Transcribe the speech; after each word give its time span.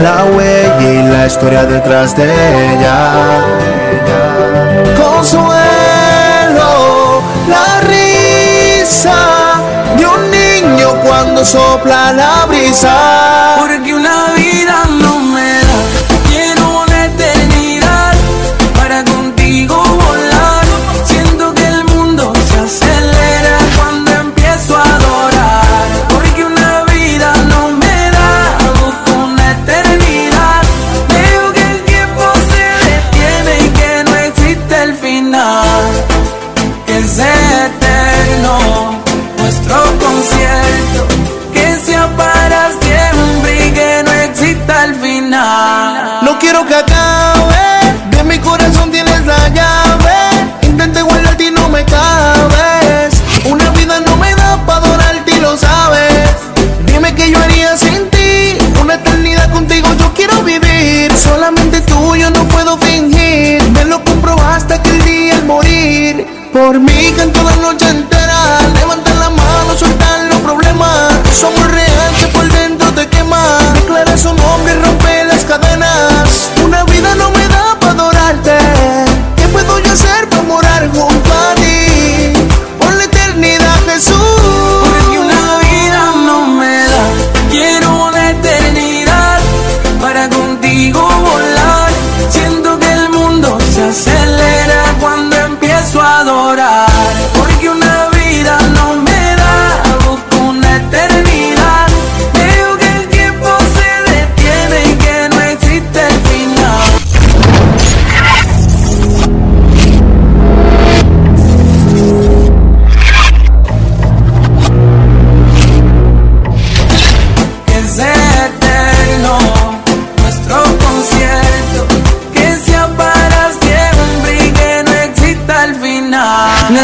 la 0.00 0.24
huella 0.24 0.92
y 0.92 1.02
la 1.08 1.26
historia 1.26 1.64
detrás 1.64 2.16
de 2.16 2.24
ella. 2.24 3.12
Consuelo, 4.96 5.52
la 7.48 7.80
risa 7.88 9.16
de 9.96 10.06
un 10.06 10.30
niño 10.30 10.94
cuando 11.04 11.44
sopla 11.44 12.12
la 12.12 12.46
brisa. 12.46 13.56
Porque 13.58 13.94
una 13.94 14.33
final. 46.66 46.94
No 46.94 47.03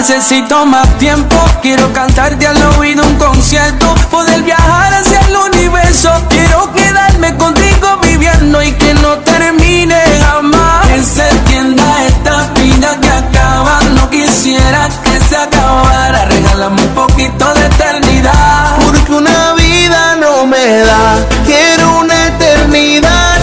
Necesito 0.00 0.64
más 0.64 0.88
tiempo, 0.96 1.36
quiero 1.60 1.92
cantarte 1.92 2.46
al 2.46 2.56
oído 2.78 3.04
un 3.04 3.16
concierto, 3.16 3.94
poder 4.10 4.42
viajar 4.44 4.94
hacia 4.94 5.20
el 5.20 5.36
universo, 5.36 6.10
quiero 6.30 6.72
quedarme 6.72 7.36
contigo 7.36 7.98
viviendo 8.02 8.62
y 8.62 8.72
que 8.72 8.94
no 8.94 9.18
termine 9.18 10.00
jamás. 10.22 10.86
Que 10.86 11.02
se 11.02 11.28
entienda 11.28 11.84
esta 12.06 12.50
vida 12.54 12.98
que 12.98 13.10
acaba, 13.10 13.80
no 13.94 14.08
quisiera 14.08 14.88
que 15.04 15.20
se 15.20 15.36
acabara, 15.36 16.24
regálame 16.24 16.80
un 16.80 16.94
poquito 16.94 17.52
de 17.52 17.66
eternidad. 17.66 18.76
Porque 18.82 19.12
una 19.12 19.52
vida 19.52 20.16
no 20.16 20.46
me 20.46 20.78
da, 20.78 21.18
quiero 21.44 21.98
una 21.98 22.26
eternidad 22.26 23.36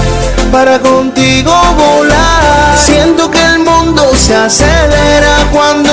para 0.51 0.79
contigo 0.79 1.51
volar. 1.77 2.75
Siento 2.83 3.29
que 3.29 3.43
el 3.43 3.59
mundo 3.59 4.11
se 4.15 4.35
acelera 4.35 5.47
cuando 5.51 5.86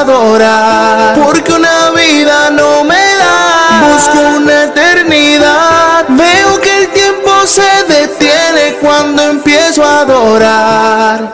adorar. 0.00 1.14
Porque 1.14 1.52
una 1.52 1.90
vida 1.90 2.50
no 2.50 2.84
me 2.84 2.94
da, 2.94 3.92
busco 3.92 4.18
una 4.36 4.64
eternidad. 4.64 6.04
Veo 6.08 6.60
que 6.60 6.84
el 6.84 6.88
tiempo 6.88 7.30
se 7.46 7.62
detiene 7.88 8.76
cuando 8.80 9.22
empiezo 9.30 9.84
a 9.84 10.00
adorar. 10.00 11.32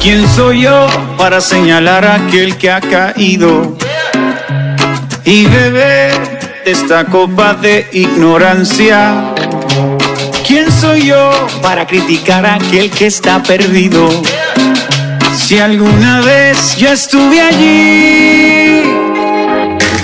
¿Quién 0.00 0.26
soy 0.34 0.62
yo 0.62 0.86
para 1.16 1.40
señalar 1.40 2.04
a 2.04 2.14
aquel 2.14 2.56
que 2.56 2.70
ha 2.70 2.80
caído 2.80 3.76
y 5.24 5.46
beber 5.46 6.38
de 6.64 6.70
esta 6.70 7.04
copa 7.04 7.54
de 7.54 7.88
ignorancia? 7.92 9.34
¿Quién 10.46 10.70
soy 10.72 11.06
yo 11.06 11.30
para 11.60 11.86
criticar 11.86 12.46
a 12.46 12.54
aquel 12.54 12.90
que 12.90 13.06
está 13.06 13.42
perdido? 13.42 14.08
Si 15.48 15.58
alguna 15.58 16.20
vez 16.20 16.76
yo 16.76 16.92
estuve 16.92 17.40
allí, 17.40 18.82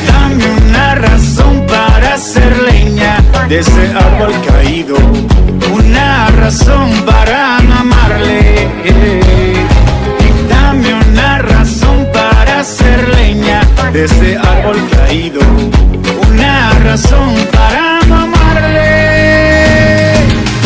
dame 0.06 0.42
una 0.46 0.94
razón 0.94 1.66
para 1.66 2.14
hacer 2.14 2.62
leña 2.62 3.22
de 3.46 3.58
ese 3.58 3.92
árbol 3.94 4.32
caído, 4.48 4.96
una 5.70 6.28
razón 6.30 6.90
para 7.04 7.60
no 7.60 7.74
amarle. 7.74 8.68
Dame 10.48 10.94
una 10.94 11.38
razón 11.40 12.08
para 12.10 12.60
hacer 12.60 13.06
leña 13.14 13.60
de 13.92 14.04
ese 14.06 14.38
árbol 14.38 14.78
caído, 14.96 15.40
una 16.26 16.70
razón 16.84 17.34
para 17.52 18.00
no 18.08 18.16
amarle. 18.16 20.14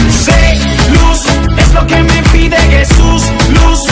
Sé, 0.08 0.56
luz, 0.92 1.24
es 1.56 1.74
lo 1.74 1.84
que 1.84 2.00
me 2.00 2.22
pide 2.30 2.56
Jesús, 2.70 3.24
luz 3.50 3.87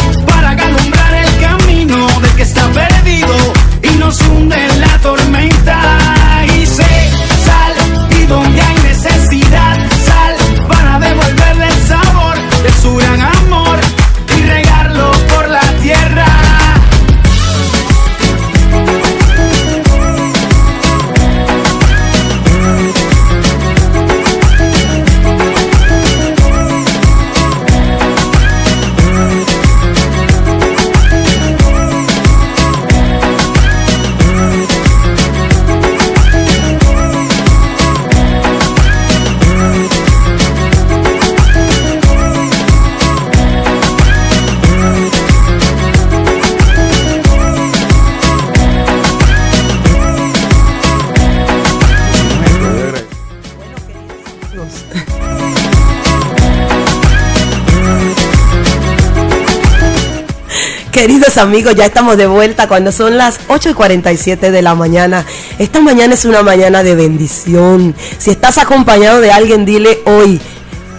Queridos 61.07 61.39
amigos, 61.39 61.77
ya 61.77 61.87
estamos 61.87 62.17
de 62.17 62.27
vuelta 62.27 62.67
cuando 62.67 62.91
son 62.91 63.17
las 63.17 63.39
8 63.47 63.71
y 63.71 63.75
47 63.75 64.51
de 64.51 64.61
la 64.61 64.75
mañana. 64.75 65.25
Esta 65.57 65.81
mañana 65.81 66.15
es 66.15 66.25
una 66.25 66.43
mañana 66.43 66.83
de 66.83 66.97
bendición. 66.97 67.95
Si 68.19 68.33
estás 68.33 68.59
acompañado 68.59 69.21
de 69.21 69.31
alguien, 69.31 69.65
dile 69.65 70.01
hoy 70.05 70.41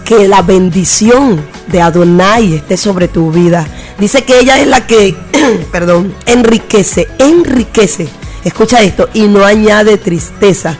que 0.06 0.26
la 0.26 0.40
bendición 0.40 1.44
de 1.66 1.82
Adonai 1.82 2.54
esté 2.54 2.78
sobre 2.78 3.08
tu 3.08 3.30
vida. 3.30 3.66
Dice 3.98 4.24
que 4.24 4.40
ella 4.40 4.58
es 4.58 4.66
la 4.66 4.86
que, 4.86 5.14
perdón, 5.72 6.14
enriquece, 6.24 7.06
enriquece. 7.18 8.08
Escucha 8.44 8.80
esto, 8.80 9.10
y 9.12 9.28
no 9.28 9.44
añade 9.44 9.98
tristeza. 9.98 10.78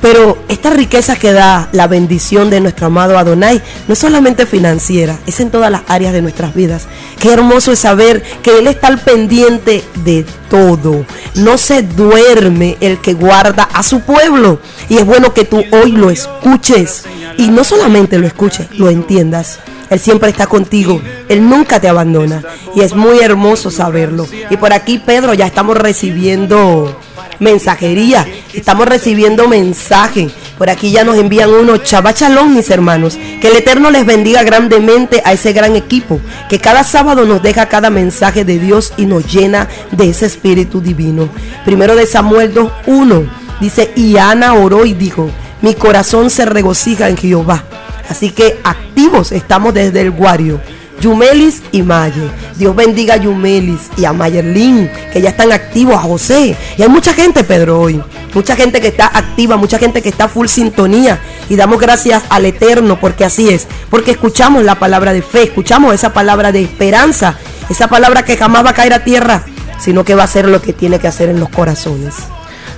Pero 0.00 0.38
esta 0.48 0.70
riqueza 0.70 1.16
que 1.16 1.32
da 1.32 1.68
la 1.72 1.86
bendición 1.86 2.50
de 2.50 2.60
nuestro 2.60 2.86
amado 2.86 3.18
Adonai 3.18 3.62
no 3.88 3.94
es 3.94 3.98
solamente 3.98 4.46
financiera, 4.46 5.18
es 5.26 5.40
en 5.40 5.50
todas 5.50 5.70
las 5.70 5.82
áreas 5.88 6.12
de 6.12 6.22
nuestras 6.22 6.54
vidas. 6.54 6.86
Qué 7.18 7.32
hermoso 7.32 7.72
es 7.72 7.78
saber 7.78 8.22
que 8.42 8.58
Él 8.58 8.66
está 8.66 8.88
al 8.88 8.98
pendiente 8.98 9.82
de 10.04 10.24
todo. 10.50 11.04
No 11.34 11.58
se 11.58 11.82
duerme 11.82 12.76
el 12.80 13.00
que 13.00 13.14
guarda 13.14 13.64
a 13.64 13.82
su 13.82 14.00
pueblo. 14.00 14.60
Y 14.88 14.98
es 14.98 15.04
bueno 15.04 15.34
que 15.34 15.44
tú 15.44 15.62
hoy 15.72 15.92
lo 15.92 16.10
escuches. 16.10 17.04
Y 17.38 17.48
no 17.48 17.64
solamente 17.64 18.18
lo 18.18 18.26
escuches, 18.26 18.68
lo 18.72 18.90
entiendas. 18.90 19.58
Él 19.90 20.00
siempre 20.00 20.30
está 20.30 20.46
contigo. 20.46 21.00
Él 21.28 21.48
nunca 21.48 21.80
te 21.80 21.88
abandona. 21.88 22.42
Y 22.74 22.80
es 22.80 22.94
muy 22.94 23.20
hermoso 23.20 23.70
saberlo. 23.70 24.26
Y 24.50 24.56
por 24.56 24.72
aquí, 24.72 24.98
Pedro, 24.98 25.34
ya 25.34 25.46
estamos 25.46 25.76
recibiendo 25.76 26.98
mensajería. 27.38 28.26
Estamos 28.52 28.86
recibiendo 28.86 29.48
mensaje. 29.48 30.30
Por 30.58 30.70
aquí 30.70 30.90
ya 30.90 31.04
nos 31.04 31.16
envían 31.16 31.50
uno. 31.50 31.76
Chabachalón, 31.78 32.54
mis 32.54 32.70
hermanos. 32.70 33.18
Que 33.40 33.48
el 33.48 33.56
Eterno 33.56 33.90
les 33.90 34.06
bendiga 34.06 34.42
grandemente 34.42 35.22
a 35.24 35.32
ese 35.32 35.52
gran 35.52 35.76
equipo. 35.76 36.20
Que 36.48 36.58
cada 36.58 36.84
sábado 36.84 37.24
nos 37.24 37.42
deja 37.42 37.66
cada 37.66 37.90
mensaje 37.90 38.44
de 38.44 38.58
Dios 38.58 38.92
y 38.96 39.06
nos 39.06 39.32
llena 39.32 39.68
de 39.92 40.10
ese 40.10 40.26
espíritu 40.26 40.80
divino. 40.80 41.28
Primero 41.64 41.96
de 41.96 42.06
Samuel 42.06 42.54
2.1. 42.54 43.28
Dice, 43.60 43.90
y 43.96 44.16
Ana 44.18 44.54
oró 44.54 44.84
y 44.84 44.92
dijo, 44.92 45.30
mi 45.62 45.74
corazón 45.74 46.28
se 46.28 46.44
regocija 46.44 47.08
en 47.08 47.16
Jehová 47.16 47.64
Así 48.08 48.30
que 48.30 48.58
activos 48.62 49.32
estamos 49.32 49.74
desde 49.74 50.00
el 50.00 50.10
Guario. 50.10 50.60
Yumelis 51.00 51.62
y 51.72 51.82
Maye. 51.82 52.30
Dios 52.56 52.74
bendiga 52.74 53.14
a 53.14 53.16
Yumelis 53.16 53.90
y 53.96 54.04
a 54.04 54.12
Mayerlin, 54.12 54.90
que 55.12 55.20
ya 55.20 55.30
están 55.30 55.52
activos, 55.52 55.96
a 55.96 56.00
José. 56.00 56.56
Y 56.76 56.82
hay 56.82 56.88
mucha 56.88 57.12
gente, 57.12 57.44
Pedro, 57.44 57.80
hoy. 57.80 58.02
Mucha 58.34 58.56
gente 58.56 58.80
que 58.80 58.88
está 58.88 59.06
activa, 59.06 59.56
mucha 59.56 59.78
gente 59.78 60.02
que 60.02 60.08
está 60.08 60.28
full 60.28 60.46
sintonía. 60.46 61.18
Y 61.48 61.56
damos 61.56 61.80
gracias 61.80 62.22
al 62.28 62.46
Eterno, 62.46 62.98
porque 63.00 63.24
así 63.24 63.48
es. 63.48 63.66
Porque 63.90 64.10
escuchamos 64.10 64.64
la 64.64 64.76
palabra 64.76 65.12
de 65.12 65.22
fe, 65.22 65.44
escuchamos 65.44 65.94
esa 65.94 66.12
palabra 66.12 66.52
de 66.52 66.62
esperanza, 66.62 67.36
esa 67.68 67.88
palabra 67.88 68.24
que 68.24 68.36
jamás 68.36 68.64
va 68.64 68.70
a 68.70 68.74
caer 68.74 68.94
a 68.94 69.04
tierra, 69.04 69.44
sino 69.78 70.04
que 70.04 70.14
va 70.14 70.24
a 70.24 70.28
ser 70.28 70.48
lo 70.48 70.60
que 70.60 70.72
tiene 70.72 70.98
que 70.98 71.08
hacer 71.08 71.28
en 71.28 71.40
los 71.40 71.48
corazones. 71.48 72.14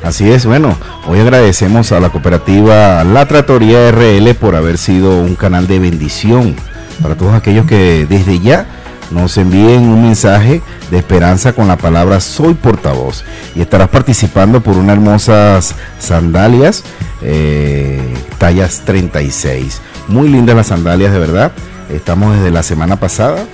Así 0.03 0.31
es, 0.31 0.47
bueno, 0.47 0.77
hoy 1.09 1.19
agradecemos 1.19 1.91
a 1.91 1.99
la 1.99 2.11
cooperativa 2.11 3.03
La 3.03 3.27
Tratoría 3.27 3.91
RL 3.91 4.33
por 4.37 4.55
haber 4.55 4.79
sido 4.79 5.21
un 5.21 5.35
canal 5.35 5.67
de 5.67 5.81
bendición 5.81 6.55
para 7.03 7.17
todos 7.17 7.35
aquellos 7.35 7.67
que 7.67 8.07
desde 8.09 8.41
ya 8.41 8.67
nos 9.11 9.39
envíen 9.39 9.89
un 9.89 10.03
mensaje 10.03 10.61
de 10.91 10.99
esperanza 10.99 11.53
con 11.53 11.67
la 11.67 11.77
palabra 11.77 12.21
soy 12.21 12.55
portavoz 12.55 13.25
y 13.55 13.61
estarás 13.61 13.89
participando 13.89 14.61
por 14.61 14.77
unas 14.77 14.97
hermosas 14.97 15.75
sandalias 15.99 16.85
eh, 17.23 18.15
tallas 18.39 18.83
36 18.85 19.81
muy 20.09 20.29
lindas 20.29 20.57
las 20.57 20.67
sandalias 20.67 21.13
de 21.13 21.19
verdad 21.19 21.53
estamos 21.89 22.37
desde 22.37 22.51
la 22.51 22.63
semana 22.63 22.97
pasada 22.97 23.47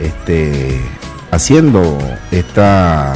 este, 0.00 0.80
haciendo 1.30 1.98
esta 2.30 3.14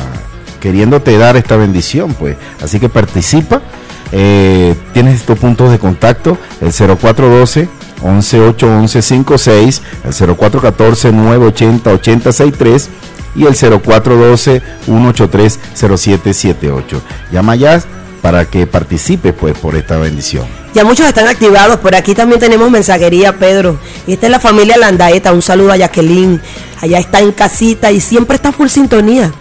queriéndote 0.61 1.17
dar 1.19 1.37
esta 1.37 1.57
bendición, 1.57 2.15
pues. 2.15 2.37
Así 2.63 2.81
que 2.81 2.89
participa. 2.89 3.63
Eh, 4.11 4.75
tienes 4.93 5.21
estos 5.21 5.39
puntos 5.39 5.71
de 5.71 5.79
contacto, 5.79 6.39
el 6.61 6.73
0412 6.73 7.69
11 8.03 8.37
el 8.37 8.55
0414 8.55 11.13
980 11.13 11.91
8063 11.91 12.89
y 13.37 13.47
el 13.47 13.55
0412 13.55 14.63
183 14.85 15.59
0778. 15.75 17.03
Llama 17.33 17.57
ya 17.57 17.83
para 18.23 18.45
que 18.45 18.67
participe 18.67 19.33
pues 19.33 19.59
por 19.59 19.77
esta 19.77 19.97
bendición. 19.97 20.47
Ya 20.75 20.85
muchos 20.85 21.07
están 21.07 21.29
activados, 21.29 21.79
por 21.79 21.95
aquí 21.95 22.15
también 22.15 22.41
tenemos 22.41 22.71
mensajería, 22.71 23.39
Pedro. 23.39 23.79
Y 24.07 24.13
esta 24.13 24.27
es 24.27 24.33
la 24.33 24.41
familia 24.41 24.77
Landaeta, 24.77 25.33
un 25.33 25.43
saludo 25.43 25.73
a 25.73 25.77
Jacqueline. 25.77 26.41
Allá 26.81 26.99
está 26.99 27.21
en 27.21 27.33
casita 27.33 27.91
y 27.91 28.01
siempre 28.01 28.37
está 28.37 28.53
full 28.53 28.69
sintonía. 28.69 29.33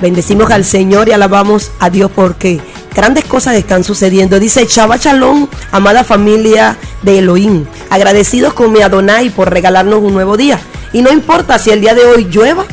Bendecimos 0.00 0.50
al 0.50 0.64
Señor 0.64 1.08
y 1.08 1.12
alabamos 1.12 1.70
a 1.78 1.88
Dios 1.88 2.10
porque 2.14 2.60
grandes 2.94 3.24
cosas 3.24 3.56
están 3.56 3.84
sucediendo. 3.84 4.38
Dice 4.38 4.66
Chava 4.66 4.98
Chalón, 4.98 5.48
amada 5.72 6.04
familia 6.04 6.76
de 7.04 7.18
Elohim, 7.18 7.66
agradecidos 7.90 8.54
con 8.54 8.72
mi 8.72 8.82
Adonai 8.82 9.30
por 9.30 9.50
regalarnos 9.50 10.02
un 10.02 10.14
nuevo 10.14 10.36
día. 10.36 10.58
Y 10.92 11.02
no 11.02 11.12
importa 11.12 11.58
si 11.58 11.70
el 11.70 11.80
día 11.80 11.94
de 11.94 12.04
hoy 12.04 12.24
llueva 12.30 12.64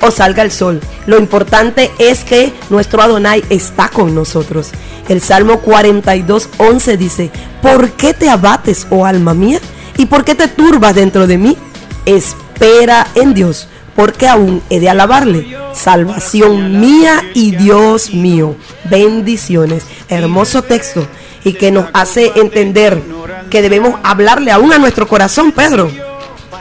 o 0.00 0.10
salga 0.10 0.42
el 0.42 0.50
sol. 0.50 0.80
Lo 1.06 1.18
importante 1.18 1.90
es 1.98 2.24
que 2.24 2.52
nuestro 2.70 3.00
Adonai 3.00 3.44
está 3.50 3.88
con 3.88 4.14
nosotros. 4.14 4.70
El 5.08 5.20
Salmo 5.20 5.60
42, 5.60 6.48
11 6.58 6.96
dice, 6.96 7.30
¿por 7.62 7.90
qué 7.92 8.12
te 8.12 8.28
abates, 8.28 8.86
oh 8.90 9.06
alma 9.06 9.34
mía? 9.34 9.60
¿Y 9.96 10.06
por 10.06 10.24
qué 10.24 10.34
te 10.34 10.48
turbas 10.48 10.94
dentro 10.94 11.26
de 11.26 11.38
mí? 11.38 11.56
Espera 12.04 13.06
en 13.14 13.34
Dios 13.34 13.68
porque 13.96 14.28
aún 14.28 14.62
he 14.68 14.78
de 14.78 14.90
alabarle. 14.90 15.56
Salvación 15.72 16.78
mía 16.78 17.22
y 17.34 17.56
Dios 17.56 18.12
mío. 18.12 18.54
Bendiciones. 18.84 19.84
Hermoso 20.08 20.62
texto 20.62 21.06
y 21.42 21.54
que 21.54 21.70
nos 21.70 21.86
hace 21.92 22.32
entender 22.36 23.02
que 23.48 23.62
debemos 23.62 23.98
hablarle 24.02 24.50
aún 24.50 24.72
a 24.72 24.78
nuestro 24.78 25.06
corazón, 25.06 25.52
Pedro. 25.52 25.90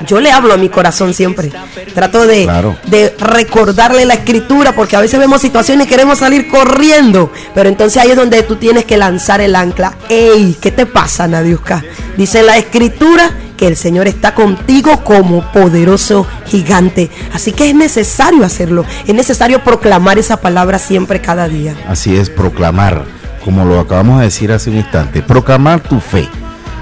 Yo 0.05 0.19
le 0.19 0.31
hablo 0.31 0.53
a 0.53 0.57
mi 0.57 0.69
corazón 0.69 1.13
siempre. 1.13 1.51
Trato 1.93 2.27
de, 2.27 2.47
de, 2.87 3.15
recordarle 3.19 4.05
la 4.05 4.15
escritura 4.15 4.73
porque 4.73 4.95
a 4.95 5.01
veces 5.01 5.19
vemos 5.19 5.41
situaciones 5.41 5.87
y 5.87 5.89
queremos 5.89 6.19
salir 6.19 6.49
corriendo. 6.49 7.31
Pero 7.53 7.69
entonces 7.69 8.01
ahí 8.01 8.11
es 8.11 8.17
donde 8.17 8.43
tú 8.43 8.57
tienes 8.57 8.85
que 8.85 8.97
lanzar 8.97 9.41
el 9.41 9.55
ancla. 9.55 9.95
¡Ey! 10.09 10.57
¿Qué 10.59 10.71
te 10.71 10.85
pasa, 10.85 11.27
Nadiuska? 11.27 11.83
Dice 12.17 12.43
la 12.43 12.57
escritura 12.57 13.31
que 13.57 13.67
el 13.67 13.77
Señor 13.77 14.07
está 14.07 14.35
contigo 14.35 15.03
como 15.03 15.49
poderoso 15.53 16.27
gigante. 16.45 17.09
Así 17.33 17.53
que 17.53 17.69
es 17.69 17.75
necesario 17.75 18.43
hacerlo, 18.43 18.85
es 19.07 19.15
necesario 19.15 19.63
proclamar 19.63 20.19
esa 20.19 20.41
palabra 20.41 20.77
siempre, 20.77 21.21
cada 21.21 21.47
día. 21.47 21.73
Así 21.87 22.17
es, 22.17 22.29
proclamar, 22.29 23.05
como 23.45 23.63
lo 23.63 23.79
acabamos 23.79 24.19
de 24.19 24.25
decir 24.25 24.51
hace 24.51 24.69
un 24.69 24.77
instante, 24.77 25.21
proclamar 25.21 25.79
tu 25.79 26.01
fe 26.01 26.27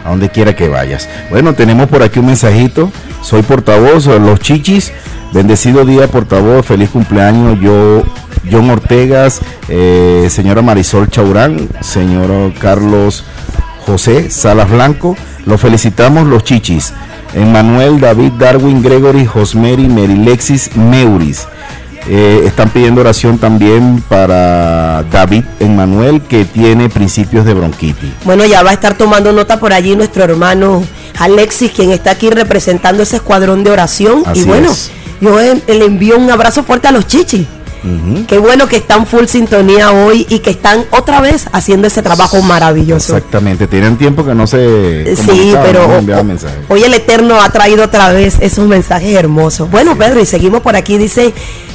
a 0.04 0.10
donde 0.10 0.30
quiera 0.30 0.56
que 0.56 0.68
vayas. 0.68 1.10
Bueno, 1.30 1.54
tenemos 1.54 1.88
por 1.88 2.04
aquí 2.04 2.20
un 2.20 2.28
mensajito. 2.28 2.92
Soy 3.22 3.42
portavoz 3.42 4.06
los 4.06 4.40
chichis. 4.40 4.92
Bendecido 5.34 5.86
día, 5.86 6.08
portavoz. 6.08 6.66
Feliz 6.66 6.90
cumpleaños. 6.90 7.60
Yo, 7.60 8.04
John 8.50 8.70
Ortegas, 8.70 9.42
eh, 9.70 10.28
señora 10.30 10.62
Marisol 10.62 11.10
Chaurán, 11.10 11.70
señor 11.82 12.54
Carlos 12.60 13.24
José 13.86 14.30
Salas 14.30 14.70
Blanco. 14.70 15.16
Los 15.46 15.62
felicitamos 15.62 16.28
los 16.28 16.44
chichis. 16.44 16.94
Emmanuel, 17.34 18.00
David, 18.00 18.34
Darwin, 18.34 18.84
Gregory, 18.84 19.26
Josmeri, 19.26 19.88
Merilexis, 19.88 20.76
Meuris. 20.76 21.48
Eh, 22.08 22.44
están 22.46 22.70
pidiendo 22.70 23.02
oración 23.02 23.38
también 23.38 24.04
para 24.10 25.04
David 25.04 25.44
Emmanuel, 25.60 26.22
que 26.22 26.46
tiene 26.46 26.90
principios 26.90 27.46
de 27.46 27.54
bronquitis. 27.54 28.10
Bueno, 28.26 28.46
ya 28.46 28.62
va 28.62 28.72
a 28.72 28.74
estar 28.74 28.98
tomando 28.98 29.32
nota 29.32 29.60
por 29.60 29.72
allí 29.74 29.96
nuestro 29.96 30.24
hermano 30.24 30.84
Alexis, 31.20 31.72
quien 31.72 31.92
está 31.92 32.12
aquí 32.12 32.30
representando 32.30 33.04
ese 33.04 33.18
escuadrón 33.18 33.64
de 33.64 33.72
oración. 33.72 34.24
y 34.34 34.44
bueno, 34.44 34.74
yo 35.22 35.40
le 35.40 35.86
envío 35.86 36.18
un 36.18 36.30
abrazo 36.30 36.64
fuerte 36.64 36.88
a 36.88 36.92
los 36.92 37.08
chichis. 37.08 37.48
Qué 38.28 38.38
bueno 38.38 38.68
que 38.68 38.78
están 38.78 39.06
full 39.06 39.26
sintonía 39.26 39.92
hoy 39.92 40.26
y 40.30 40.40
que 40.40 40.52
están 40.52 40.86
otra 40.92 41.20
vez 41.20 41.48
haciendo 41.52 41.88
ese 41.88 42.02
trabajo 42.02 42.42
maravilloso. 42.42 43.18
Exactamente, 43.18 43.68
tienen 43.68 43.98
tiempo 43.98 44.26
que 44.26 44.34
no 44.34 44.48
se. 44.48 45.16
Sí, 45.18 45.54
pero 45.62 46.02
hoy 46.70 46.84
el 46.84 46.94
Eterno 46.94 47.42
ha 47.42 47.50
traído 47.50 47.84
otra 47.84 48.14
vez 48.14 48.38
esos 48.40 48.68
mensajes 48.68 49.14
hermosos. 49.14 49.70
Bueno, 49.70 49.98
Pedro, 49.98 50.22
y 50.22 50.26
seguimos 50.26 50.62
por 50.62 50.78
aquí. 50.78 50.98
Dice 50.98 51.34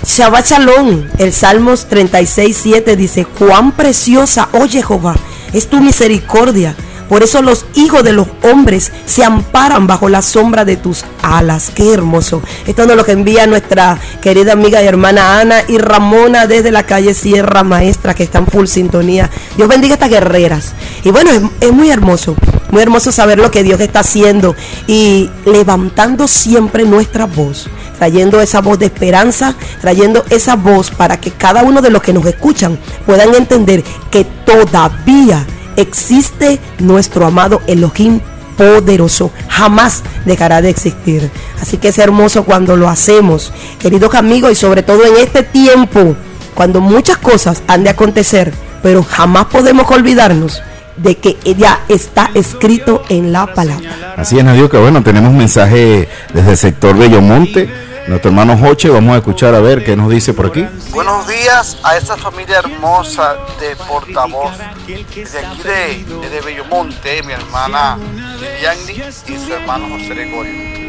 Shabbat 0.09 0.47
Shalom, 0.47 1.05
el 1.19 1.33
Salmos 1.33 1.87
36, 1.87 2.59
7 2.63 2.97
dice: 2.97 3.27
Cuán 3.27 3.73
preciosa, 3.73 4.49
oye 4.53 4.83
Jehová, 4.83 5.15
es 5.53 5.69
tu 5.69 5.81
misericordia 5.81 6.75
por 7.09 7.23
eso 7.23 7.41
los 7.41 7.65
hijos 7.75 8.05
de 8.05 8.13
los 8.13 8.29
hombres 8.43 8.93
se 9.07 9.25
amparan 9.25 9.87
bajo 9.87 10.09
la 10.09 10.21
sombra 10.21 10.65
de 10.65 10.77
tus 10.77 11.05
alas. 11.23 11.73
Qué 11.75 11.93
hermoso. 11.93 12.43
Esto 12.67 12.83
es 12.83 12.97
lo 12.97 13.05
que 13.05 13.13
envía 13.13 13.47
nuestra 13.47 13.99
querida 14.21 14.53
amiga 14.53 14.83
y 14.83 14.87
hermana 14.87 15.41
Ana 15.41 15.63
y 15.67 15.79
Ramona 15.79 16.47
desde 16.47 16.71
la 16.71 16.85
calle 16.85 17.15
Sierra 17.15 17.65
Maestra, 17.65 18.15
que 18.15 18.25
están 18.25 18.47
full 18.47 18.67
sintonía. 18.67 19.31
Dios 19.57 19.69
bendiga 19.69 19.95
a 19.95 19.97
estas 19.97 20.11
guerreras. 20.11 20.75
Y 21.03 21.11
bueno, 21.11 21.31
es 21.61 21.73
muy 21.73 21.91
hermoso. 21.91 22.37
Muy 22.71 22.83
hermoso 22.83 23.13
saber 23.13 23.39
lo 23.39 23.51
que 23.51 23.63
Dios 23.63 23.81
está 23.81 24.01
haciendo 24.01 24.55
y 24.87 25.31
levantando 25.45 26.29
siempre 26.29 26.85
nuestra 26.85 27.27
voz 27.27 27.69
trayendo 27.99 28.41
esa 28.41 28.61
voz 28.61 28.79
de 28.79 28.87
esperanza, 28.87 29.55
trayendo 29.81 30.25
esa 30.31 30.55
voz 30.57 30.91
para 30.91 31.21
que 31.21 31.33
cada 31.33 31.63
uno 31.65 31.83
de 31.83 31.91
los 31.91 32.01
que 32.01 32.13
nos 32.13 32.25
escuchan 32.27 32.79
puedan 33.05 33.35
entender 33.35 33.83
que 34.11 34.25
todavía 34.25 35.45
existe 35.77 36.61
nuestro 36.79 37.27
amado 37.27 37.61
Elohim 37.67 38.21
poderoso, 38.57 39.31
jamás 39.49 40.03
dejará 40.25 40.63
de 40.63 40.71
existir. 40.71 41.31
Así 41.61 41.77
que 41.77 41.89
es 41.89 41.99
hermoso 41.99 42.45
cuando 42.45 42.77
lo 42.77 42.89
hacemos, 42.89 43.53
queridos 43.79 44.15
amigos, 44.15 44.53
y 44.53 44.55
sobre 44.57 44.83
todo 44.83 45.05
en 45.05 45.17
este 45.17 45.43
tiempo, 45.43 46.17
cuando 46.55 46.81
muchas 46.81 47.19
cosas 47.19 47.63
han 47.69 47.85
de 47.85 47.91
acontecer, 47.91 48.53
pero 48.83 49.05
jamás 49.05 49.47
podemos 49.47 49.89
olvidarnos 49.91 50.63
de 50.99 51.17
que 51.17 51.37
ya 51.57 51.85
está 51.89 52.31
escrito 52.35 53.03
en 53.09 53.33
la 53.33 53.55
palabra. 53.55 54.15
Así 54.17 54.39
es, 54.39 54.45
Nadio, 54.45 54.69
que 54.69 54.77
bueno, 54.77 55.03
tenemos 55.03 55.33
mensaje 55.33 56.09
desde 56.33 56.51
el 56.51 56.57
sector 56.57 56.97
Bellomonte. 56.97 57.69
Nuestro 58.09 58.31
hermano 58.31 58.57
Joche, 58.57 58.89
vamos 58.89 59.15
a 59.15 59.19
escuchar 59.19 59.55
a 59.55 59.61
ver 59.61 59.85
qué 59.85 59.95
nos 59.95 60.11
dice 60.11 60.33
por 60.33 60.47
aquí. 60.47 60.67
Buenos 60.93 61.29
días 61.29 61.77
a 61.83 61.99
esa 61.99 62.17
familia 62.17 62.59
hermosa 62.59 63.37
de 63.61 63.77
portavoz. 63.77 64.53
Desde 64.87 65.41
aquí 65.41 65.63
de, 65.63 66.29
de 66.31 66.41
Bellomonte, 66.41 67.23
mi 67.23 67.35
hermana 67.35 67.99
Liliani 68.41 69.13
y 69.27 69.39
su 69.39 69.53
hermano 69.53 69.89
José 69.91 70.15
Gregorio. 70.15 70.89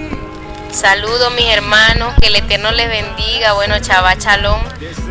Saludos 0.71 1.33
mis 1.35 1.51
hermanos, 1.51 2.13
que 2.21 2.27
el 2.27 2.35
Eterno 2.37 2.71
les 2.71 2.87
bendiga. 2.87 3.53
Bueno, 3.53 3.79
Chava 3.79 4.17
Chalón, 4.17 4.61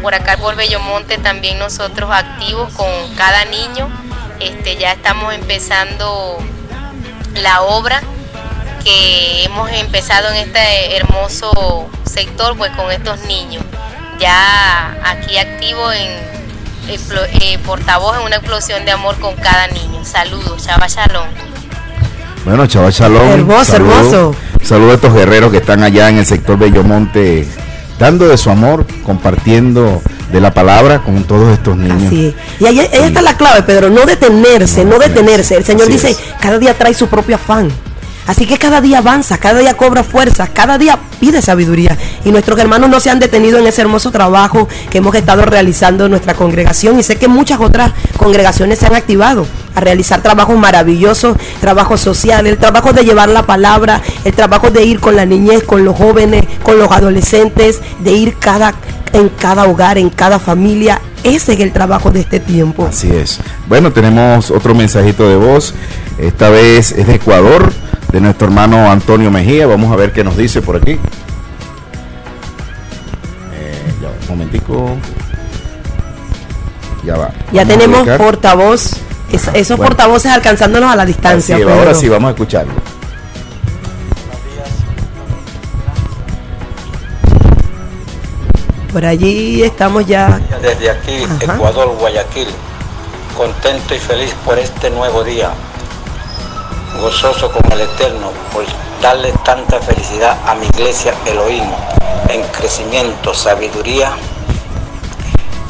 por 0.01 0.15
acá 0.15 0.39
por 0.39 0.57
Bellomonte 0.57 1.19
también 1.19 1.59
nosotros 1.59 2.11
activos 2.11 2.73
con 2.73 2.89
cada 3.17 3.45
niño. 3.45 3.91
Este, 4.41 4.77
ya 4.77 4.93
estamos 4.93 5.35
empezando 5.35 6.39
la 7.35 7.63
obra 7.63 8.03
que 8.85 9.45
hemos 9.45 9.71
empezado 9.73 10.29
en 10.31 10.37
este 10.37 10.97
hermoso 10.97 11.89
sector 12.05 12.57
pues 12.57 12.71
con 12.73 12.91
estos 12.91 13.21
niños. 13.25 13.65
Ya 14.19 14.97
aquí 15.05 15.39
activo 15.39 15.93
en 15.93 16.29
eh, 16.89 17.59
portavoz 17.67 18.17
en 18.19 18.25
una 18.25 18.37
explosión 18.37 18.85
de 18.85 18.93
amor 18.93 19.19
con 19.19 19.35
cada 19.37 19.67
niño. 19.69 20.05
Saludos, 20.05 20.65
Chava 20.65 20.87
Chalón. 20.87 21.29
Bueno, 22.45 22.67
Chava 22.67 22.91
Chalón. 22.91 23.29
Hermoso, 23.29 23.77
hermoso. 23.77 24.35
Saludos 24.63 24.93
a 24.93 24.95
estos 24.95 25.15
guerreros 25.15 25.51
que 25.51 25.59
están 25.59 25.83
allá 25.83 26.09
en 26.09 26.19
el 26.19 26.27
sector 26.27 26.59
Bellomonte, 26.59 27.47
dando 27.99 28.29
de 28.29 28.37
su 28.39 28.51
amor, 28.51 28.87
compartiendo 29.05 30.03
de 30.33 30.41
la 30.41 30.53
palabra 30.53 31.01
con 31.01 31.25
todos 31.25 31.53
estos 31.53 31.77
niños. 31.77 32.05
Así 32.07 32.27
es. 32.27 32.35
Y 32.61 32.67
ahí, 32.67 32.79
ahí 32.81 33.03
está 33.05 33.23
la 33.23 33.37
clave, 33.37 33.63
Pedro, 33.63 33.91
no 33.91 34.05
detenerse, 34.05 34.85
no, 34.85 34.99
detenerse. 34.99 35.57
El 35.57 35.65
Señor 35.65 35.85
Así 35.85 35.93
dice, 35.93 36.11
es. 36.11 36.21
cada 36.41 36.59
día 36.59 36.77
trae 36.77 36.95
su 36.95 37.09
propio 37.09 37.37
afán. 37.37 37.71
Así 38.29 38.45
que 38.45 38.59
cada 38.59 38.83
día 38.83 38.99
avanza, 38.99 39.39
cada 39.39 39.59
día 39.59 39.75
cobra 39.75 40.05
fuerza, 40.05 40.49
cada 40.49 40.77
día 40.77 40.99
pide 41.19 41.41
sabiduría. 41.41 41.97
Y 42.27 42.31
nuestros 42.31 42.59
hermanos 42.61 42.91
no 42.91 43.01
se 43.01 43.09
han 43.09 43.19
detenido 43.19 43.59
en 43.59 43.67
ese 43.67 43.81
hermoso 43.81 44.11
trabajo 44.11 44.69
que 44.91 44.99
hemos 44.99 45.15
estado 45.15 45.47
realizando 45.47 46.05
en 46.05 46.11
nuestra 46.11 46.35
congregación. 46.35 47.01
Y 47.01 47.03
sé 47.03 47.17
que 47.17 47.27
muchas 47.27 47.59
otras 47.59 47.93
congregaciones 48.19 48.81
se 48.81 48.87
han 48.87 48.95
activado 48.95 49.47
a 49.75 49.81
realizar 49.81 50.21
trabajos 50.21 50.59
maravillosos, 50.59 51.39
trabajos 51.63 52.03
sociales, 52.03 52.53
el 52.53 52.59
trabajo 52.59 52.93
de 52.93 53.03
llevar 53.03 53.31
la 53.31 53.47
palabra, 53.47 54.03
el 54.25 54.35
trabajo 54.35 54.71
de 54.71 54.85
ir 54.85 55.01
con 55.01 55.17
la 55.17 55.25
niñez, 55.25 55.65
con 55.65 55.87
los 55.87 55.97
jóvenes, 55.97 56.45
con 56.63 56.79
los 56.79 56.93
adolescentes, 56.93 57.81
de 58.01 58.13
ir 58.13 58.37
cada, 58.39 58.75
en 59.15 59.31
cada 59.31 59.65
hogar, 59.65 59.97
en 59.97 60.11
cada 60.11 60.39
familia. 60.39 61.01
Ese 61.25 61.55
es 61.55 61.61
el 61.61 61.73
trabajo 61.73 62.11
de 62.11 62.21
este 62.21 62.41
tiempo. 62.41 62.87
Así 62.87 63.11
es. 63.11 63.41
Bueno, 63.69 63.91
tenemos 63.91 64.51
otro 64.51 64.75
mensajito 64.75 65.27
de 65.27 65.37
voz. 65.37 65.73
Esta 66.19 66.51
vez 66.51 66.93
es 66.93 67.07
de 67.07 67.15
Ecuador, 67.15 67.73
de 68.13 68.21
nuestro 68.21 68.47
hermano 68.49 68.91
Antonio 68.91 69.31
Mejía. 69.31 69.67
Vamos 69.67 69.93
a 69.93 69.97
ver 69.97 70.13
qué 70.13 70.25
nos 70.25 70.37
dice 70.37 70.63
por 70.63 70.77
aquí. 70.77 70.93
Eh, 73.53 73.93
ya 74.01 74.09
va, 74.09 74.15
un 74.23 74.29
momentico. 74.29 74.97
Ya 77.05 77.17
va. 77.17 77.31
Ya 77.53 77.65
Vamos 77.65 77.79
tenemos 77.79 78.09
portavoz, 78.19 78.93
es- 79.33 79.49
esos 79.55 79.77
Bueno. 79.77 79.91
portavoces 79.91 80.31
alcanzándonos 80.33 80.91
a 80.93 80.97
la 80.97 81.05
distancia. 81.07 81.57
Así 81.57 81.63
ahora 81.65 81.95
sí, 81.95 82.09
vamos 82.09 82.29
a 82.29 82.31
escucharlo. 82.33 82.73
Por 88.93 89.05
allí 89.05 89.63
estamos 89.63 90.07
ya. 90.07 90.41
Desde 90.63 90.91
aquí, 90.91 91.25
Ajá. 91.25 91.55
Ecuador, 91.55 91.95
Guayaquil, 91.99 92.49
contento 93.37 93.95
y 93.95 93.99
feliz 93.99 94.35
por 94.45 94.59
este 94.59 94.91
nuevo 94.91 95.23
día, 95.25 95.51
gozoso 97.01 97.51
con 97.53 97.71
el 97.73 97.83
Eterno 97.83 98.31
por 98.53 98.65
darle 99.01 99.33
tanta 99.45 99.81
felicidad 99.81 100.37
a 100.47 100.55
mi 100.55 100.67
iglesia 100.67 101.15
Elohim, 101.27 101.65
en 102.29 102.43
crecimiento, 102.49 103.35
sabiduría, 103.35 104.11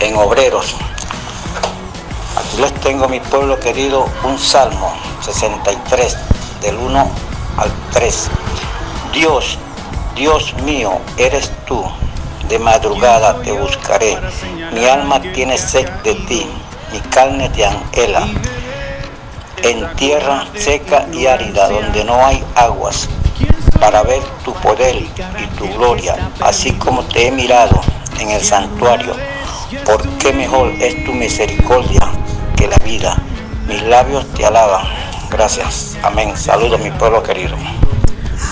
en 0.01 0.17
obreros. 0.17 0.77
Aquí 2.37 2.59
les 2.59 2.73
tengo, 2.81 3.09
mi 3.09 3.21
pueblo 3.21 3.59
querido, 3.59 4.07
un 4.25 4.39
salmo 4.39 4.95
63, 5.23 6.17
del 6.63 6.77
1 6.77 7.11
al 7.57 7.71
3. 7.93 8.31
Dios, 9.13 9.59
Dios 10.15 10.55
mío, 10.63 10.99
eres 11.17 11.51
tú. 11.67 11.85
De 12.49 12.59
madrugada 12.59 13.43
te 13.43 13.53
buscaré. 13.53 14.19
Mi 14.73 14.87
alma 14.87 15.21
tiene 15.21 15.59
sed 15.59 15.89
de 16.03 16.15
ti. 16.15 16.47
Mi 16.93 17.01
carne 17.11 17.51
te 17.51 17.67
anhela. 17.67 18.27
En 19.63 19.87
tierra 19.97 20.47
seca 20.55 21.07
y 21.13 21.27
árida 21.27 21.69
donde 21.69 22.05
no 22.05 22.25
hay 22.25 22.43
aguas, 22.55 23.09
para 23.81 24.03
ver 24.03 24.21
tu 24.45 24.53
poder 24.55 24.97
y 24.97 25.47
tu 25.59 25.69
gloria, 25.77 26.17
así 26.41 26.73
como 26.73 27.03
te 27.05 27.27
he 27.29 27.31
mirado 27.31 27.81
en 28.21 28.31
el 28.31 28.43
santuario. 28.43 29.15
Porque 29.85 30.33
mejor 30.33 30.73
es 30.81 31.05
tu 31.05 31.13
misericordia 31.13 32.01
que 32.57 32.67
la 32.69 32.77
vida. 32.85 33.17
Mis 33.69 33.83
labios 33.83 34.27
te 34.35 34.47
alaban. 34.47 34.87
Gracias. 35.31 35.97
Amén. 36.03 36.33
Saludos 36.37 36.81
mi 36.81 36.91
pueblo 36.91 37.23
querido. 37.23 37.55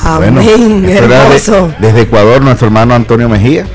Amén, 0.04 0.82
de- 0.82 0.98
hermoso. 0.98 1.72
desde 1.78 2.02
Ecuador, 2.02 2.42
nuestro 2.42 2.66
hermano 2.66 2.94
Antonio 2.94 3.28
Mejía. 3.28 3.66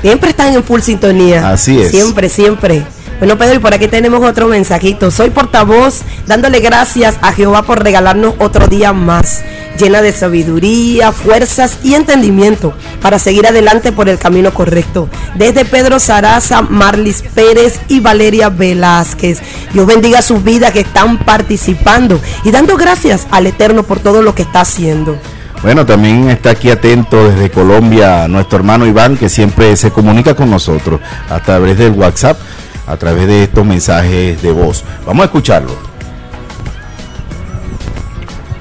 Siempre 0.00 0.30
están 0.30 0.54
en 0.54 0.62
full 0.62 0.80
sintonía. 0.80 1.50
Así 1.50 1.80
es. 1.80 1.90
Siempre, 1.90 2.28
siempre. 2.28 2.84
Bueno, 3.20 3.36
Pedro, 3.36 3.56
y 3.56 3.58
por 3.58 3.74
aquí 3.74 3.86
tenemos 3.86 4.24
otro 4.24 4.48
mensajito. 4.48 5.10
Soy 5.10 5.28
portavoz 5.28 6.00
dándole 6.26 6.60
gracias 6.60 7.16
a 7.20 7.32
Jehová 7.32 7.64
por 7.64 7.82
regalarnos 7.82 8.32
otro 8.38 8.66
día 8.66 8.94
más, 8.94 9.42
llena 9.78 10.00
de 10.00 10.10
sabiduría, 10.10 11.12
fuerzas 11.12 11.80
y 11.84 11.92
entendimiento 11.92 12.72
para 13.02 13.18
seguir 13.18 13.46
adelante 13.46 13.92
por 13.92 14.08
el 14.08 14.16
camino 14.16 14.54
correcto. 14.54 15.10
Desde 15.34 15.66
Pedro 15.66 15.98
Saraza, 16.00 16.62
Marlis 16.62 17.22
Pérez 17.34 17.78
y 17.88 18.00
Valeria 18.00 18.48
Velázquez. 18.48 19.40
Dios 19.74 19.86
bendiga 19.86 20.22
sus 20.22 20.42
vidas 20.42 20.72
que 20.72 20.80
están 20.80 21.18
participando 21.18 22.18
y 22.42 22.50
dando 22.50 22.78
gracias 22.78 23.26
al 23.30 23.46
Eterno 23.46 23.82
por 23.82 24.00
todo 24.00 24.22
lo 24.22 24.34
que 24.34 24.42
está 24.42 24.62
haciendo. 24.62 25.18
Bueno, 25.60 25.84
también 25.84 26.30
está 26.30 26.52
aquí 26.52 26.70
atento 26.70 27.28
desde 27.28 27.50
Colombia 27.50 28.26
nuestro 28.28 28.60
hermano 28.60 28.86
Iván, 28.86 29.18
que 29.18 29.28
siempre 29.28 29.76
se 29.76 29.90
comunica 29.90 30.34
con 30.34 30.48
nosotros 30.48 31.02
a 31.28 31.38
través 31.40 31.76
del 31.76 31.90
WhatsApp, 31.90 32.40
a 32.90 32.96
través 32.96 33.28
de 33.28 33.44
estos 33.44 33.64
mensajes 33.64 34.42
de 34.42 34.50
voz. 34.50 34.84
Vamos 35.06 35.22
a 35.22 35.26
escucharlo. 35.26 35.76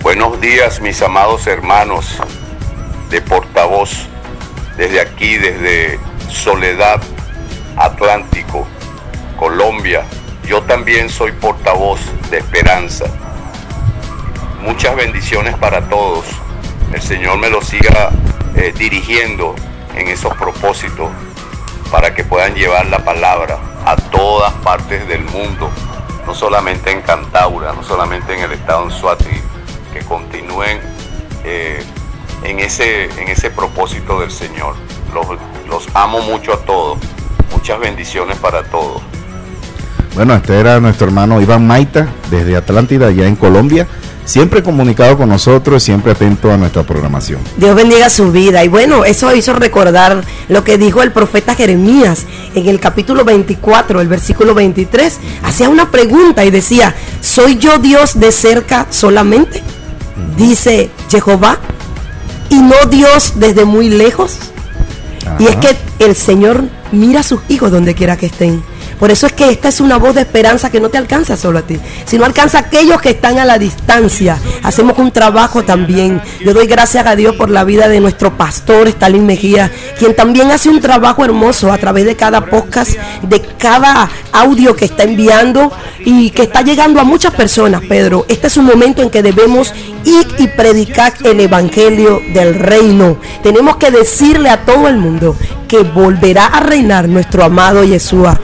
Buenos 0.03 0.39
días, 0.39 0.79
mis 0.81 1.01
amados 1.01 1.48
hermanos 1.48 2.19
de 3.09 3.21
portavoz, 3.21 4.05
desde 4.77 5.01
aquí, 5.01 5.38
desde 5.38 6.00
Soledad, 6.29 7.01
Atlántico, 7.75 8.67
Colombia. 9.36 10.03
Yo 10.48 10.62
también 10.62 11.09
soy 11.09 11.31
portavoz 11.31 12.00
de 12.29 12.38
esperanza. 12.38 13.05
Muchas 14.62 14.95
bendiciones 14.95 15.55
para 15.55 15.89
todos. 15.89 16.25
El 16.93 17.01
Señor 17.01 17.39
me 17.39 17.50
lo 17.50 17.63
siga 17.63 18.12
eh, 18.55 18.74
dirigiendo 18.77 19.55
en 19.95 20.07
esos 20.07 20.36
propósitos 20.36 21.09
para 21.91 22.13
que 22.13 22.24
puedan 22.24 22.53
llevar 22.53 22.86
la 22.86 23.00
palabra 23.00 23.68
a 23.86 23.95
todas 23.95 24.53
partes 24.55 25.07
del 25.07 25.24
mundo, 25.25 25.69
no 26.25 26.33
solamente 26.33 26.91
en 26.91 27.01
Cantaura, 27.01 27.74
no 27.74 27.83
solamente 27.83 28.33
en 28.33 28.43
el 28.43 28.51
estado 28.51 28.88
de 28.88 28.91
Suati, 28.91 29.41
que 29.93 30.00
continúen 30.01 30.79
eh, 31.43 31.83
en, 32.43 32.59
ese, 32.59 33.05
en 33.21 33.27
ese 33.29 33.50
propósito 33.50 34.19
del 34.19 34.31
Señor. 34.31 34.75
Los, 35.13 35.25
los 35.67 35.88
amo 35.95 36.21
mucho 36.21 36.53
a 36.53 36.57
todos. 36.62 37.00
Muchas 37.51 37.79
bendiciones 37.79 38.38
para 38.38 38.63
todos. 38.63 39.01
Bueno, 40.15 40.35
este 40.35 40.59
era 40.59 40.79
nuestro 40.79 41.07
hermano 41.07 41.41
Iván 41.41 41.65
Maita, 41.65 42.07
desde 42.29 42.55
Atlántida, 42.55 43.07
allá 43.07 43.27
en 43.27 43.35
Colombia. 43.35 43.87
Siempre 44.25 44.61
comunicado 44.61 45.17
con 45.17 45.29
nosotros, 45.29 45.81
siempre 45.81 46.11
atento 46.11 46.51
a 46.51 46.57
nuestra 46.57 46.83
programación. 46.83 47.39
Dios 47.57 47.75
bendiga 47.75 48.11
su 48.11 48.31
vida. 48.31 48.63
Y 48.63 48.67
bueno, 48.67 49.03
eso 49.03 49.33
hizo 49.33 49.53
recordar 49.53 50.23
lo 50.49 50.63
que 50.63 50.77
dijo 50.77 51.01
el 51.01 51.11
profeta 51.11 51.55
Jeremías 51.55 52.25
en 52.53 52.67
el 52.67 52.79
capítulo 52.79 53.25
24, 53.25 54.01
el 54.01 54.07
versículo 54.07 54.53
23. 54.53 55.17
Hacía 55.43 55.69
una 55.69 55.89
pregunta 55.89 56.45
y 56.45 56.51
decía, 56.51 56.93
¿soy 57.21 57.57
yo 57.57 57.79
Dios 57.79 58.19
de 58.19 58.31
cerca 58.31 58.85
solamente? 58.91 59.63
Dice 60.37 60.91
Jehová, 61.09 61.57
y 62.49 62.59
no 62.59 62.75
Dios 62.89 63.33
desde 63.35 63.65
muy 63.65 63.89
lejos. 63.89 64.37
Y 65.39 65.45
es 65.45 65.55
que 65.55 65.75
el 65.99 66.15
Señor 66.15 66.63
mira 66.91 67.21
a 67.21 67.23
sus 67.23 67.41
hijos 67.49 67.71
donde 67.71 67.95
quiera 67.95 68.17
que 68.17 68.27
estén. 68.27 68.61
Por 69.00 69.12
eso 69.12 69.27
es 69.27 69.34
que 69.34 69.50
esta 69.50 69.70
es 69.70 69.79
una 69.79 69.98
voz 69.98 70.13
de 70.13 70.22
esperanza 70.22 70.70
que 70.70 70.82
no 70.82 70.89
te 70.89 70.98
alcanza 70.98 71.38
solo 71.38 71.60
a 71.60 71.62
ti, 71.62 71.79
sino 72.06 72.25
alcanza 72.25 72.58
a 72.58 72.62
aquellos 72.62 73.01
que 73.01 73.12
están 73.12 73.39
a 73.39 73.46
la 73.46 73.58
distancia. 73.58 74.38
Hacemos 74.62 74.98
un 74.98 75.12
trabajo 75.12 75.63
también. 75.63 76.22
Yo 76.41 76.53
doy 76.53 76.68
gracias 76.68 77.08
a 77.08 77.15
Dios 77.15 77.36
por 77.38 77.50
la 77.50 77.63
vida 77.63 77.88
de 77.88 78.01
nuestro 78.01 78.38
pastor 78.38 78.89
Stalin 78.89 79.25
Mejía, 79.25 79.72
quien 79.98 80.15
también 80.15 80.51
hace 80.51 80.70
un 80.70 80.82
trabajo 80.82 81.24
hermoso 81.24 81.72
a 81.72 81.77
través 81.77 82.06
de 82.06 82.18
cada 82.18 82.46
podcast, 82.46 82.98
de 83.22 83.41
cada 83.58 84.10
audio 84.34 84.75
que 84.75 84.86
está 84.86 85.03
enviando 85.03 85.72
y 86.03 86.32
que 86.32 86.44
está 86.44 86.62
llegando 86.62 87.00
a 87.00 87.06
muchas 87.06 87.34
personas, 87.34 87.82
Pedro. 87.88 88.25
Este 88.27 88.48
es 88.48 88.58
un 88.58 88.65
momento 88.65 89.01
en 89.01 89.10
que 89.10 89.24
debemos 89.24 89.74
ir 90.03 90.27
y 90.39 90.48
predicar 90.48 91.13
el 91.24 91.39
evangelio 91.39 92.22
del 92.34 92.56
reino. 92.56 93.18
Tenemos 93.44 93.77
que 93.77 93.91
decirle 93.91 94.50
a 94.50 94.65
todo 94.65 94.89
el 94.89 94.98
mundo 94.98 95.38
que 95.70 95.84
volverá 95.84 96.48
a 96.48 96.60
reinar 96.60 97.08
nuestro 97.08 97.46
amado 97.46 97.86
Yeshua 97.86 98.39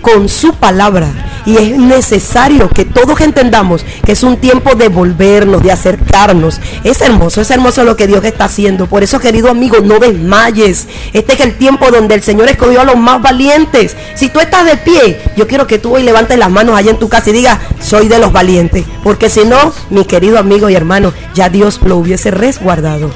con 0.00 0.28
su 0.28 0.54
palabra. 0.54 1.26
Y 1.46 1.56
es 1.56 1.76
necesario 1.78 2.68
que 2.68 2.84
todos 2.84 3.20
entendamos 3.22 3.84
que 4.04 4.12
es 4.12 4.22
un 4.22 4.36
tiempo 4.36 4.74
de 4.74 4.88
volvernos, 4.88 5.62
de 5.62 5.72
acercarnos. 5.72 6.60
Es 6.84 7.00
hermoso, 7.00 7.40
es 7.40 7.50
hermoso 7.50 7.82
lo 7.84 7.96
que 7.96 8.06
Dios 8.06 8.22
está 8.24 8.44
haciendo. 8.44 8.86
Por 8.86 9.02
eso, 9.02 9.18
querido 9.20 9.50
amigo, 9.50 9.78
no 9.82 9.98
desmayes. 9.98 10.86
Este 11.14 11.32
es 11.34 11.40
el 11.40 11.54
tiempo 11.56 11.90
donde 11.90 12.14
el 12.14 12.22
Señor 12.22 12.48
escogió 12.48 12.82
a 12.82 12.84
los 12.84 12.96
más 12.96 13.22
valientes. 13.22 13.96
Si 14.14 14.28
tú 14.28 14.38
estás 14.40 14.66
de 14.66 14.76
pie, 14.76 15.18
yo 15.36 15.46
quiero 15.46 15.66
que 15.66 15.78
tú 15.78 15.94
hoy 15.94 16.02
levantes 16.02 16.36
las 16.38 16.50
manos 16.50 16.76
allá 16.76 16.90
en 16.90 16.98
tu 16.98 17.08
casa 17.08 17.30
y 17.30 17.32
digas, 17.32 17.58
soy 17.82 18.08
de 18.08 18.18
los 18.18 18.32
valientes. 18.32 18.84
Porque 19.02 19.30
si 19.30 19.44
no, 19.44 19.72
mi 19.88 20.04
querido 20.04 20.38
amigo 20.38 20.68
y 20.68 20.74
hermano, 20.74 21.14
ya 21.34 21.48
Dios 21.48 21.80
lo 21.84 21.96
hubiese 21.96 22.30
resguardado. 22.30 23.10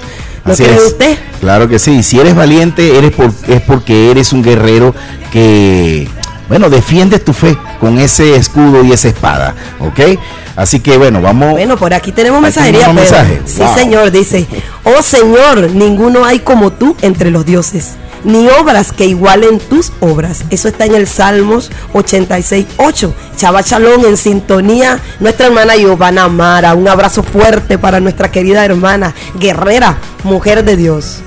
¿Lo 0.47 0.53
Así 0.55 0.63
cree 0.63 0.77
es. 0.77 0.83
usted? 0.83 1.19
Claro 1.41 1.69
que 1.69 1.79
sí. 1.79 2.03
Si 2.03 2.19
eres 2.21 2.35
valiente, 2.35 2.97
eres 2.99 3.13
por- 3.13 3.33
es 3.49 3.61
porque 3.63 4.11
eres 4.11 4.33
un 4.33 4.43
guerrero 4.43 4.95
que, 5.33 6.09
bueno, 6.49 6.69
defiendes 6.71 7.25
tu 7.25 7.33
fe 7.33 7.57
con 7.81 7.99
ese 7.99 8.37
escudo 8.37 8.85
y 8.85 8.93
esa 8.93 9.09
espada, 9.09 9.55
¿ok? 9.81 10.19
Así 10.57 10.79
que, 10.81 10.97
bueno, 10.97 11.21
vamos. 11.21 11.51
Bueno, 11.53 11.77
por 11.77 11.93
aquí 11.95 12.13
tenemos 12.13 12.39
Aquí 12.39 12.45
mensajería. 12.45 12.81
tenemos 12.87 13.05
Pedro. 13.11 13.19
mensaje. 13.25 13.43
Sí, 13.47 13.61
Wow. 13.63 13.75
señor, 13.75 14.11
dice, 14.13 14.47
oh 14.85 15.03
Señor, 15.03 15.71
ninguno 15.73 16.25
hay 16.25 16.39
como 16.41 16.71
tú 16.73 16.97
entre 17.03 17.31
los 17.33 17.45
dioses, 17.45 17.95
ni 18.23 18.47
obras 18.49 18.93
que 18.93 19.05
igualen 19.07 19.59
tus 19.59 19.93
obras. 20.01 20.45
Eso 20.51 20.69
está 20.69 20.85
en 20.85 20.95
el 20.95 21.09
Salmos 21.09 21.71
86, 21.93 22.67
8. 22.77 23.13
Chava 23.37 23.65
Chalón 23.65 24.05
en 24.05 24.17
sintonía, 24.17 25.01
nuestra 25.19 25.47
hermana 25.47 25.75
Giovanna 25.75 26.29
Mara. 26.29 26.75
Un 26.75 26.87
abrazo 26.87 27.25
fuerte 27.25 27.77
para 27.77 27.99
nuestra 27.99 28.31
querida 28.31 28.65
hermana, 28.65 29.13
guerrera, 29.41 29.97
mujer 30.23 30.65
de 30.65 30.77
Dios. 30.77 31.24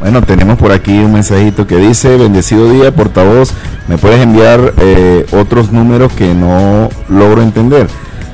Bueno, 0.00 0.22
tenemos 0.22 0.58
por 0.58 0.70
aquí 0.70 0.96
un 0.98 1.12
mensajito 1.12 1.66
que 1.66 1.76
dice, 1.76 2.16
bendecido 2.16 2.70
día, 2.70 2.94
portavoz, 2.94 3.52
¿me 3.88 3.98
puedes 3.98 4.20
enviar 4.20 4.74
eh, 4.78 5.26
otros 5.32 5.72
números 5.72 6.12
que 6.12 6.34
no 6.34 6.88
logro 7.08 7.42
entender? 7.42 7.88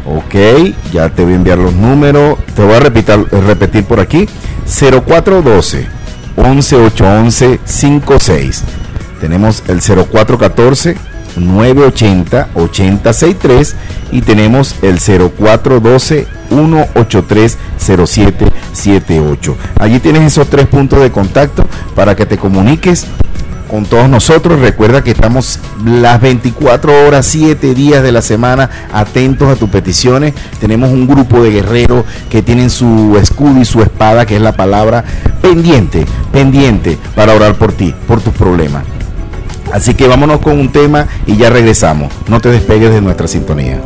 Ok, 0.07 0.35
ya 0.93 1.09
te 1.09 1.25
voy 1.25 1.33
a 1.33 1.37
enviar 1.37 1.57
los 1.57 1.73
números, 1.73 2.39
te 2.55 2.63
voy 2.63 2.75
a 2.75 2.81
repetir, 2.81 3.27
repetir 3.47 3.85
por 3.85 3.99
aquí, 3.99 4.29
0412 4.67 5.87
11811 6.37 7.61
56. 7.65 8.63
Tenemos 9.21 9.63
el 9.69 9.81
0414 9.81 10.97
980 11.37 12.49
8063 12.55 13.77
y 14.13 14.23
tenemos 14.23 14.77
el 14.83 14.99
0412 14.99 16.27
183 16.49 17.59
0778. 17.79 19.57
Allí 19.79 20.01
tienes 20.01 20.23
esos 20.23 20.49
tres 20.49 20.67
puntos 20.67 21.01
de 21.01 21.11
contacto 21.11 21.67
para 21.95 22.15
que 22.17 22.27
te 22.27 22.39
comuniques 22.39 23.07
con 23.69 23.85
todos 23.87 24.09
nosotros. 24.09 24.61
Recuerda 24.61 25.03
que 25.03 25.11
estamos 25.11 25.59
las 25.85 26.21
24 26.21 27.07
horas, 27.07 27.27
7 27.27 27.75
días 27.75 28.03
de 28.03 28.13
la 28.13 28.23
semana 28.23 28.71
atentos 28.93 29.49
a 29.49 29.57
tus 29.57 29.69
peticiones. 29.69 30.35
Tenemos 30.61 30.91
un 30.91 31.07
grupo 31.07 31.43
de 31.43 31.51
guerreros 31.51 32.05
que 32.31 32.43
tienen 32.43 32.71
su 32.71 33.19
escudo 33.21 33.61
y 33.61 33.65
su 33.65 33.83
espada, 33.83 34.27
que 34.27 34.37
es 34.37 34.43
la 34.43 34.53
palabra, 34.53 35.05
pendiente, 35.43 36.07
pendiente 36.33 36.99
para 37.15 37.35
orar 37.35 37.55
por 37.55 37.73
ti, 37.73 37.95
por 38.07 38.21
tus 38.21 38.35
problemas. 38.35 38.85
Así 39.75 39.93
que 39.95 40.07
vámonos 40.07 40.39
con 40.39 40.61
un 40.61 40.71
tema 40.71 41.09
y 41.27 41.37
ya 41.37 41.51
regresamos. 41.51 42.13
No 42.29 42.41
te 42.41 42.49
despegues 42.49 42.93
de 42.93 43.01
nuestra 43.01 43.27
sintonía. 43.27 43.81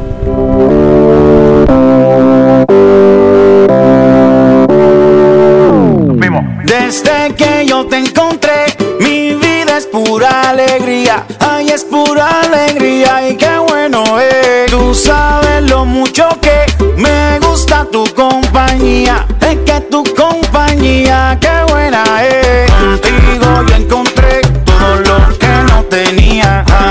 Desde 6.66 7.35
que 7.35 7.64
yo 7.66 7.87
te 7.87 7.97
encontré, 7.97 8.66
mi 9.00 9.34
vida 9.34 9.78
es 9.78 9.86
pura 9.86 10.50
alegría. 10.50 11.25
Ay, 11.41 11.71
es 11.71 11.84
pura 11.84 12.43
alegría 12.43 13.26
y 13.30 13.36
qué 13.36 13.56
bueno 13.56 14.04
es. 14.21 14.71
Tú 14.71 14.95
sabes 14.95 15.71
lo 15.71 15.86
mucho 15.86 16.28
que 16.43 16.67
me 16.99 17.39
gusta 17.41 17.86
tu 17.91 18.04
compañía. 18.15 19.26
Es 19.41 19.56
que 19.65 19.80
tu 19.91 20.04
compañía, 20.15 21.39
qué 21.41 21.73
buena 21.73 22.04
es. 22.26 22.71
Contigo 22.71 23.65
yo 23.67 23.75
encontré 23.75 24.18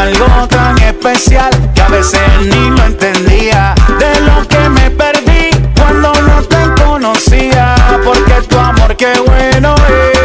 Algo 0.08 0.48
tan 0.48 0.78
especial 0.78 1.50
que 1.76 1.82
a 1.82 1.90
veces 1.90 2.22
ni 2.40 2.70
lo 2.70 2.86
entendía. 2.86 3.76
De 4.00 4.22
lo 4.22 4.48
que 4.48 4.70
me 4.70 4.90
perdí 4.90 5.50
cuando 5.76 6.14
no 6.22 6.42
te 6.44 6.82
conocía. 6.82 7.76
Porque 8.06 8.36
tu 8.48 8.58
amor, 8.58 8.96
qué 8.96 9.12
bueno 9.20 9.76
es. 9.76 10.17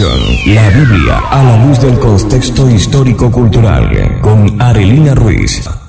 La 0.00 0.68
Biblia 0.70 1.22
a 1.30 1.42
la 1.42 1.64
luz 1.64 1.80
del 1.80 1.98
contexto 1.98 2.68
histórico-cultural 2.68 4.20
con 4.20 4.60
Arelina 4.60 5.14
Ruiz. 5.14 5.85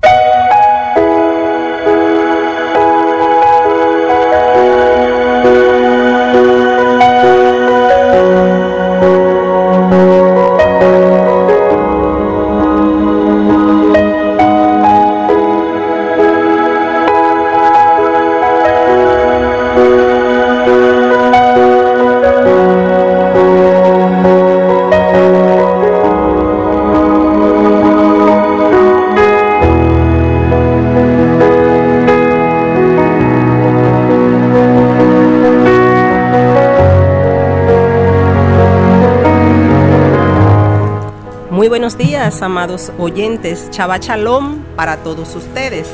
Amados 42.28 42.92
oyentes. 43.00 43.70
Chava 43.72 43.98
Shalom 44.00 44.60
para 44.76 44.98
todos 44.98 45.34
ustedes. 45.36 45.88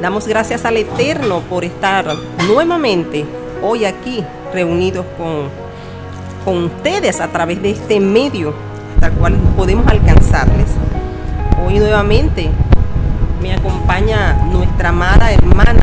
Damos 0.00 0.26
gracias 0.26 0.64
al 0.64 0.78
Eterno 0.78 1.40
por 1.40 1.62
estar 1.62 2.06
nuevamente 2.48 3.26
hoy 3.62 3.84
aquí 3.84 4.24
reunidos 4.52 5.04
con, 5.18 5.50
con 6.44 6.64
ustedes 6.64 7.20
a 7.20 7.28
través 7.28 7.60
de 7.60 7.72
este 7.72 8.00
medio, 8.00 8.54
tal 8.98 9.12
cual 9.12 9.34
podemos 9.56 9.86
alcanzarles. 9.86 10.68
Hoy 11.66 11.78
nuevamente 11.78 12.50
me 13.42 13.52
acompaña 13.52 14.42
nuestra 14.50 14.88
amada 14.88 15.32
hermana 15.32 15.82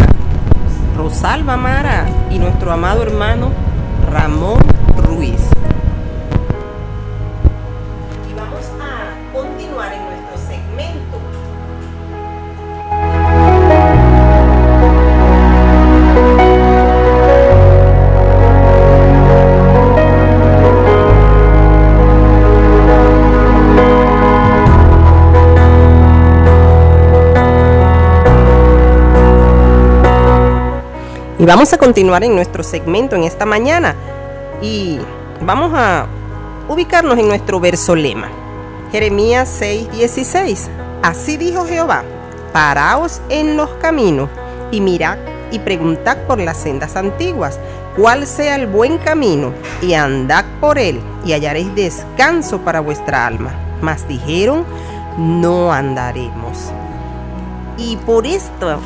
Rosalba 0.98 1.58
Mara 1.58 2.08
y 2.32 2.40
nuestro 2.40 2.72
amado 2.72 3.04
hermano 3.04 3.52
Ramón 4.12 4.58
Y 31.42 31.46
vamos 31.46 31.74
a 31.74 31.80
continuar 31.80 32.24
en 32.24 32.36
nuestro 32.36 32.62
segmento 32.62 33.16
en 33.16 33.24
esta 33.24 33.48
mañana. 33.48 33.96
Y 34.62 35.00
vamos 35.44 35.72
a 35.74 36.06
ubicarnos 36.70 37.18
en 37.18 37.28
nuestro 37.28 37.60
verso 37.60 37.96
lema. 37.96 38.30
Jeremías 38.92 39.50
6:16. 39.60 40.70
Así 41.02 41.38
dijo 41.38 41.66
Jehová, 41.66 42.04
paraos 42.54 43.22
en 43.30 43.58
los 43.58 43.72
caminos 43.82 44.30
y 44.70 44.82
mirad 44.82 45.18
y 45.50 45.58
preguntad 45.58 46.16
por 46.28 46.40
las 46.40 46.58
sendas 46.58 46.96
antiguas, 46.96 47.58
cuál 47.98 48.28
sea 48.28 48.56
el 48.56 48.68
buen 48.68 49.00
camino, 49.00 49.52
y 49.82 49.96
andad 49.96 50.46
por 50.60 50.78
él, 50.78 51.02
y 51.26 51.34
hallaréis 51.34 51.74
descanso 51.74 52.60
para 52.60 52.82
vuestra 52.82 53.26
alma. 53.26 53.52
Mas 53.82 54.08
dijeron, 54.08 54.64
no 55.18 55.74
andaremos. 55.74 56.72
Y 57.80 57.98
por 57.98 58.28
esto 58.28 58.80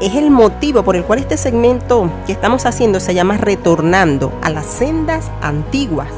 es 0.00 0.14
el 0.14 0.30
motivo 0.30 0.82
por 0.82 0.96
el 0.96 1.04
cual 1.04 1.18
este 1.18 1.36
segmento 1.36 2.10
que 2.26 2.32
estamos 2.32 2.64
haciendo 2.64 3.00
se 3.00 3.14
llama 3.14 3.36
Retornando 3.36 4.32
a 4.42 4.50
las 4.50 4.66
sendas 4.66 5.30
antiguas, 5.42 6.08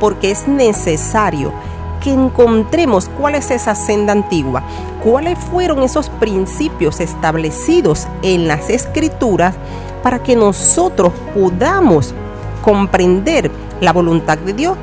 porque 0.00 0.30
es 0.32 0.48
necesario 0.48 1.52
que 2.00 2.10
encontremos 2.10 3.08
cuál 3.18 3.36
es 3.36 3.50
esa 3.50 3.74
senda 3.74 4.12
antigua, 4.12 4.62
cuáles 5.04 5.38
fueron 5.38 5.82
esos 5.82 6.08
principios 6.08 6.98
establecidos 6.98 8.08
en 8.22 8.48
las 8.48 8.68
escrituras 8.68 9.54
para 10.02 10.22
que 10.22 10.34
nosotros 10.34 11.12
podamos 11.34 12.14
comprender 12.62 13.50
la 13.80 13.92
voluntad 13.92 14.38
de 14.38 14.54
Dios, 14.54 14.76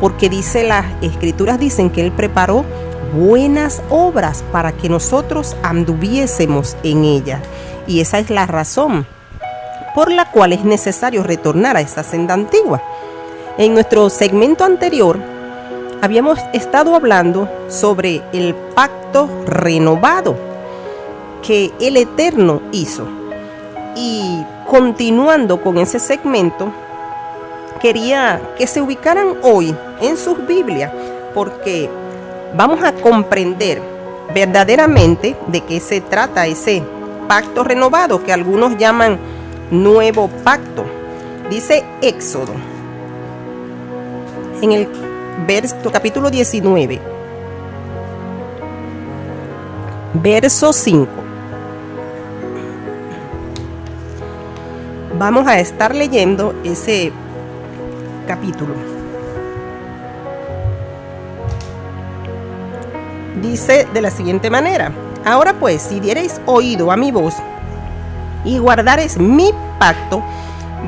porque 0.00 0.28
dice 0.28 0.64
las 0.64 0.86
escrituras 1.02 1.58
dicen 1.58 1.90
que 1.90 2.00
él 2.00 2.10
preparó 2.10 2.64
buenas 3.14 3.82
obras 3.90 4.42
para 4.50 4.72
que 4.72 4.88
nosotros 4.88 5.56
anduviésemos 5.62 6.76
en 6.82 7.04
ellas. 7.04 7.40
Y 7.86 8.00
esa 8.00 8.18
es 8.18 8.30
la 8.30 8.46
razón 8.46 9.06
por 9.94 10.10
la 10.10 10.30
cual 10.30 10.52
es 10.52 10.64
necesario 10.64 11.22
retornar 11.22 11.76
a 11.76 11.80
esa 11.80 12.02
senda 12.02 12.34
antigua. 12.34 12.82
En 13.58 13.74
nuestro 13.74 14.08
segmento 14.08 14.64
anterior 14.64 15.18
habíamos 16.00 16.38
estado 16.52 16.94
hablando 16.94 17.48
sobre 17.68 18.22
el 18.32 18.54
pacto 18.54 19.28
renovado 19.46 20.36
que 21.42 21.72
el 21.80 21.96
Eterno 21.96 22.62
hizo. 22.72 23.06
Y 23.94 24.42
continuando 24.66 25.60
con 25.60 25.76
ese 25.76 25.98
segmento, 25.98 26.72
quería 27.80 28.40
que 28.56 28.66
se 28.66 28.80
ubicaran 28.80 29.36
hoy 29.42 29.76
en 30.00 30.16
sus 30.16 30.46
Biblias, 30.46 30.90
porque 31.34 31.90
vamos 32.56 32.82
a 32.82 32.92
comprender 32.92 33.82
verdaderamente 34.34 35.36
de 35.48 35.60
qué 35.60 35.78
se 35.78 36.00
trata 36.00 36.46
ese 36.46 36.82
pacto 37.32 37.64
renovado 37.64 38.22
que 38.22 38.30
algunos 38.30 38.76
llaman 38.76 39.18
nuevo 39.70 40.28
pacto. 40.44 40.84
Dice 41.48 41.82
Éxodo 42.02 42.52
en 44.60 44.72
el 44.72 44.86
capítulo 45.90 46.28
19, 46.28 47.00
verso 50.12 50.74
5. 50.74 51.08
Vamos 55.18 55.46
a 55.46 55.58
estar 55.58 55.94
leyendo 55.94 56.54
ese 56.64 57.12
capítulo. 58.26 58.74
Dice 63.40 63.88
de 63.90 64.02
la 64.02 64.10
siguiente 64.10 64.50
manera, 64.50 64.92
ahora 65.24 65.54
pues, 65.54 65.82
si 65.82 66.00
diereis 66.00 66.40
oído 66.46 66.90
a 66.90 66.96
mi 66.96 67.10
voz 67.12 67.34
y 68.44 68.58
guardareis 68.58 69.18
mi 69.18 69.50
pacto, 69.78 70.22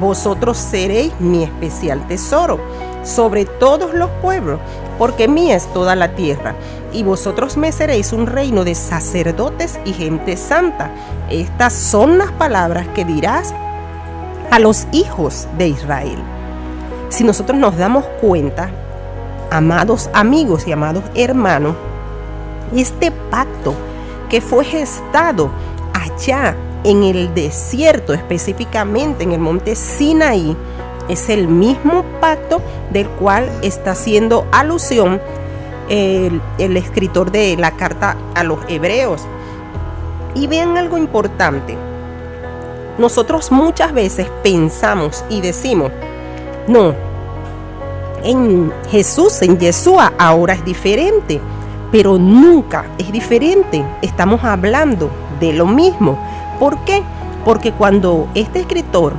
vosotros 0.00 0.58
seréis 0.58 1.12
mi 1.20 1.44
especial 1.44 2.06
tesoro 2.08 2.58
sobre 3.04 3.44
todos 3.44 3.94
los 3.94 4.10
pueblos, 4.22 4.58
porque 4.98 5.28
mía 5.28 5.56
es 5.56 5.66
toda 5.72 5.94
la 5.94 6.14
tierra, 6.14 6.54
y 6.92 7.02
vosotros 7.02 7.56
me 7.56 7.70
seréis 7.70 8.12
un 8.12 8.26
reino 8.26 8.64
de 8.64 8.74
sacerdotes 8.74 9.78
y 9.84 9.92
gente 9.92 10.36
santa. 10.36 10.90
Estas 11.30 11.72
son 11.72 12.18
las 12.18 12.32
palabras 12.32 12.86
que 12.94 13.04
dirás 13.04 13.54
a 14.50 14.58
los 14.58 14.86
hijos 14.92 15.46
de 15.58 15.68
Israel. 15.68 16.18
Si 17.08 17.24
nosotros 17.24 17.58
nos 17.58 17.76
damos 17.76 18.04
cuenta, 18.20 18.70
amados 19.50 20.08
amigos 20.14 20.66
y 20.66 20.72
amados 20.72 21.04
hermanos, 21.14 21.74
este 22.74 23.10
pacto 23.30 23.74
que 24.28 24.40
fue 24.40 24.64
gestado 24.64 25.50
allá 25.92 26.56
en 26.84 27.02
el 27.02 27.34
desierto, 27.34 28.12
específicamente 28.12 29.24
en 29.24 29.32
el 29.32 29.40
monte 29.40 29.74
Sinaí, 29.74 30.56
es 31.08 31.28
el 31.28 31.48
mismo 31.48 32.04
pacto 32.20 32.60
del 32.90 33.08
cual 33.08 33.50
está 33.62 33.92
haciendo 33.92 34.46
alusión 34.52 35.20
el, 35.88 36.40
escritor 36.76 37.30
de 37.30 37.56
la 37.56 37.72
carta 37.72 38.16
a 38.34 38.44
los 38.44 38.58
hebreos. 38.68 39.22
Y 40.34 40.46
vean 40.46 40.76
algo 40.76 40.98
importante. 40.98 41.76
Nosotros 42.98 43.50
muchas 43.50 43.92
veces 43.92 44.28
pensamos 44.42 45.24
y 45.28 45.40
decimos, 45.40 45.90
no, 46.68 46.94
en 48.22 48.72
Jesús, 48.90 49.42
en 49.42 49.58
Yeshua, 49.58 50.12
ahora 50.18 50.54
es 50.54 50.64
diferente, 50.64 51.40
pero 51.94 52.18
nunca 52.18 52.86
es 52.98 53.12
diferente. 53.12 53.84
Estamos 54.02 54.42
hablando 54.42 55.10
de 55.38 55.52
lo 55.52 55.64
mismo. 55.64 56.18
¿Por 56.58 56.76
qué? 56.78 57.04
Porque 57.44 57.70
cuando 57.70 58.26
este 58.34 58.58
escritor 58.58 59.12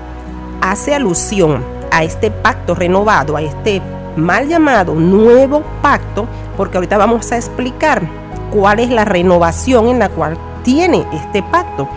hace 0.60 0.94
alusión 0.94 1.64
a 1.90 2.04
este 2.04 2.32
pacto 2.32 2.76
renovado, 2.76 3.38
a 3.38 3.42
este 3.42 3.82
mal 4.18 4.50
llamado 4.50 4.94
nuevo 4.94 5.64
pacto, 5.82 6.28
porque 6.58 6.76
ahorita 6.76 6.98
vamos 6.98 7.32
a 7.32 7.38
explicar 7.38 8.10
cuál 8.52 8.82
es 8.82 8.90
la 8.90 9.06
renovación 9.06 9.88
en 9.88 10.00
la 10.00 10.10
cual 10.10 10.38
tiene 10.64 11.06
este 11.14 11.44
pacto. 11.44 11.88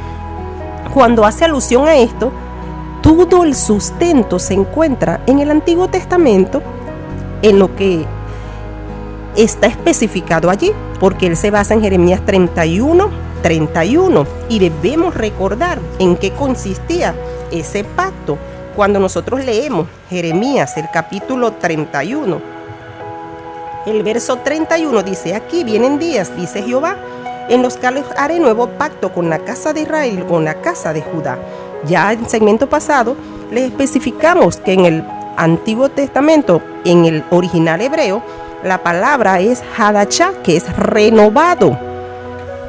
Cuando 0.95 1.25
hace 1.25 1.45
alusión 1.45 1.89
a 1.89 1.97
esto, 1.97 2.31
todo 3.03 3.43
el 3.43 3.57
sustento 3.57 4.39
se 4.39 4.55
encuentra 4.55 5.23
en 5.27 5.41
el 5.41 5.51
Antiguo 5.51 5.89
Testamento, 5.89 6.63
en 7.43 7.59
lo 7.59 7.75
que 7.75 8.07
está 9.39 9.69
especificado 9.69 10.51
allí, 10.51 10.73
porque 10.99 11.27
él 11.27 11.37
se 11.37 11.51
basa 11.51 11.75
en 11.75 11.81
Jeremías 11.81 12.21
31, 12.27 13.09
31, 13.43 14.27
y 14.49 14.59
debemos 14.59 15.15
recordar 15.15 15.79
en 15.99 16.17
qué 16.17 16.33
consistía 16.33 17.15
ese 17.53 17.85
pacto. 17.85 18.37
Cuando 18.75 18.99
nosotros 18.99 19.45
leemos 19.45 19.87
Jeremías, 20.11 20.77
el 20.77 20.91
capítulo 20.93 21.53
31, 21.53 22.41
el 23.87 24.03
verso 24.03 24.39
31 24.39 25.03
dice, 25.03 25.35
aquí 25.35 25.65
vienen 25.65 25.99
días, 25.99 26.37
dice 26.37 26.63
Jehová, 26.63 26.97
en 27.49 27.63
los 27.63 27.77
cuales 27.77 28.05
haré 28.17 28.39
nuevo 28.39 28.69
pacto 28.69 29.13
con 29.13 29.31
la 29.31 29.39
casa 29.39 29.73
de 29.73 29.83
Israel 29.83 30.27
con 30.27 30.45
la 30.45 30.61
casa 30.61 30.93
de 30.93 31.01
Judá. 31.01 31.39
Ya 31.87 32.13
en 32.13 32.21
el 32.21 32.29
segmento 32.29 32.69
pasado 32.69 33.17
les 33.51 33.65
especificamos 33.65 34.59
que 34.59 34.73
en 34.73 34.85
el 34.85 35.05
Antiguo 35.37 35.89
Testamento, 35.89 36.61
en 36.85 37.05
el 37.05 37.25
original 37.31 37.81
hebreo, 37.81 38.23
la 38.63 38.83
palabra 38.83 39.41
es 39.41 39.63
Hadachá, 39.77 40.33
que 40.43 40.57
es 40.57 40.77
renovado. 40.77 41.79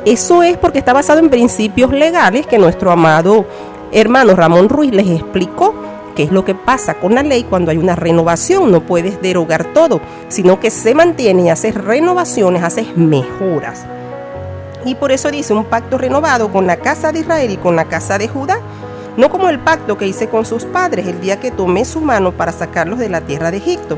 Eso 0.05 0.43
es 0.43 0.57
porque 0.57 0.79
está 0.79 0.93
basado 0.93 1.19
en 1.19 1.29
principios 1.29 1.91
legales 1.91 2.47
que 2.47 2.57
nuestro 2.57 2.91
amado 2.91 3.45
hermano 3.91 4.35
Ramón 4.35 4.69
Ruiz 4.69 4.91
les 4.93 5.09
explicó 5.09 5.73
qué 6.15 6.23
es 6.23 6.31
lo 6.31 6.45
que 6.45 6.53
pasa 6.53 6.95
con 6.95 7.15
la 7.15 7.23
ley 7.23 7.43
cuando 7.43 7.71
hay 7.71 7.77
una 7.77 7.95
renovación. 7.95 8.71
No 8.71 8.81
puedes 8.81 9.21
derogar 9.21 9.73
todo, 9.73 9.99
sino 10.27 10.59
que 10.59 10.69
se 10.69 10.93
mantiene 10.93 11.43
y 11.43 11.49
haces 11.49 11.75
renovaciones, 11.75 12.63
haces 12.63 12.95
mejoras. 12.95 13.85
Y 14.85 14.95
por 14.95 15.11
eso 15.11 15.31
dice 15.31 15.53
un 15.53 15.65
pacto 15.65 15.97
renovado 15.97 16.51
con 16.51 16.65
la 16.65 16.77
casa 16.77 17.11
de 17.11 17.19
Israel 17.19 17.51
y 17.51 17.57
con 17.57 17.75
la 17.75 17.85
casa 17.85 18.17
de 18.17 18.27
Judá, 18.27 18.59
no 19.17 19.29
como 19.29 19.49
el 19.49 19.59
pacto 19.59 19.97
que 19.97 20.07
hice 20.07 20.29
con 20.29 20.45
sus 20.45 20.63
padres 20.65 21.07
el 21.07 21.19
día 21.19 21.39
que 21.39 21.51
tomé 21.51 21.83
su 21.83 21.99
mano 21.99 22.31
para 22.31 22.53
sacarlos 22.53 22.99
de 22.99 23.09
la 23.09 23.21
tierra 23.21 23.51
de 23.51 23.57
Egipto, 23.57 23.97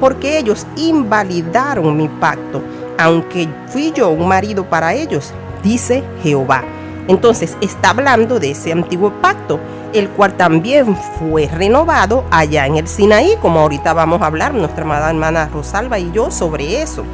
porque 0.00 0.38
ellos 0.38 0.66
invalidaron 0.76 1.96
mi 1.96 2.08
pacto, 2.08 2.62
aunque 2.98 3.48
fui 3.68 3.92
yo 3.92 4.10
un 4.10 4.28
marido 4.28 4.64
para 4.64 4.94
ellos, 4.94 5.32
dice 5.62 6.02
Jehová. 6.22 6.62
Entonces 7.08 7.56
está 7.60 7.90
hablando 7.90 8.38
de 8.38 8.50
ese 8.50 8.72
antiguo 8.72 9.12
pacto, 9.22 9.58
el 9.94 10.08
cual 10.10 10.34
también 10.34 10.96
fue 11.18 11.48
renovado 11.48 12.24
allá 12.30 12.66
en 12.66 12.76
el 12.76 12.86
Sinaí, 12.86 13.36
como 13.40 13.60
ahorita 13.60 13.94
vamos 13.94 14.20
a 14.20 14.26
hablar 14.26 14.52
nuestra 14.52 14.84
amada 14.84 15.08
hermana 15.08 15.48
Rosalba 15.52 15.98
y 15.98 16.12
yo 16.12 16.30
sobre 16.30 16.82
eso. 16.82 17.04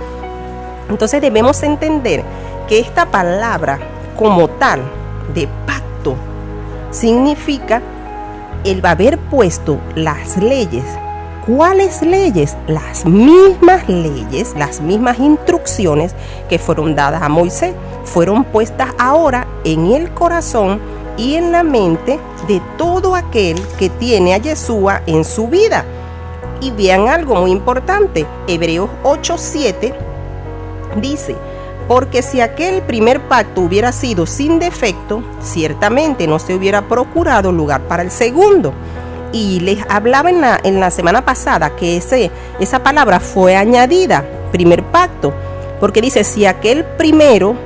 Entonces 0.89 1.21
debemos 1.21 1.63
entender 1.63 2.25
que 2.69 2.81
esta 2.81 3.07
palabra 3.07 3.79
como 4.19 4.49
tal 4.49 4.81
de 5.35 5.49
pacto 5.67 6.17
significa 6.91 7.81
el 8.65 8.85
haber 8.85 9.19
puesto 9.19 9.79
las 9.95 10.37
leyes. 10.39 10.85
¿Cuáles 11.47 12.01
leyes? 12.01 12.57
Las 12.67 13.05
mismas 13.05 13.87
leyes, 13.87 14.55
las 14.57 14.81
mismas 14.81 15.19
instrucciones 15.19 16.15
que 16.49 16.59
fueron 16.59 16.95
dadas 16.95 17.21
a 17.23 17.29
Moisés, 17.29 17.75
fueron 18.05 18.45
puestas 18.45 18.95
ahora 18.99 19.47
en 19.63 19.93
el 19.93 20.11
corazón 20.15 20.81
y 21.19 21.35
en 21.35 21.53
la 21.53 21.63
mente 21.63 22.19
de 22.49 22.63
todo 22.79 23.15
aquel 23.15 23.61
que 23.79 23.91
tiene 23.91 24.33
a 24.33 24.39
Yeshua 24.39 25.03
en 25.07 25.23
su 25.23 25.47
vida. 25.49 25.85
Y 26.63 26.71
vean 26.71 27.09
algo 27.09 27.35
muy 27.35 27.51
importante, 27.51 28.25
Hebreos 28.47 28.89
8:7 29.03 29.93
dice, 31.03 31.37
porque 31.89 32.23
si 32.23 32.41
aquel 32.41 32.81
primer 32.81 33.21
pacto 33.29 33.61
hubiera 33.61 33.93
sido 33.93 34.25
sin 34.25 34.59
defecto, 34.59 35.23
ciertamente 35.43 36.27
no 36.27 36.39
se 36.39 36.55
hubiera 36.55 36.89
procurado 36.89 37.53
lugar 37.53 37.83
para 37.83 38.03
el 38.03 38.11
segundo. 38.11 38.73
Y 39.35 39.61
les 39.61 39.85
hablaba 39.91 40.31
en 40.31 40.41
la, 40.41 40.61
en 40.63 40.81
la 40.81 40.91
semana 40.91 41.25
pasada 41.25 41.77
que 41.77 41.97
ese, 41.97 42.31
esa 42.61 42.83
palabra 42.83 43.21
fue 43.21 43.57
añadida, 43.57 44.25
primer 44.53 44.83
pacto, 44.85 45.35
porque 45.81 46.01
dice, 46.01 46.25
si 46.25 46.47
aquel 46.47 46.85
primero, 46.85 47.57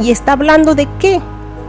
y 0.00 0.10
está 0.10 0.32
hablando 0.32 0.74
de 0.74 0.88
qué? 0.98 1.20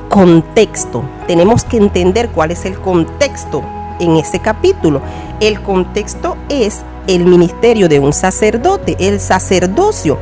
Contexto. 0.10 1.04
Tenemos 1.28 1.66
que 1.66 1.78
entender 1.78 2.30
cuál 2.30 2.52
es 2.52 2.66
el 2.66 2.80
contexto 2.80 3.62
en 4.00 4.16
ese 4.16 4.40
capítulo. 4.40 5.02
El 5.40 5.62
contexto 5.62 6.38
es 6.48 6.82
el 7.08 7.26
ministerio 7.26 7.90
de 7.90 8.00
un 8.00 8.14
sacerdote, 8.14 8.96
el 9.00 9.20
sacerdocio 9.20 10.18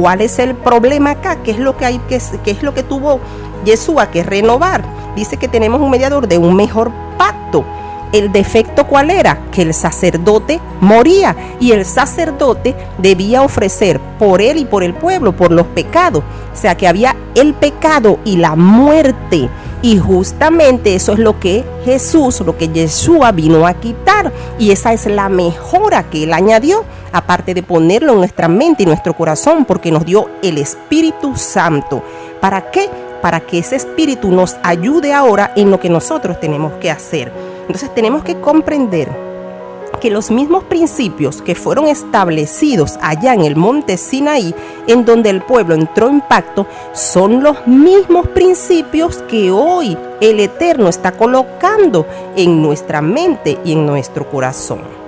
¿Cuál 0.00 0.22
es 0.22 0.40
el 0.40 0.56
problema 0.56 1.12
acá? 1.12 1.36
¿Qué 1.44 1.52
es 1.52 1.58
lo 1.60 1.76
que 1.76 1.84
hay 1.84 1.98
que 2.08 2.20
qué 2.42 2.50
es 2.50 2.64
lo 2.64 2.74
que 2.74 2.82
tuvo 2.82 3.20
Yeshua 3.64 4.10
que 4.10 4.24
renovar? 4.24 4.82
Dice 5.14 5.36
que 5.36 5.46
tenemos 5.46 5.80
un 5.80 5.88
mediador 5.88 6.26
de 6.26 6.36
un 6.36 6.56
mejor 6.56 6.90
pacto. 7.16 7.64
¿El 8.14 8.30
defecto 8.30 8.86
cuál 8.86 9.10
era? 9.10 9.40
Que 9.50 9.62
el 9.62 9.74
sacerdote 9.74 10.60
moría 10.80 11.34
y 11.58 11.72
el 11.72 11.84
sacerdote 11.84 12.72
debía 12.96 13.42
ofrecer 13.42 13.98
por 14.20 14.40
él 14.40 14.58
y 14.58 14.64
por 14.64 14.84
el 14.84 14.94
pueblo, 14.94 15.34
por 15.34 15.50
los 15.50 15.66
pecados. 15.66 16.22
O 16.52 16.56
sea 16.56 16.76
que 16.76 16.86
había 16.86 17.16
el 17.34 17.54
pecado 17.54 18.20
y 18.24 18.36
la 18.36 18.54
muerte. 18.54 19.48
Y 19.82 19.98
justamente 19.98 20.94
eso 20.94 21.14
es 21.14 21.18
lo 21.18 21.40
que 21.40 21.64
Jesús, 21.84 22.40
lo 22.42 22.56
que 22.56 22.68
Yeshua 22.68 23.32
vino 23.32 23.66
a 23.66 23.74
quitar. 23.74 24.32
Y 24.60 24.70
esa 24.70 24.92
es 24.92 25.06
la 25.06 25.28
mejora 25.28 26.04
que 26.04 26.22
él 26.22 26.34
añadió 26.34 26.84
aparte 27.10 27.52
de 27.52 27.64
ponerlo 27.64 28.12
en 28.12 28.18
nuestra 28.18 28.46
mente 28.46 28.84
y 28.84 28.86
nuestro 28.86 29.14
corazón, 29.14 29.64
porque 29.64 29.90
nos 29.90 30.04
dio 30.04 30.30
el 30.40 30.58
Espíritu 30.58 31.34
Santo. 31.34 32.04
¿Para 32.40 32.70
qué? 32.70 32.88
Para 33.20 33.40
que 33.40 33.58
ese 33.58 33.74
Espíritu 33.74 34.30
nos 34.30 34.56
ayude 34.62 35.12
ahora 35.12 35.52
en 35.56 35.72
lo 35.72 35.80
que 35.80 35.90
nosotros 35.90 36.38
tenemos 36.38 36.74
que 36.74 36.92
hacer. 36.92 37.53
Entonces 37.66 37.94
tenemos 37.94 38.24
que 38.24 38.40
comprender 38.40 39.08
que 40.00 40.10
los 40.10 40.30
mismos 40.30 40.64
principios 40.64 41.40
que 41.40 41.54
fueron 41.54 41.86
establecidos 41.86 42.98
allá 43.00 43.32
en 43.32 43.42
el 43.42 43.56
monte 43.56 43.96
Sinaí, 43.96 44.54
en 44.86 45.04
donde 45.04 45.30
el 45.30 45.40
pueblo 45.40 45.74
entró 45.74 46.08
en 46.08 46.20
pacto, 46.20 46.66
son 46.92 47.42
los 47.42 47.66
mismos 47.66 48.28
principios 48.28 49.18
que 49.28 49.50
hoy 49.50 49.96
el 50.20 50.40
Eterno 50.40 50.88
está 50.88 51.12
colocando 51.12 52.06
en 52.36 52.60
nuestra 52.60 53.00
mente 53.00 53.58
y 53.64 53.72
en 53.72 53.86
nuestro 53.86 54.28
corazón 54.28 55.04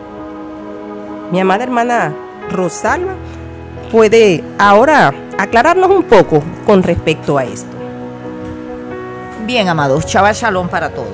mi 1.30 1.40
amada 1.40 1.64
hermana 1.64 2.14
Rosalba 2.50 3.14
puede 3.90 4.44
ahora 4.58 5.12
aclararnos 5.38 5.90
un 5.90 6.04
poco 6.04 6.42
con 6.64 6.82
respecto 6.82 7.38
a 7.38 7.44
esto. 7.44 7.70
Bien, 9.44 9.68
amados, 9.68 10.06
Chava 10.06 10.32
Shalom 10.32 10.68
para 10.68 10.90
todos. 10.90 11.08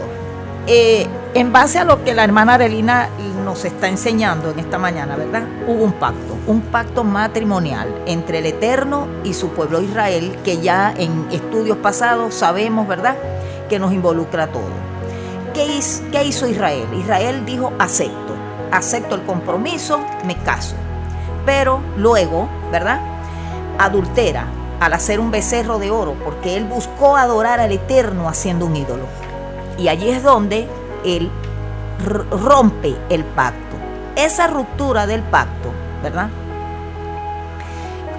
Eh, 0.66 1.07
en 1.34 1.52
base 1.52 1.78
a 1.78 1.84
lo 1.84 2.04
que 2.04 2.14
la 2.14 2.24
hermana 2.24 2.54
Arelina 2.54 3.08
nos 3.44 3.64
está 3.64 3.88
enseñando 3.88 4.50
en 4.50 4.58
esta 4.58 4.78
mañana, 4.78 5.16
¿verdad? 5.16 5.44
Hubo 5.66 5.84
un 5.84 5.92
pacto, 5.92 6.36
un 6.46 6.60
pacto 6.60 7.04
matrimonial 7.04 8.02
entre 8.06 8.38
el 8.38 8.46
Eterno 8.46 9.06
y 9.24 9.34
su 9.34 9.50
pueblo 9.50 9.80
Israel, 9.80 10.36
que 10.44 10.60
ya 10.60 10.92
en 10.96 11.26
estudios 11.30 11.78
pasados 11.78 12.34
sabemos, 12.34 12.86
¿verdad?, 12.86 13.16
que 13.68 13.78
nos 13.78 13.92
involucra 13.92 14.44
a 14.44 14.46
todo. 14.48 14.82
¿Qué, 15.54 15.80
¿Qué 16.10 16.24
hizo 16.24 16.46
Israel? 16.46 16.86
Israel 16.94 17.44
dijo, 17.46 17.72
acepto 17.78 18.32
acepto 18.72 19.14
el 19.14 19.22
compromiso, 19.22 20.00
me 20.24 20.36
caso. 20.38 20.74
Pero 21.46 21.80
luego, 21.96 22.48
¿verdad? 22.72 23.00
Adultera 23.78 24.46
al 24.80 24.94
hacer 24.94 25.20
un 25.20 25.30
becerro 25.30 25.78
de 25.78 25.90
oro, 25.92 26.16
porque 26.24 26.56
él 26.56 26.64
buscó 26.64 27.16
adorar 27.16 27.60
al 27.60 27.70
Eterno 27.70 28.28
haciendo 28.28 28.66
un 28.66 28.74
ídolo. 28.74 29.04
Y 29.78 29.88
allí 29.88 30.08
es 30.08 30.24
donde 30.24 30.66
él 31.04 31.30
rompe 32.30 32.96
el 33.08 33.24
pacto. 33.24 33.76
Esa 34.16 34.46
ruptura 34.46 35.06
del 35.06 35.22
pacto, 35.22 35.70
¿verdad? 36.02 36.28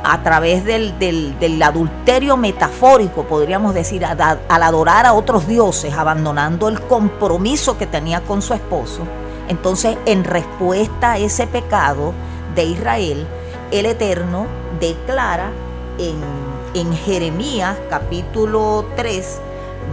A 0.03 0.21
través 0.21 0.65
del, 0.65 1.61
adulterio 1.63 2.35
metafórico, 2.35 3.23
podríamos 3.23 3.73
decir, 3.73 4.05
al 4.05 4.63
adorar 4.63 5.05
a 5.05 5.13
otros 5.13 5.47
dioses, 5.47 5.93
abandonando 5.93 6.67
el 6.67 6.81
compromiso 6.81 7.77
que 7.77 7.87
tenía 7.87 8.21
con 8.21 8.41
su 8.41 8.53
esposo, 8.53 9.03
entonces, 9.47 9.97
en 10.05 10.23
respuesta 10.23 11.13
a 11.13 11.17
ese 11.17 11.47
pecado 11.47 12.13
de 12.55 12.65
Israel, 12.65 13.27
el 13.71 13.85
Eterno 13.85 14.47
declara 14.79 15.51
en, 15.97 16.43
Jeremías 17.05 17.77
capítulo 17.89 18.85
3, 18.95 19.39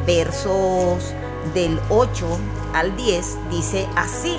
versos 0.07 1.13
del 1.53 1.79
8 1.91 2.27
al 2.75 2.97
10, 2.97 3.51
dice 3.51 3.89
así, 3.97 4.39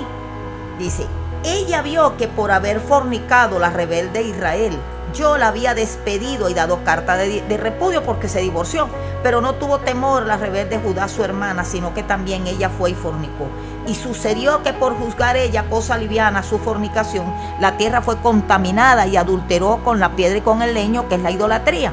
dice, 0.78 1.06
ella 1.44 1.82
vio 1.82 2.16
que 2.16 2.28
por 2.28 2.50
haber 2.50 2.80
fornicado 2.80 3.58
la 3.58 3.70
rebelde 3.70 4.22
Israel, 4.22 4.78
yo 5.12 5.36
la 5.36 5.48
había 5.48 5.74
despedido 5.74 6.48
y 6.48 6.54
dado 6.54 6.84
carta 6.84 7.16
de, 7.16 7.56
repudio 7.58 8.02
porque 8.02 8.28
se 8.28 8.40
divorció, 8.40 8.88
pero 9.22 9.40
no 9.40 9.54
tuvo 9.56 9.78
temor 9.78 10.26
la 10.26 10.36
rebelde 10.36 10.78
Judá, 10.78 11.08
su 11.08 11.22
hermana, 11.22 11.64
sino 11.64 11.92
que 11.92 12.02
también 12.02 12.46
ella 12.46 12.70
fue 12.70 12.90
y 12.90 12.94
fornicó. 12.94 13.48
Y 13.86 13.94
sucedió 13.94 14.62
que 14.62 14.72
por 14.72 14.96
juzgar 14.96 15.36
ella 15.36 15.64
cosa 15.68 15.98
liviana 15.98 16.42
su 16.42 16.58
fornicación, 16.58 17.26
la 17.60 17.76
tierra 17.76 18.00
fue 18.00 18.18
contaminada 18.18 19.06
y 19.06 19.16
adulteró 19.16 19.80
con 19.84 20.00
la 20.00 20.16
piedra 20.16 20.38
y 20.38 20.42
con 20.42 20.62
el 20.62 20.72
leño, 20.72 21.08
que 21.08 21.16
es 21.16 21.20
la 21.20 21.30
idolatría. 21.30 21.92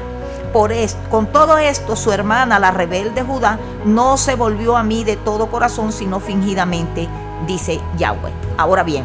Por 0.52 0.72
con 1.10 1.28
todo 1.28 1.58
esto, 1.58 1.94
su 1.94 2.12
hermana, 2.12 2.58
la 2.58 2.72
rebelde 2.72 3.22
Judá, 3.22 3.58
no 3.84 4.16
se 4.16 4.34
volvió 4.34 4.76
a 4.76 4.82
mí 4.82 5.04
de 5.04 5.16
todo 5.16 5.46
corazón, 5.46 5.92
sino 5.92 6.18
fingidamente, 6.18 7.08
dice 7.46 7.80
Yahweh. 7.96 8.32
Ahora 8.56 8.82
bien, 8.82 9.04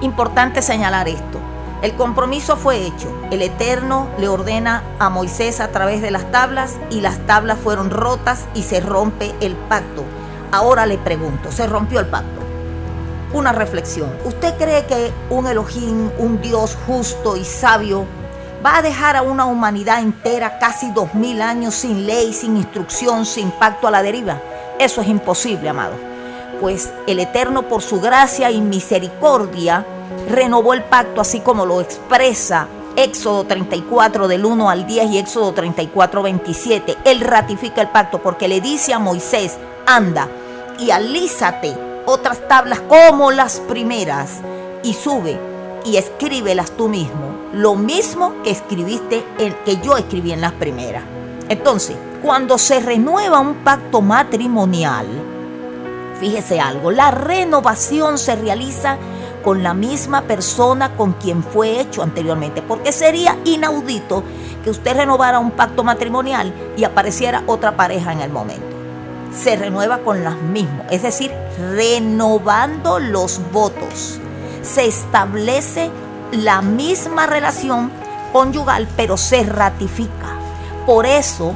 importante 0.00 0.62
señalar 0.62 1.08
esto. 1.08 1.38
El 1.82 1.94
compromiso 1.94 2.56
fue 2.56 2.86
hecho. 2.86 3.08
El 3.30 3.42
Eterno 3.42 4.08
le 4.18 4.28
ordena 4.28 4.82
a 4.98 5.10
Moisés 5.10 5.60
a 5.60 5.68
través 5.68 6.00
de 6.00 6.10
las 6.10 6.30
tablas 6.32 6.76
y 6.90 7.02
las 7.02 7.18
tablas 7.26 7.58
fueron 7.58 7.90
rotas 7.90 8.46
y 8.54 8.62
se 8.62 8.80
rompe 8.80 9.34
el 9.40 9.54
pacto. 9.54 10.04
Ahora 10.50 10.86
le 10.86 10.98
pregunto, 10.98 11.52
¿se 11.52 11.66
rompió 11.66 12.00
el 12.00 12.06
pacto? 12.06 12.40
Una 13.32 13.52
reflexión. 13.52 14.10
¿Usted 14.24 14.56
cree 14.56 14.86
que 14.86 15.12
un 15.28 15.46
Elohim, 15.46 16.10
un 16.18 16.40
Dios 16.40 16.76
justo 16.86 17.36
y 17.36 17.44
sabio, 17.44 18.06
va 18.64 18.78
a 18.78 18.82
dejar 18.82 19.16
a 19.16 19.22
una 19.22 19.46
humanidad 19.46 20.00
entera 20.00 20.58
casi 20.58 20.90
dos 20.90 21.14
mil 21.14 21.42
años 21.42 21.74
sin 21.74 22.06
ley, 22.06 22.32
sin 22.32 22.56
instrucción, 22.56 23.26
sin 23.26 23.50
pacto 23.50 23.86
a 23.86 23.90
la 23.90 24.02
deriva? 24.02 24.40
Eso 24.78 25.00
es 25.00 25.08
imposible, 25.08 25.68
amado. 25.68 25.94
Pues 26.60 26.92
el 27.06 27.20
Eterno 27.20 27.62
por 27.62 27.82
su 27.82 28.00
gracia 28.00 28.50
y 28.50 28.60
misericordia 28.60 29.84
renovó 30.28 30.74
el 30.74 30.82
pacto 30.82 31.20
así 31.20 31.40
como 31.40 31.66
lo 31.66 31.80
expresa 31.80 32.68
Éxodo 32.96 33.44
34 33.44 34.26
del 34.26 34.44
1 34.44 34.70
al 34.70 34.84
10 34.84 35.10
y 35.12 35.18
Éxodo 35.18 35.52
34 35.52 36.22
27. 36.22 36.96
Él 37.04 37.20
ratifica 37.20 37.80
el 37.80 37.88
pacto 37.90 38.20
porque 38.20 38.48
le 38.48 38.60
dice 38.60 38.92
a 38.92 38.98
Moisés, 38.98 39.56
anda 39.86 40.28
y 40.80 40.90
alízate 40.90 41.76
otras 42.06 42.48
tablas 42.48 42.80
como 42.80 43.30
las 43.30 43.60
primeras 43.60 44.40
y 44.82 44.94
sube 44.94 45.38
y 45.84 45.96
escríbelas 45.96 46.72
tú 46.72 46.88
mismo, 46.88 47.37
lo 47.52 47.74
mismo 47.74 48.34
que 48.42 48.50
escribiste, 48.50 49.24
el 49.38 49.54
que 49.64 49.78
yo 49.78 49.96
escribí 49.96 50.32
en 50.32 50.40
las 50.40 50.52
primeras. 50.52 51.02
Entonces, 51.48 51.96
cuando 52.22 52.58
se 52.58 52.80
renueva 52.80 53.40
un 53.40 53.56
pacto 53.56 54.00
matrimonial, 54.00 55.06
fíjese 56.20 56.60
algo, 56.60 56.90
la 56.90 57.10
renovación 57.10 58.18
se 58.18 58.36
realiza 58.36 58.98
con 59.42 59.62
la 59.62 59.72
misma 59.72 60.22
persona 60.22 60.94
con 60.96 61.12
quien 61.14 61.42
fue 61.42 61.80
hecho 61.80 62.02
anteriormente, 62.02 62.60
porque 62.60 62.92
sería 62.92 63.38
inaudito 63.44 64.22
que 64.62 64.70
usted 64.70 64.96
renovara 64.96 65.38
un 65.38 65.52
pacto 65.52 65.84
matrimonial 65.84 66.52
y 66.76 66.84
apareciera 66.84 67.44
otra 67.46 67.76
pareja 67.76 68.12
en 68.12 68.20
el 68.20 68.30
momento. 68.30 68.66
Se 69.34 69.56
renueva 69.56 69.98
con 69.98 70.24
las 70.24 70.36
mismas, 70.36 70.86
es 70.90 71.02
decir, 71.02 71.32
renovando 71.72 72.98
los 72.98 73.40
votos. 73.52 74.18
Se 74.62 74.86
establece 74.86 75.90
la 76.32 76.62
misma 76.62 77.26
relación 77.26 77.90
conyugal, 78.32 78.88
pero 78.96 79.16
se 79.16 79.44
ratifica. 79.44 80.36
Por 80.86 81.06
eso, 81.06 81.54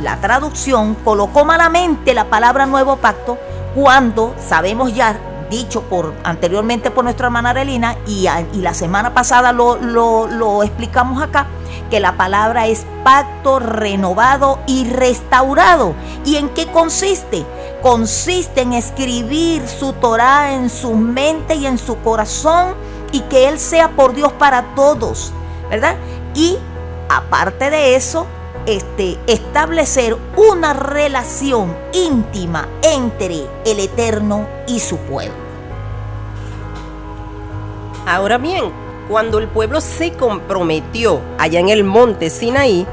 la 0.00 0.16
traducción 0.18 0.94
colocó 0.94 1.44
malamente 1.44 2.14
la 2.14 2.24
palabra 2.24 2.66
nuevo 2.66 2.96
pacto 2.96 3.38
cuando 3.74 4.34
sabemos 4.38 4.94
ya 4.94 5.18
dicho 5.50 5.82
por 5.82 6.14
anteriormente 6.24 6.90
por 6.90 7.04
nuestra 7.04 7.26
hermana 7.26 7.50
Arelina 7.50 7.96
y, 8.06 8.26
la 8.54 8.72
semana 8.72 9.12
pasada 9.12 9.52
lo, 9.52 9.76
lo, 9.76 10.26
lo 10.26 10.62
explicamos 10.62 11.22
acá, 11.22 11.46
que 11.90 12.00
la 12.00 12.16
palabra 12.16 12.66
es 12.66 12.86
pacto 13.04 13.58
renovado 13.58 14.58
y 14.66 14.88
restaurado. 14.88 15.94
¿Y 16.24 16.36
en 16.36 16.48
qué 16.50 16.66
consiste? 16.68 17.44
Consiste 17.82 18.62
en 18.62 18.72
escribir 18.72 19.68
su 19.68 19.92
Torah 19.92 20.54
en 20.54 20.70
su 20.70 20.94
mente 20.94 21.54
y 21.54 21.66
en 21.66 21.76
su 21.76 21.98
corazón 21.98 22.74
y 23.12 23.20
que 23.20 23.48
Él 23.48 23.58
sea 23.58 23.90
por 23.90 24.14
Dios 24.14 24.32
para 24.32 24.74
todos, 24.74 25.32
¿verdad? 25.70 25.96
Y 26.34 26.58
aparte 27.08 27.70
de 27.70 27.94
eso, 27.94 28.26
este, 28.66 29.18
establecer 29.26 30.16
una 30.36 30.72
relación 30.72 31.76
íntima 31.92 32.68
entre 32.82 33.46
el 33.64 33.80
Eterno 33.80 34.46
y 34.66 34.80
su 34.80 34.96
pueblo. 34.98 35.34
Ahora 38.06 38.38
bien, 38.38 38.64
cuando 39.08 39.38
el 39.38 39.48
pueblo 39.48 39.80
se 39.80 40.12
comprometió 40.12 41.20
allá 41.38 41.60
en 41.60 41.68
el 41.68 41.84
monte 41.84 42.30
Sinaí, 42.30 42.86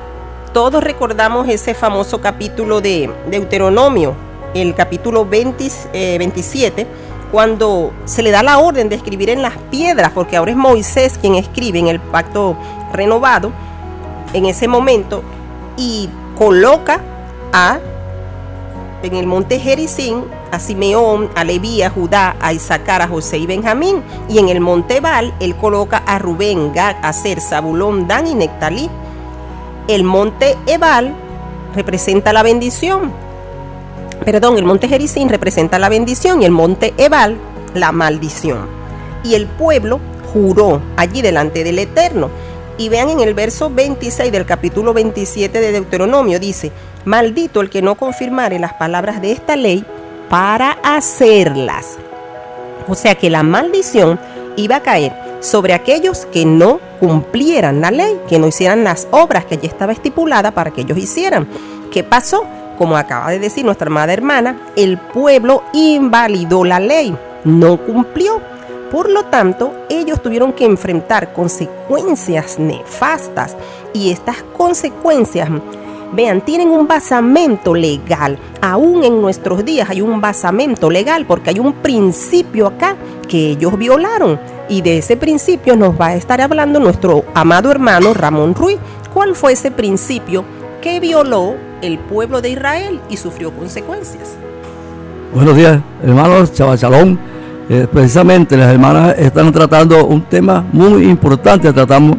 todos 0.53 0.83
recordamos 0.83 1.47
ese 1.47 1.73
famoso 1.73 2.19
capítulo 2.21 2.81
de 2.81 3.09
Deuteronomio, 3.29 4.15
el 4.53 4.73
capítulo 4.73 5.25
20, 5.25 5.71
eh, 5.93 6.17
27, 6.17 6.87
cuando 7.31 7.93
se 8.05 8.23
le 8.23 8.31
da 8.31 8.43
la 8.43 8.59
orden 8.59 8.89
de 8.89 8.95
escribir 8.95 9.29
en 9.29 9.41
las 9.41 9.57
piedras, 9.69 10.11
porque 10.13 10.37
ahora 10.37 10.51
es 10.51 10.57
Moisés 10.57 11.17
quien 11.19 11.35
escribe 11.35 11.79
en 11.79 11.87
el 11.87 11.99
pacto 11.99 12.57
renovado, 12.93 13.51
en 14.33 14.45
ese 14.45 14.67
momento, 14.67 15.23
y 15.77 16.09
coloca 16.37 17.01
a 17.53 17.79
en 19.01 19.15
el 19.15 19.27
monte 19.27 19.59
Jericín 19.59 20.25
a 20.51 20.59
Simeón, 20.59 21.29
a 21.35 21.43
Leví, 21.43 21.81
a 21.81 21.89
Judá, 21.89 22.35
a 22.39 22.53
Isaacar, 22.53 23.01
a 23.01 23.07
José 23.07 23.37
y 23.37 23.45
Benjamín. 23.45 24.03
Y 24.27 24.39
en 24.39 24.49
el 24.49 24.59
monte 24.59 24.99
Baal 24.99 25.33
él 25.39 25.55
coloca 25.55 26.03
a 26.05 26.19
Rubén, 26.19 26.73
Gad, 26.73 26.97
Aser, 27.01 27.39
Zabulón, 27.39 28.07
Dan 28.07 28.27
y 28.27 28.35
Nectalí. 28.35 28.89
El 29.87 30.03
monte 30.03 30.57
Ebal 30.65 31.15
representa 31.75 32.33
la 32.33 32.43
bendición. 32.43 33.11
Perdón, 34.25 34.57
el 34.57 34.65
monte 34.65 34.87
Jericín 34.87 35.29
representa 35.29 35.79
la 35.79 35.89
bendición 35.89 36.41
y 36.41 36.45
el 36.45 36.51
monte 36.51 36.93
Ebal 36.97 37.37
la 37.73 37.91
maldición. 37.91 38.67
Y 39.23 39.35
el 39.35 39.47
pueblo 39.47 39.99
juró 40.33 40.81
allí 40.97 41.21
delante 41.21 41.63
del 41.63 41.79
Eterno. 41.79 42.29
Y 42.77 42.89
vean 42.89 43.09
en 43.09 43.19
el 43.19 43.33
verso 43.33 43.69
26 43.69 44.31
del 44.31 44.45
capítulo 44.45 44.93
27 44.93 45.59
de 45.59 45.71
Deuteronomio, 45.73 46.39
dice, 46.39 46.71
maldito 47.05 47.59
el 47.61 47.69
que 47.69 47.81
no 47.81 47.95
confirmare 47.95 48.57
las 48.57 48.73
palabras 48.73 49.21
de 49.21 49.31
esta 49.31 49.55
ley 49.55 49.83
para 50.29 50.77
hacerlas. 50.83 51.97
O 52.87 52.95
sea 52.95 53.15
que 53.15 53.29
la 53.29 53.43
maldición 53.43 54.19
iba 54.55 54.77
a 54.77 54.81
caer 54.81 55.13
sobre 55.41 55.73
aquellos 55.73 56.25
que 56.25 56.45
no 56.45 56.79
cumplieran 56.99 57.81
la 57.81 57.91
ley, 57.91 58.19
que 58.27 58.39
no 58.39 58.47
hicieran 58.47 58.83
las 58.83 59.07
obras 59.11 59.45
que 59.45 59.57
ya 59.57 59.67
estaba 59.67 59.91
estipulada 59.91 60.51
para 60.51 60.71
que 60.71 60.81
ellos 60.81 60.97
hicieran. 60.97 61.47
¿Qué 61.91 62.03
pasó? 62.03 62.45
Como 62.79 62.95
acaba 62.95 63.29
de 63.31 63.39
decir 63.39 63.65
nuestra 63.65 63.87
amada 63.87 64.13
hermana, 64.13 64.57
el 64.77 64.97
pueblo 64.97 65.63
invalidó 65.73 66.63
la 66.63 66.79
ley, 66.79 67.13
no 67.43 67.75
cumplió. 67.75 68.39
Por 68.89 69.09
lo 69.09 69.25
tanto, 69.25 69.73
ellos 69.89 70.23
tuvieron 70.23 70.53
que 70.53 70.63
enfrentar 70.63 71.33
consecuencias 71.33 72.57
nefastas 72.57 73.57
y 73.93 74.11
estas 74.11 74.37
consecuencias, 74.55 75.49
vean, 76.13 76.39
tienen 76.39 76.69
un 76.69 76.87
basamento 76.87 77.75
legal. 77.75 78.39
Aún 78.61 79.03
en 79.03 79.21
nuestros 79.21 79.65
días 79.65 79.89
hay 79.89 79.99
un 79.99 80.21
basamento 80.21 80.89
legal 80.89 81.25
porque 81.25 81.49
hay 81.49 81.59
un 81.59 81.73
principio 81.73 82.67
acá 82.67 82.95
que 83.27 83.49
ellos 83.49 83.77
violaron. 83.77 84.39
Y 84.69 84.81
de 84.81 84.99
ese 84.99 85.17
principio 85.17 85.75
nos 85.75 85.99
va 85.99 86.07
a 86.07 86.15
estar 86.15 86.39
hablando 86.39 86.79
nuestro 86.79 87.25
amado 87.33 87.71
hermano 87.71 88.13
Ramón 88.13 88.55
Ruiz. 88.55 88.79
¿Cuál 89.13 89.35
fue 89.35 89.51
ese 89.51 89.69
principio 89.69 90.45
que 90.81 91.01
violó 91.01 91.55
el 91.81 91.99
pueblo 91.99 92.41
de 92.41 92.49
Israel 92.49 92.99
y 93.09 93.17
sufrió 93.17 93.51
consecuencias? 93.51 94.35
Buenos 95.33 95.55
días, 95.55 95.79
hermanos, 96.03 96.53
Chavachalón. 96.53 97.19
Eh, 97.69 97.87
precisamente 97.91 98.57
las 98.57 98.71
hermanas 98.71 99.15
están 99.17 99.51
tratando 99.51 100.05
un 100.05 100.23
tema 100.23 100.65
muy 100.71 101.03
importante. 101.03 101.71
Tratamos, 101.71 102.17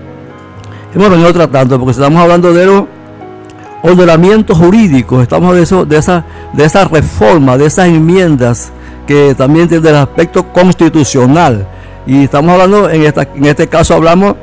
hemos 0.94 1.10
venido 1.10 1.32
tratando, 1.32 1.78
porque 1.78 1.92
estamos 1.92 2.22
hablando 2.22 2.52
de 2.52 2.66
los 2.66 2.84
ordenamientos 3.82 4.56
jurídicos, 4.56 5.22
estamos 5.22 5.56
de 5.56 5.62
eso, 5.62 5.84
de 5.84 5.96
esa, 5.96 6.24
de 6.52 6.64
esa 6.64 6.84
reforma, 6.84 7.56
de 7.58 7.66
esas 7.66 7.88
enmiendas 7.88 8.70
que 9.06 9.34
también 9.34 9.66
tienen 9.66 9.88
el 9.88 9.96
aspecto 9.96 10.52
constitucional. 10.52 11.66
Y 12.06 12.24
estamos 12.24 12.52
hablando, 12.52 12.88
en, 12.88 13.02
esta, 13.02 13.22
en 13.22 13.44
este 13.46 13.66
caso 13.66 13.94
hablamos 13.94 14.36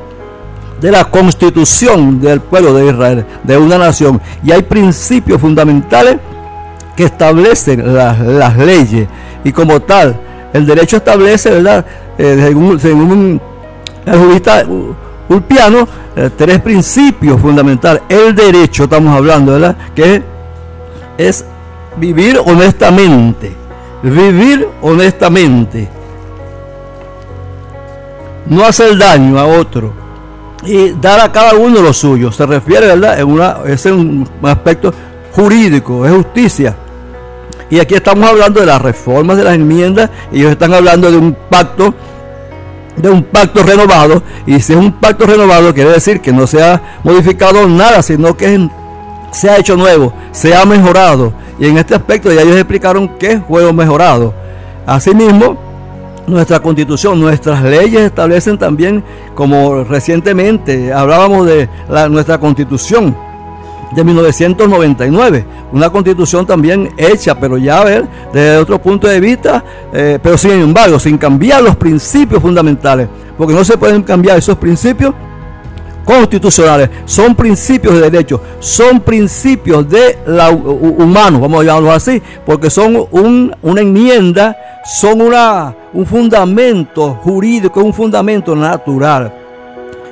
de 0.82 0.92
la 0.92 1.06
constitución 1.06 2.20
del 2.20 2.40
pueblo 2.42 2.74
de 2.74 2.88
Israel, 2.88 3.26
de 3.44 3.58
una 3.58 3.78
nación. 3.78 4.22
Y 4.44 4.52
hay 4.52 4.62
principios 4.64 5.42
fundamentales 5.42 6.18
que 6.96 7.06
establecen 7.06 7.94
las, 7.96 8.58
leyes. 8.58 9.08
Y 9.44 9.52
como 9.52 9.80
tal, 9.82 10.20
el 10.54 10.66
derecho 10.66 10.98
establece, 10.98 11.52
¿verdad? 11.52 11.86
Eh, 12.18 12.40
según, 12.42 12.80
según, 12.80 13.42
el 14.06 14.20
jurista 14.20 14.64
Ulpiano, 15.30 15.88
eh, 16.16 16.30
tres 16.36 16.60
principios 16.62 17.40
fundamentales. 17.40 18.02
El 18.10 18.34
derecho, 18.34 18.86
estamos 18.86 19.16
hablando, 19.16 19.54
¿verdad? 19.54 19.78
Que 19.94 20.24
es 21.18 21.46
vivir 21.98 22.40
honestamente. 22.46 23.52
Vivir 24.04 24.68
honestamente. 24.82 25.90
No 28.46 28.64
hacer 28.64 28.98
daño 28.98 29.38
a 29.38 29.46
otro. 29.46 30.07
Y 30.64 30.92
dar 30.92 31.20
a 31.20 31.32
cada 31.32 31.54
uno 31.54 31.82
lo 31.82 31.94
suyo. 31.94 32.32
Se 32.32 32.46
refiere, 32.46 32.88
¿verdad? 32.88 33.20
En 33.20 33.28
una, 33.28 33.58
es 33.66 33.86
un 33.86 34.28
aspecto 34.44 34.94
jurídico, 35.34 36.06
es 36.06 36.14
justicia. 36.14 36.76
Y 37.70 37.80
aquí 37.80 37.96
estamos 37.96 38.28
hablando 38.30 38.60
de 38.62 38.66
las 38.66 38.82
reformas 38.82 39.38
de 39.38 39.44
las 39.44 39.56
enmiendas 39.56 40.10
ellos 40.32 40.52
están 40.52 40.74
hablando 40.74 41.12
de 41.12 41.18
un 41.18 41.36
pacto 41.50 41.94
de 42.96 43.10
un 43.10 43.24
pacto 43.24 43.62
renovado 43.62 44.24
y 44.46 44.60
si 44.62 44.74
es 44.74 44.80
un 44.80 44.94
pacto 44.94 45.26
renovado 45.26 45.74
quiere 45.74 45.92
decir 45.92 46.22
que 46.22 46.32
no 46.32 46.48
se 46.48 46.64
ha 46.64 46.82
modificado 47.04 47.68
nada 47.68 48.02
sino 48.02 48.38
que 48.38 48.70
se 49.32 49.50
ha 49.50 49.58
hecho 49.58 49.76
nuevo 49.76 50.14
se 50.32 50.56
ha 50.56 50.66
mejorado 50.66 51.34
y 51.60 51.68
en 51.68 51.78
este 51.78 51.94
aspecto 51.94 52.32
ya 52.32 52.42
ellos 52.42 52.56
explicaron 52.56 53.10
qué 53.20 53.42
fue 53.46 53.72
mejorado 53.74 54.34
asimismo 54.86 55.67
nuestra 56.28 56.60
constitución, 56.60 57.20
nuestras 57.20 57.64
leyes 57.64 58.02
establecen 58.02 58.58
también, 58.58 59.04
como 59.34 59.84
recientemente 59.84 60.94
hablábamos 60.94 61.48
de 61.48 61.70
la, 61.90 62.10
nuestra 62.10 62.38
constitución 62.38 63.16
de 63.96 64.04
1999, 64.04 65.46
una 65.72 65.90
constitución 65.90 66.46
también 66.46 66.92
hecha, 66.98 67.40
pero 67.40 67.58
ya 67.58 67.82
a 67.82 67.86
ver, 67.86 68.08
desde 68.34 68.58
otro 68.58 68.82
punto 68.82 69.08
de 69.08 69.20
vista, 69.22 69.64
eh, 69.94 70.20
pero 70.22 70.38
sin 70.38 70.52
embargo, 70.52 71.00
sin 71.00 71.18
cambiar 71.18 71.64
los 71.64 71.78
principios 71.78 72.42
fundamentales, 72.42 73.08
porque 73.38 73.54
no 73.54 73.64
se 73.64 73.78
pueden 73.78 74.04
cambiar 74.04 74.38
esos 74.38 74.58
principios 74.58 75.14
constitucionales, 76.08 76.90
son 77.04 77.36
principios 77.36 77.96
de 77.96 78.10
derecho, 78.10 78.42
son 78.60 79.02
principios 79.02 79.90
de 79.90 80.20
la 80.26 80.50
humanos, 80.50 81.42
vamos 81.42 81.62
a 81.62 81.64
llamarlo 81.66 81.92
así, 81.92 82.22
porque 82.46 82.70
son 82.70 83.06
una 83.12 83.82
enmienda, 83.82 84.56
son 84.86 85.20
una, 85.20 85.76
un 85.94 86.06
fundamento 86.06 87.16
jurídico, 87.16 87.84
un 87.84 87.94
fundamento 87.94 88.56
natural. 88.56 89.34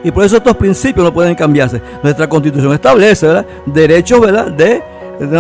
Y 0.04 0.12
por 0.12 0.26
eso 0.26 0.36
estos 0.36 0.58
principios 0.58 1.06
no 1.06 1.14
pueden 1.14 1.34
cambiarse. 1.34 1.82
Nuestra 2.04 2.28
constitución 2.28 2.74
establece 2.74 3.44
derechos 3.66 4.20
¿verdad? 4.20 4.48
De, 4.52 4.84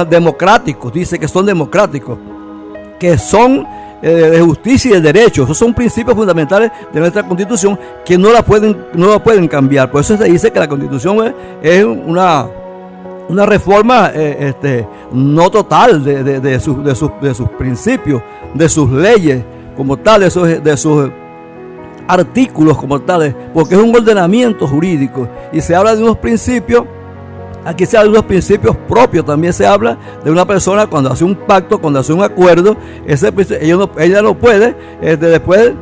democráticos, 0.09 0.93
dice 0.93 1.19
que 1.19 1.27
son 1.27 1.45
democráticos, 1.45 2.17
que 2.97 3.17
son 3.17 3.67
eh, 4.07 4.29
de 4.29 4.39
justicia 4.41 4.91
y 4.91 4.93
de 4.93 5.01
derecho. 5.01 5.45
Esos 5.45 5.57
son 5.57 5.73
principios 5.73 6.15
fundamentales 6.15 6.71
de 6.93 6.99
nuestra 6.99 7.23
constitución 7.23 7.79
que 8.05 8.19
no 8.19 8.31
la 8.31 8.43
pueden, 8.43 8.77
no 8.93 9.07
la 9.07 9.17
pueden 9.17 9.47
cambiar. 9.47 9.89
Por 9.89 10.01
eso 10.01 10.15
se 10.15 10.25
dice 10.25 10.51
que 10.51 10.59
la 10.59 10.67
constitución 10.67 11.33
es, 11.59 11.83
una, 11.83 12.45
una 13.27 13.47
reforma 13.47 14.11
eh, 14.13 14.49
este, 14.49 14.87
no 15.11 15.49
total 15.49 16.03
de, 16.03 16.23
de, 16.23 16.39
de, 16.39 16.59
sus, 16.59 16.83
de, 16.83 16.93
sus, 16.93 17.49
principios, 17.57 18.21
de 18.53 18.69
sus 18.69 18.91
leyes 18.91 19.43
como 19.75 19.97
tal, 19.97 20.21
de 20.21 20.29
sus, 20.29 20.63
de 20.63 20.77
sus 20.77 21.09
artículos 22.07 22.77
como 22.77 23.01
tales, 23.01 23.33
porque 23.55 23.73
es 23.73 23.81
un 23.81 23.95
ordenamiento 23.95 24.67
jurídico 24.67 25.27
y 25.51 25.61
se 25.61 25.75
habla 25.75 25.95
de 25.95 26.03
unos 26.03 26.17
principios 26.17 26.83
Aquí 27.65 27.87
se 27.87 27.97
habla 27.97 28.11
unos 28.11 28.25
principios 28.25 28.77
propios. 28.87 29.25
También 29.25 29.51
se 29.51 29.65
habla 29.65 29.97
de 30.23 30.29
una 30.29 30.45
persona 30.45 30.85
cuando 30.85 31.11
hace 31.11 31.23
un 31.23 31.35
pacto, 31.35 31.79
cuando 31.81 31.99
hace 31.99 32.13
un 32.13 32.21
acuerdo. 32.21 32.77
Ese, 33.07 33.33
ella, 33.59 33.75
no, 33.75 33.89
ella 33.97 34.21
no 34.21 34.35
puede 34.35 34.75
este, 35.01 35.25
después 35.25 35.73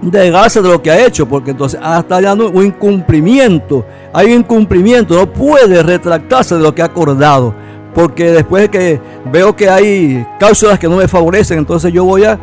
negarse 0.00 0.62
de 0.62 0.68
lo 0.68 0.80
que 0.80 0.92
ha 0.92 1.04
hecho, 1.04 1.26
porque 1.26 1.50
entonces 1.50 1.80
hasta 1.82 2.20
ya 2.20 2.34
un 2.34 2.64
incumplimiento. 2.64 3.84
Hay 4.12 4.26
un 4.26 4.40
incumplimiento, 4.40 5.14
no 5.14 5.26
puede 5.26 5.82
retractarse 5.82 6.54
de 6.54 6.60
lo 6.60 6.72
que 6.74 6.82
ha 6.82 6.86
acordado. 6.86 7.52
Porque 7.94 8.30
después 8.30 8.62
de 8.62 8.68
que 8.68 9.00
veo 9.32 9.56
que 9.56 9.68
hay 9.68 10.24
cláusulas 10.38 10.78
que 10.78 10.88
no 10.88 10.96
me 10.96 11.08
favorecen, 11.08 11.58
entonces 11.58 11.92
yo 11.92 12.04
voy 12.04 12.24
a, 12.24 12.38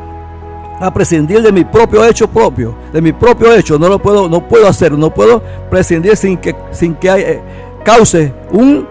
prescindir 0.93 1.41
de 1.41 1.53
mi 1.53 1.63
propio 1.63 2.03
hecho 2.03 2.27
propio, 2.27 2.75
de 2.91 3.01
mi 3.01 3.13
propio 3.13 3.53
hecho. 3.53 3.79
No 3.79 3.87
lo 3.87 3.99
puedo, 3.99 4.27
no 4.27 4.45
puedo 4.45 4.67
hacer, 4.67 4.91
no 4.91 5.09
puedo 5.09 5.41
prescindir 5.69 6.17
sin 6.17 6.37
que, 6.37 6.53
sin 6.71 6.93
que 6.95 7.09
haya 7.09 7.41
cause 7.85 8.33
un, 8.51 8.85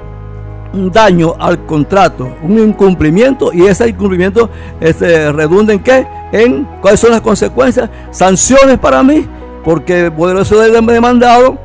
daño 0.90 1.34
al 1.38 1.66
contrato, 1.66 2.28
un 2.42 2.59
incumplimiento 2.59 3.53
y 3.53 3.66
ese 3.66 3.90
incumplimiento 3.90 4.49
este, 4.80 5.30
redunda 5.30 5.72
en 5.72 5.80
qué? 5.80 6.07
En 6.32 6.64
cuáles 6.80 6.99
son 6.99 7.11
las 7.11 7.20
consecuencias, 7.20 7.90
sanciones 8.11 8.78
para 8.78 9.03
mí, 9.03 9.26
porque 9.62 10.11
poderoso 10.11 10.59
demandado 10.59 11.59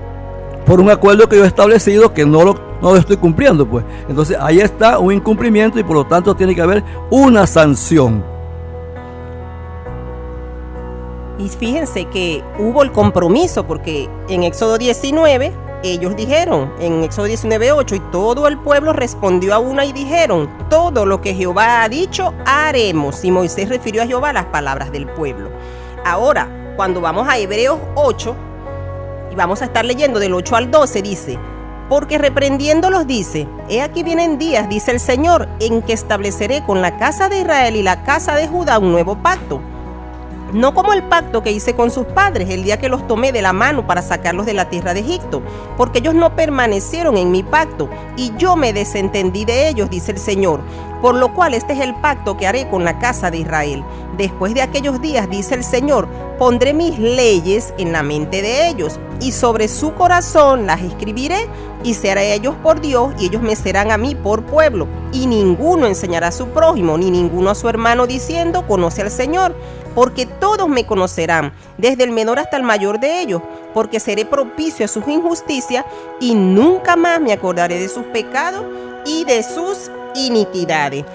por 0.65 0.79
un 0.79 0.91
acuerdo 0.91 1.27
que 1.27 1.37
yo 1.37 1.43
he 1.43 1.47
establecido 1.47 2.13
que 2.13 2.25
no 2.25 2.43
lo, 2.43 2.53
no 2.81 2.91
lo 2.91 2.97
estoy 2.97 3.17
cumpliendo, 3.17 3.65
pues. 3.65 3.83
Entonces 4.07 4.37
ahí 4.39 4.59
está 4.59 4.99
un 4.99 5.13
incumplimiento 5.13 5.79
y 5.79 5.83
por 5.83 5.95
lo 5.95 6.05
tanto 6.05 6.35
tiene 6.35 6.53
que 6.53 6.61
haber 6.61 6.83
una 7.09 7.47
sanción. 7.47 8.23
Y 11.39 11.47
fíjense 11.47 12.05
que 12.05 12.43
hubo 12.59 12.83
el 12.83 12.91
compromiso, 12.91 13.65
porque 13.65 14.09
en 14.27 14.43
Éxodo 14.43 14.77
19 14.77 15.68
ellos 15.83 16.15
dijeron 16.15 16.73
en 16.79 17.03
Éxodo 17.03 17.27
19:8, 17.27 17.95
y 17.95 17.99
todo 18.11 18.47
el 18.47 18.57
pueblo 18.57 18.93
respondió 18.93 19.53
a 19.53 19.59
una 19.59 19.85
y 19.85 19.93
dijeron, 19.93 20.49
todo 20.69 21.05
lo 21.05 21.21
que 21.21 21.33
Jehová 21.33 21.83
ha 21.83 21.89
dicho, 21.89 22.33
haremos. 22.45 23.23
Y 23.23 23.31
Moisés 23.31 23.69
refirió 23.69 24.03
a 24.03 24.07
Jehová 24.07 24.33
las 24.33 24.45
palabras 24.45 24.91
del 24.91 25.07
pueblo. 25.07 25.49
Ahora, 26.05 26.73
cuando 26.75 27.01
vamos 27.01 27.27
a 27.27 27.37
Hebreos 27.37 27.79
8, 27.95 28.35
y 29.31 29.35
vamos 29.35 29.61
a 29.61 29.65
estar 29.65 29.85
leyendo 29.85 30.19
del 30.19 30.33
8 30.33 30.55
al 30.55 30.71
12, 30.71 31.01
dice, 31.01 31.39
porque 31.87 32.17
reprendiéndolos 32.17 33.07
dice, 33.07 33.47
he 33.69 33.81
aquí 33.81 34.03
vienen 34.03 34.37
días, 34.37 34.69
dice 34.69 34.91
el 34.91 34.99
Señor, 34.99 35.47
en 35.59 35.81
que 35.81 35.93
estableceré 35.93 36.63
con 36.63 36.81
la 36.81 36.97
casa 36.97 37.29
de 37.29 37.39
Israel 37.41 37.75
y 37.75 37.83
la 37.83 38.03
casa 38.03 38.35
de 38.35 38.47
Judá 38.47 38.79
un 38.79 38.91
nuevo 38.91 39.17
pacto 39.23 39.59
no 40.53 40.73
como 40.73 40.93
el 40.93 41.03
pacto 41.03 41.43
que 41.43 41.51
hice 41.51 41.75
con 41.75 41.91
sus 41.91 42.05
padres 42.07 42.49
el 42.49 42.63
día 42.63 42.77
que 42.77 42.89
los 42.89 43.07
tomé 43.07 43.31
de 43.31 43.41
la 43.41 43.53
mano 43.53 43.85
para 43.85 44.01
sacarlos 44.01 44.45
de 44.45 44.53
la 44.53 44.69
tierra 44.69 44.93
de 44.93 45.01
Egipto, 45.01 45.41
porque 45.77 45.99
ellos 45.99 46.15
no 46.15 46.35
permanecieron 46.35 47.17
en 47.17 47.31
mi 47.31 47.43
pacto 47.43 47.89
y 48.15 48.33
yo 48.37 48.55
me 48.55 48.73
desentendí 48.73 49.45
de 49.45 49.69
ellos, 49.69 49.89
dice 49.89 50.11
el 50.11 50.19
Señor. 50.19 50.61
Por 51.01 51.15
lo 51.15 51.33
cual 51.33 51.53
este 51.53 51.73
es 51.73 51.79
el 51.79 51.95
pacto 51.95 52.35
que 52.35 52.45
haré 52.45 52.67
con 52.67 52.83
la 52.83 52.99
casa 52.99 53.31
de 53.31 53.37
Israel. 53.37 53.85
Después 54.17 54.53
de 54.53 54.61
aquellos 54.61 54.99
días, 54.99 55.29
dice 55.29 55.55
el 55.55 55.63
Señor, 55.63 56.09
pondré 56.37 56.73
mis 56.73 56.99
leyes 56.99 57.73
en 57.77 57.93
la 57.93 58.03
mente 58.03 58.41
de 58.41 58.67
ellos 58.67 58.99
y 59.21 59.31
sobre 59.31 59.69
su 59.69 59.93
corazón 59.93 60.65
las 60.65 60.81
escribiré 60.81 61.47
y 61.83 61.93
seré 61.93 62.33
ellos 62.33 62.55
por 62.61 62.81
Dios 62.81 63.13
y 63.17 63.27
ellos 63.27 63.41
me 63.41 63.55
serán 63.55 63.91
a 63.91 63.97
mí 63.97 64.13
por 64.13 64.43
pueblo. 64.43 64.87
Y 65.13 65.25
ninguno 65.25 65.87
enseñará 65.87 66.27
a 66.27 66.31
su 66.33 66.47
prójimo 66.49 66.97
ni 66.97 67.09
ninguno 67.11 67.49
a 67.49 67.55
su 67.55 67.69
hermano 67.69 68.05
diciendo, 68.05 68.67
conoce 68.67 69.01
al 69.01 69.11
Señor 69.11 69.55
porque 69.95 70.25
todos 70.25 70.67
me 70.69 70.85
conocerán, 70.85 71.53
desde 71.77 72.03
el 72.03 72.11
menor 72.11 72.39
hasta 72.39 72.57
el 72.57 72.63
mayor 72.63 72.99
de 72.99 73.21
ellos, 73.21 73.41
porque 73.73 73.99
seré 73.99 74.25
propicio 74.25 74.85
a 74.85 74.87
sus 74.87 75.07
injusticias 75.07 75.85
y 76.19 76.35
nunca 76.35 76.95
más 76.95 77.19
me 77.21 77.33
acordaré 77.33 77.79
de 77.79 77.89
sus 77.89 78.03
pecados 78.05 78.65
y 79.05 79.25
de 79.25 79.43
sus 79.43 79.91
iniquidades. 80.15 81.05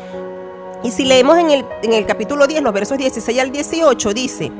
Y 0.82 0.90
si 0.90 1.04
leemos 1.04 1.38
en 1.38 1.50
el, 1.50 1.64
en 1.82 1.92
el 1.94 2.04
capítulo 2.04 2.46
10, 2.46 2.62
los 2.62 2.72
versos 2.72 2.98
16 2.98 3.38
al 3.40 3.50
18, 3.50 4.12
dice, 4.12 4.52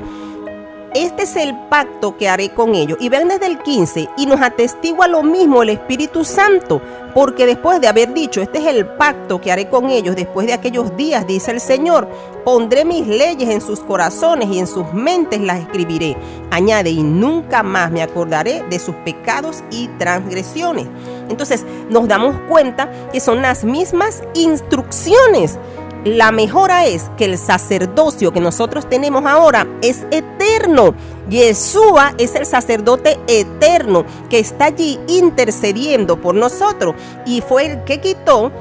este 0.95 1.23
es 1.23 1.35
el 1.35 1.53
pacto 1.67 2.15
que 2.15 2.29
haré 2.29 2.53
con 2.53 2.73
ellos. 2.73 2.97
Y 3.01 3.09
ven 3.09 3.27
desde 3.27 3.47
el 3.47 3.59
15, 3.59 4.09
y 4.17 4.25
nos 4.25 4.41
atestigua 4.41 5.09
lo 5.09 5.23
mismo 5.23 5.61
el 5.61 5.69
Espíritu 5.69 6.23
Santo, 6.23 6.81
porque 7.13 7.45
después 7.45 7.81
de 7.81 7.89
haber 7.89 8.13
dicho, 8.13 8.41
este 8.41 8.59
es 8.59 8.65
el 8.67 8.87
pacto 8.87 9.41
que 9.41 9.51
haré 9.51 9.67
con 9.69 9.89
ellos 9.89 10.15
después 10.15 10.47
de 10.47 10.53
aquellos 10.53 10.95
días, 10.95 11.27
dice 11.27 11.51
el 11.51 11.59
Señor, 11.59 12.07
pondré 12.45 12.85
mis 12.85 13.05
leyes 13.05 13.49
en 13.49 13.59
sus 13.59 13.81
corazones 13.81 14.47
y 14.49 14.59
en 14.59 14.67
sus 14.67 14.93
mentes 14.93 15.41
las 15.41 15.59
escribiré. 15.59 16.15
Añade, 16.49 16.91
y 16.91 17.03
nunca 17.03 17.61
más 17.61 17.91
me 17.91 18.01
acordaré 18.01 18.63
de 18.69 18.79
sus 18.79 18.95
pecados 18.95 19.63
y 19.71 19.89
transgresiones. 19.97 20.87
Entonces 21.27 21.65
nos 21.89 22.07
damos 22.07 22.35
cuenta 22.47 22.89
que 23.11 23.19
son 23.19 23.41
las 23.41 23.65
mismas 23.65 24.23
instrucciones 24.33 25.57
la 26.05 26.31
mejora 26.31 26.85
es 26.85 27.09
que 27.17 27.25
el 27.25 27.37
sacerdocio 27.37 28.31
que 28.31 28.39
nosotros 28.39 28.87
tenemos 28.87 29.25
ahora 29.25 29.67
es 29.81 30.05
eterno. 30.11 30.93
Yeshua 31.29 32.13
es 32.19 32.35
el 32.35 32.45
sacerdote 32.45 33.19
eterno 33.27 34.05
que 34.29 34.37
está 34.37 34.65
allí 34.65 34.99
intercediendo 35.07 36.21
por 36.21 36.35
nosotros 36.35 36.93
y 37.25 37.41
fue 37.41 37.65
el 37.65 37.83
que 37.85 38.01
quitó 38.01 38.51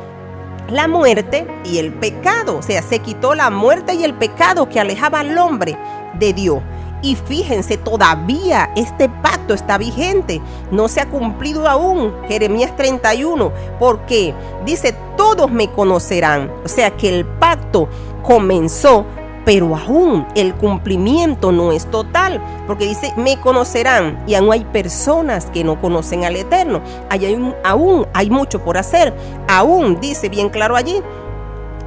la 0.70 0.88
muerte 0.88 1.46
y 1.66 1.76
el 1.76 1.92
pecado. 1.92 2.56
O 2.56 2.62
sea, 2.62 2.80
se 2.80 3.00
quitó 3.00 3.34
la 3.34 3.50
muerte 3.50 3.92
y 3.92 4.04
el 4.04 4.14
pecado 4.14 4.66
que 4.70 4.80
alejaba 4.80 5.20
al 5.20 5.36
hombre 5.36 5.76
de 6.18 6.32
Dios. 6.32 6.62
Y 7.04 7.16
fíjense, 7.16 7.76
todavía 7.76 8.70
este 8.76 9.10
pacto 9.10 9.52
está 9.52 9.76
vigente, 9.76 10.40
no 10.70 10.88
se 10.88 11.02
ha 11.02 11.06
cumplido 11.10 11.68
aún. 11.68 12.14
Jeremías 12.28 12.74
31, 12.76 13.52
porque 13.78 14.32
dice, 14.64 14.96
todos 15.14 15.50
me 15.52 15.70
conocerán. 15.70 16.50
O 16.64 16.68
sea 16.68 16.96
que 16.96 17.10
el 17.10 17.26
pacto 17.26 17.90
comenzó, 18.22 19.04
pero 19.44 19.76
aún 19.76 20.26
el 20.34 20.54
cumplimiento 20.54 21.52
no 21.52 21.72
es 21.72 21.84
total, 21.90 22.42
porque 22.66 22.86
dice, 22.86 23.12
me 23.18 23.38
conocerán 23.38 24.24
y 24.26 24.34
aún 24.34 24.50
hay 24.50 24.64
personas 24.64 25.44
que 25.52 25.62
no 25.62 25.78
conocen 25.82 26.24
al 26.24 26.36
Eterno. 26.36 26.80
Hay 27.10 27.38
aún 27.64 28.06
hay 28.14 28.30
mucho 28.30 28.64
por 28.64 28.78
hacer. 28.78 29.12
Aún 29.46 30.00
dice 30.00 30.30
bien 30.30 30.48
claro 30.48 30.74
allí 30.74 31.02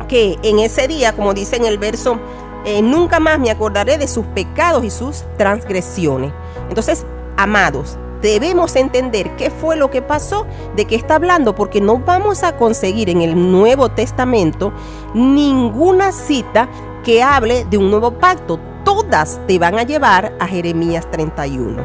que 0.07 0.37
en 0.43 0.59
ese 0.59 0.87
día, 0.87 1.13
como 1.13 1.33
dice 1.33 1.55
en 1.55 1.65
el 1.65 1.79
verso 1.79 2.19
eh, 2.65 2.81
nunca 2.81 3.19
más 3.19 3.39
me 3.39 3.51
acordaré 3.51 3.97
de 3.97 4.07
sus 4.07 4.25
pecados 4.27 4.83
y 4.83 4.89
sus 4.89 5.23
transgresiones. 5.37 6.31
Entonces, 6.69 7.05
amados, 7.37 7.97
debemos 8.21 8.75
entender 8.75 9.35
qué 9.35 9.49
fue 9.49 9.75
lo 9.75 9.89
que 9.89 10.01
pasó, 10.01 10.45
de 10.75 10.85
qué 10.85 10.95
está 10.95 11.15
hablando, 11.15 11.55
porque 11.55 11.81
no 11.81 11.99
vamos 11.99 12.43
a 12.43 12.57
conseguir 12.57 13.09
en 13.09 13.21
el 13.21 13.51
Nuevo 13.51 13.89
Testamento 13.89 14.73
ninguna 15.13 16.11
cita 16.11 16.67
que 17.03 17.23
hable 17.23 17.65
de 17.65 17.77
un 17.77 17.89
nuevo 17.89 18.11
pacto. 18.11 18.59
Todas 18.83 19.39
te 19.47 19.59
van 19.59 19.77
a 19.77 19.83
llevar 19.83 20.33
a 20.39 20.47
Jeremías 20.47 21.09
31. 21.11 21.83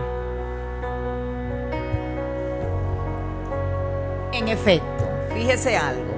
En 4.33 4.49
efecto, 4.49 5.05
fíjese 5.35 5.77
algo. 5.77 6.12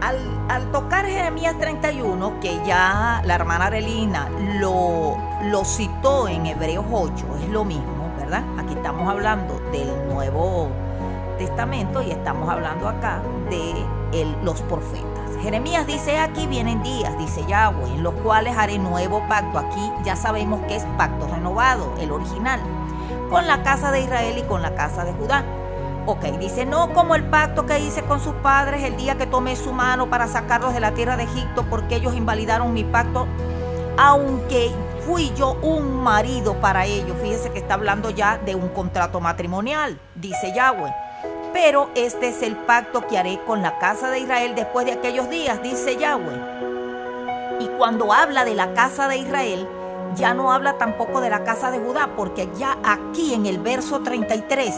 Al, 0.00 0.70
tocar 0.70 1.06
Jeremías 1.06 1.58
31, 1.58 2.40
que 2.40 2.60
ya 2.64 3.20
la 3.24 3.34
hermana 3.34 3.66
Arelina 3.66 4.28
lo, 4.60 5.16
citó 5.64 6.28
en 6.28 6.46
Hebreos 6.46 6.84
8, 6.90 7.26
es 7.42 7.48
lo 7.48 7.64
mismo, 7.64 8.10
¿verdad? 8.16 8.44
Aquí 8.58 8.74
estamos 8.74 9.08
hablando 9.08 9.58
del 9.72 10.08
Nuevo 10.08 10.68
Testamento 11.36 12.02
y 12.02 12.10
estamos 12.10 12.48
hablando 12.48 12.88
acá 12.88 13.22
de 13.50 13.74
los 14.42 14.60
profetas. 14.62 15.18
Jeremías 15.42 15.86
dice, 15.86 16.18
aquí 16.18 16.46
vienen 16.46 16.82
días, 16.82 17.16
dice 17.18 17.44
Yahweh, 17.46 17.94
en 17.94 18.02
los 18.02 18.14
cuales 18.14 18.56
haré 18.56 18.78
nuevo 18.78 19.22
pacto. 19.28 19.58
Aquí 19.58 19.92
ya 20.04 20.16
sabemos 20.16 20.60
que 20.66 20.76
es 20.76 20.84
pacto 20.96 21.26
renovado, 21.28 21.94
el 22.00 22.10
original, 22.12 22.60
con 23.30 23.46
la 23.46 23.62
casa 23.62 23.90
de 23.90 24.02
Israel 24.02 24.38
y 24.38 24.42
con 24.42 24.62
la 24.62 24.74
casa 24.74 25.04
de 25.04 25.12
Judá. 25.12 25.44
Ok, 26.10 26.24
dice, 26.40 26.64
no 26.64 26.94
como 26.94 27.14
el 27.16 27.24
pacto 27.24 27.66
que 27.66 27.80
hice 27.80 28.02
con 28.02 28.18
sus 28.18 28.32
padres 28.36 28.82
el 28.82 28.96
día 28.96 29.18
que 29.18 29.26
tomé 29.26 29.56
su 29.56 29.74
mano 29.74 30.08
para 30.08 30.26
sacarlos 30.26 30.72
de 30.72 30.80
la 30.80 30.94
tierra 30.94 31.18
de 31.18 31.24
Egipto, 31.24 31.66
porque 31.68 31.96
ellos 31.96 32.14
invalidaron 32.14 32.72
mi 32.72 32.82
pacto, 32.82 33.26
aunque 33.98 34.70
fui 35.06 35.30
yo 35.36 35.58
un 35.60 36.02
marido 36.02 36.54
para 36.62 36.86
ellos. 36.86 37.14
Fíjese 37.20 37.50
que 37.50 37.58
está 37.58 37.74
hablando 37.74 38.08
ya 38.08 38.38
de 38.38 38.54
un 38.54 38.68
contrato 38.70 39.20
matrimonial, 39.20 40.00
dice 40.14 40.54
Yahweh. 40.56 40.94
Pero 41.52 41.90
este 41.94 42.28
es 42.28 42.42
el 42.42 42.56
pacto 42.56 43.06
que 43.06 43.18
haré 43.18 43.38
con 43.46 43.60
la 43.60 43.78
casa 43.78 44.10
de 44.10 44.20
Israel 44.20 44.54
después 44.54 44.86
de 44.86 44.92
aquellos 44.92 45.28
días, 45.28 45.62
dice 45.62 45.98
Yahweh. 45.98 47.58
Y 47.60 47.66
cuando 47.76 48.14
habla 48.14 48.46
de 48.46 48.54
la 48.54 48.72
casa 48.72 49.08
de 49.08 49.18
Israel, 49.18 49.68
ya 50.16 50.32
no 50.32 50.54
habla 50.54 50.78
tampoco 50.78 51.20
de 51.20 51.28
la 51.28 51.44
casa 51.44 51.70
de 51.70 51.78
Judá, 51.80 52.12
porque 52.16 52.48
ya 52.56 52.78
aquí 52.82 53.34
en 53.34 53.44
el 53.44 53.58
verso 53.58 54.00
33 54.00 54.74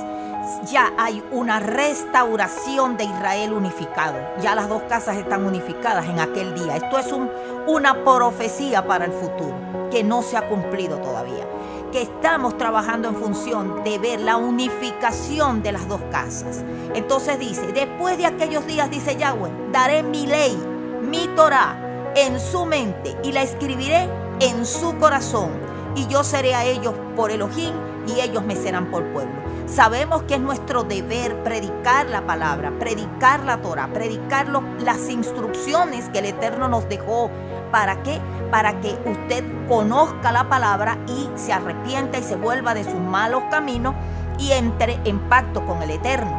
ya 0.65 0.93
hay 0.99 1.23
una 1.31 1.61
restauración 1.61 2.97
de 2.97 3.05
Israel 3.05 3.53
unificado. 3.53 4.17
Ya 4.43 4.55
las 4.55 4.69
dos 4.69 4.83
casas 4.85 5.17
están 5.17 5.45
unificadas 5.45 6.07
en 6.07 6.21
aquel 6.21 6.55
día. 6.55 6.77
Esto 6.77 6.99
es 6.99 7.13
un- 7.13 7.31
una 7.67 8.05
profecía 8.05 8.87
para 8.87 9.05
el 9.05 9.13
futuro 9.13 9.55
que 9.91 10.03
no 10.03 10.23
se 10.23 10.37
ha 10.37 10.49
cumplido 10.49 10.99
todavía. 10.99 11.47
Que 11.93 12.03
estamos 12.03 12.57
trabajando 12.57 13.09
en 13.09 13.17
función 13.17 13.83
de 13.83 13.99
ver 13.99 14.21
la 14.21 14.37
unificación 14.37 15.63
de 15.63 15.73
las 15.73 15.89
dos 15.89 16.01
casas. 16.13 16.65
Entonces 16.95 17.39
dice, 17.39 17.73
después 17.73 18.17
de 18.17 18.27
aquellos 18.27 18.67
días, 18.67 18.91
dice 18.91 19.17
Yahweh, 19.17 19.51
daré 19.73 20.03
mi 20.03 20.27
ley, 20.27 20.57
mi 21.03 21.29
Torah 21.35 21.77
en 22.15 22.39
su 22.41 22.65
mente 22.65 23.17
y 23.23 23.33
la 23.33 23.43
escribiré 23.43 24.09
en 24.41 24.65
su 24.65 24.97
corazón. 24.99 25.51
Y 25.97 26.07
yo 26.07 26.23
seré 26.23 26.55
a 26.55 26.65
ellos 26.65 26.95
por 27.17 27.33
Elohim 27.33 27.75
y 28.07 28.21
ellos 28.21 28.45
me 28.45 28.55
serán 28.55 28.87
por 28.91 29.05
pueblo. 29.13 29.33
Sabemos 29.73 30.25
que 30.25 30.35
es 30.35 30.41
nuestro 30.41 30.83
deber 30.83 31.45
predicar 31.45 32.11
la 32.11 32.27
palabra, 32.27 32.73
predicar 32.81 33.45
la 33.45 33.63
Torah, 33.63 33.87
predicar 33.93 34.49
las 34.49 35.09
instrucciones 35.09 36.09
que 36.09 36.19
el 36.19 36.25
Eterno 36.25 36.67
nos 36.67 36.89
dejó. 36.89 37.31
¿Para 37.71 38.03
qué? 38.03 38.21
Para 38.51 38.81
que 38.81 38.99
usted 39.07 39.45
conozca 39.69 40.33
la 40.33 40.49
palabra 40.49 40.99
y 41.07 41.29
se 41.39 41.53
arrepienta 41.53 42.19
y 42.19 42.25
se 42.25 42.35
vuelva 42.35 42.75
de 42.75 42.83
sus 42.83 42.99
malos 42.99 43.45
caminos 43.49 43.95
y 44.41 44.51
entre 44.51 44.99
en 45.05 45.21
pacto 45.29 45.65
con 45.65 45.81
el 45.83 45.91
Eterno. 45.93 46.37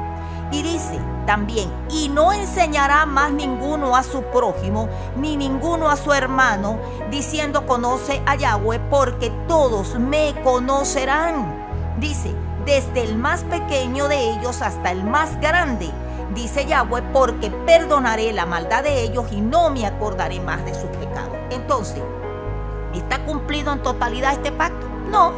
Y 0.51 0.61
dice 0.61 0.99
también, 1.25 1.71
y 1.89 2.09
no 2.09 2.33
enseñará 2.33 3.05
más 3.05 3.31
ninguno 3.31 3.95
a 3.95 4.03
su 4.03 4.23
prójimo, 4.23 4.89
ni 5.15 5.37
ninguno 5.37 5.89
a 5.89 5.95
su 5.95 6.11
hermano, 6.11 6.79
diciendo 7.09 7.65
conoce 7.65 8.21
a 8.25 8.35
Yahweh, 8.35 8.81
porque 8.89 9.31
todos 9.47 9.97
me 9.97 10.35
conocerán. 10.43 11.61
Dice, 11.97 12.35
desde 12.65 13.03
el 13.03 13.17
más 13.17 13.43
pequeño 13.43 14.07
de 14.07 14.31
ellos 14.31 14.61
hasta 14.61 14.91
el 14.91 15.03
más 15.03 15.39
grande. 15.39 15.89
Dice 16.33 16.65
Yahweh, 16.65 17.01
porque 17.11 17.51
perdonaré 17.51 18.31
la 18.31 18.45
maldad 18.45 18.83
de 18.83 19.01
ellos 19.01 19.25
y 19.31 19.41
no 19.41 19.69
me 19.69 19.85
acordaré 19.85 20.39
más 20.39 20.63
de 20.63 20.73
sus 20.73 20.89
pecados. 20.91 21.35
Entonces, 21.49 22.01
¿está 22.93 23.25
cumplido 23.25 23.73
en 23.73 23.83
totalidad 23.83 24.33
este 24.33 24.51
pacto? 24.51 24.87
No. 25.09 25.33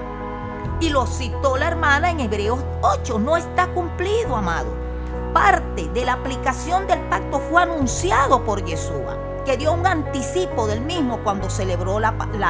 Y 0.80 0.90
lo 0.90 1.08
citó 1.08 1.58
la 1.58 1.68
hermana 1.68 2.12
en 2.12 2.20
Hebreos 2.20 2.60
8. 2.82 3.18
No 3.20 3.38
está 3.38 3.68
cumplido, 3.74 4.36
amado. 4.36 4.68
Parte 5.34 5.90
de 5.90 6.06
la 6.06 6.14
aplicación 6.14 6.86
del 6.86 7.00
pacto 7.10 7.40
fue 7.40 7.64
anunciado 7.64 8.44
por 8.44 8.64
Yeshua, 8.64 9.18
que 9.46 9.58
dio 9.58 9.74
un 9.74 9.88
anticipo 9.88 10.68
del 10.68 10.82
mismo 10.82 11.24
cuando 11.24 11.50
celebró 11.50 11.98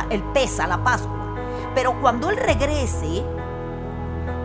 el 0.09 0.24
Pesa, 0.34 0.67
la 0.67 0.84
Pascua. 0.84 1.36
Pero 1.76 1.99
cuando 2.01 2.30
Él 2.30 2.38
regrese, 2.38 3.24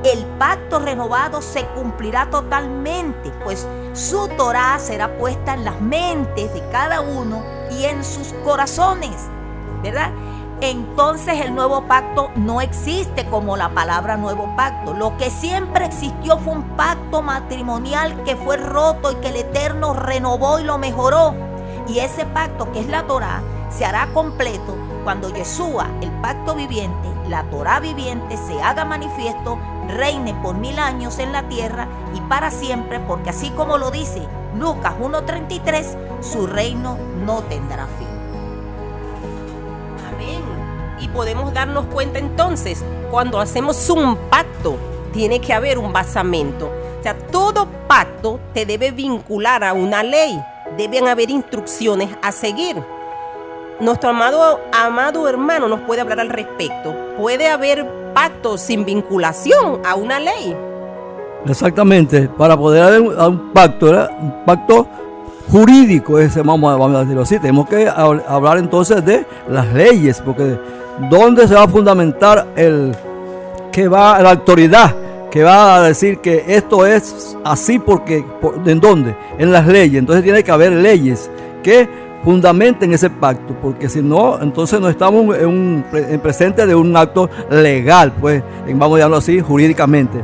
el 0.04 0.24
pacto 0.38 0.78
renovado 0.78 1.42
se 1.42 1.64
cumplirá 1.66 2.30
totalmente, 2.30 3.30
pues 3.44 3.66
su 3.94 4.28
Torah 4.36 4.78
será 4.78 5.16
puesta 5.18 5.54
en 5.54 5.64
las 5.64 5.80
mentes 5.80 6.54
de 6.54 6.62
cada 6.70 7.00
uno 7.00 7.42
y 7.70 7.84
en 7.84 8.04
sus 8.04 8.32
corazones, 8.44 9.28
¿verdad? 9.82 10.12
Entonces 10.60 11.40
el 11.40 11.54
nuevo 11.54 11.82
pacto 11.86 12.30
no 12.34 12.60
existe 12.60 13.26
como 13.26 13.56
la 13.56 13.68
palabra 13.70 14.16
nuevo 14.16 14.54
pacto. 14.56 14.92
Lo 14.92 15.16
que 15.16 15.30
siempre 15.30 15.86
existió 15.86 16.38
fue 16.38 16.54
un 16.54 16.64
pacto 16.76 17.22
matrimonial 17.22 18.24
que 18.24 18.34
fue 18.36 18.56
roto 18.56 19.12
y 19.12 19.16
que 19.16 19.28
el 19.28 19.36
Eterno 19.36 19.94
renovó 19.94 20.58
y 20.58 20.64
lo 20.64 20.78
mejoró. 20.78 21.34
Y 21.86 22.00
ese 22.00 22.24
pacto 22.24 22.72
que 22.72 22.80
es 22.80 22.88
la 22.88 23.04
Torah 23.06 23.40
se 23.70 23.84
hará 23.84 24.08
completo 24.12 24.76
cuando 25.08 25.32
Yeshua, 25.32 25.88
el 26.02 26.10
pacto 26.20 26.54
viviente, 26.54 27.08
la 27.30 27.42
Torah 27.44 27.80
viviente, 27.80 28.36
se 28.36 28.60
haga 28.60 28.84
manifiesto, 28.84 29.58
reine 29.88 30.34
por 30.42 30.56
mil 30.56 30.78
años 30.78 31.18
en 31.18 31.32
la 31.32 31.48
tierra 31.48 31.88
y 32.14 32.20
para 32.20 32.50
siempre, 32.50 33.00
porque 33.00 33.30
así 33.30 33.48
como 33.52 33.78
lo 33.78 33.90
dice 33.90 34.20
Lucas 34.58 34.92
1.33, 35.00 36.20
su 36.20 36.46
reino 36.46 36.98
no 37.24 37.40
tendrá 37.44 37.86
fin. 37.86 38.06
Amén. 40.12 40.42
Y 41.00 41.08
podemos 41.08 41.54
darnos 41.54 41.86
cuenta 41.86 42.18
entonces, 42.18 42.84
cuando 43.10 43.40
hacemos 43.40 43.88
un 43.88 44.14
pacto, 44.28 44.76
tiene 45.14 45.40
que 45.40 45.54
haber 45.54 45.78
un 45.78 45.90
basamento. 45.90 46.66
O 47.00 47.02
sea, 47.02 47.16
todo 47.16 47.66
pacto 47.88 48.40
te 48.52 48.66
debe 48.66 48.90
vincular 48.90 49.64
a 49.64 49.72
una 49.72 50.02
ley. 50.02 50.38
Deben 50.76 51.08
haber 51.08 51.30
instrucciones 51.30 52.10
a 52.20 52.30
seguir. 52.30 52.76
Nuestro 53.80 54.10
amado, 54.10 54.60
amado 54.72 55.28
hermano 55.28 55.68
nos 55.68 55.80
puede 55.80 56.00
hablar 56.00 56.18
al 56.20 56.28
respecto. 56.30 56.94
Puede 57.16 57.48
haber 57.48 57.86
pactos 58.12 58.60
sin 58.60 58.84
vinculación 58.84 59.80
a 59.86 59.94
una 59.94 60.18
ley. 60.18 60.56
Exactamente, 61.46 62.28
para 62.36 62.56
poder 62.56 62.82
haber 62.82 63.00
un, 63.00 63.52
pacto, 63.52 63.86
¿verdad? 63.86 64.10
un 64.20 64.44
pacto 64.44 64.86
jurídico, 65.50 66.18
ese, 66.18 66.42
vamos, 66.42 66.96
a, 66.96 67.00
decirlo 67.00 67.22
así. 67.22 67.38
Tenemos 67.38 67.68
que 67.68 67.88
hab- 67.88 68.22
hablar 68.26 68.58
entonces 68.58 69.04
de 69.04 69.24
las 69.48 69.72
leyes, 69.72 70.20
porque 70.24 70.58
¿dónde 71.08 71.46
se 71.46 71.54
va 71.54 71.62
a 71.62 71.68
fundamentar 71.68 72.48
el 72.56 72.94
que 73.70 73.86
va 73.88 74.20
la 74.20 74.30
autoridad? 74.30 74.94
que 75.30 75.42
va 75.44 75.76
a 75.76 75.82
decir 75.82 76.20
que 76.20 76.42
esto 76.48 76.86
es 76.86 77.36
así 77.44 77.78
porque 77.78 78.24
por- 78.40 78.54
en 78.66 78.80
dónde 78.80 79.14
en 79.38 79.52
las 79.52 79.66
leyes 79.66 79.98
entonces 79.98 80.24
tiene 80.24 80.42
que 80.42 80.50
haber 80.50 80.72
leyes 80.72 81.30
que 81.62 81.86
fundamenten 82.28 82.92
ese 82.92 83.08
pacto 83.08 83.54
porque 83.62 83.88
si 83.88 84.02
no 84.02 84.38
entonces 84.42 84.78
no 84.78 84.90
estamos 84.90 85.34
en, 85.34 85.46
un, 85.46 85.84
en 85.94 86.20
presente 86.20 86.66
de 86.66 86.74
un 86.74 86.94
acto 86.94 87.30
legal 87.50 88.12
pues 88.20 88.42
vamos 88.66 88.96
a 88.96 88.98
llamarlo 88.98 89.16
así 89.16 89.40
jurídicamente. 89.40 90.22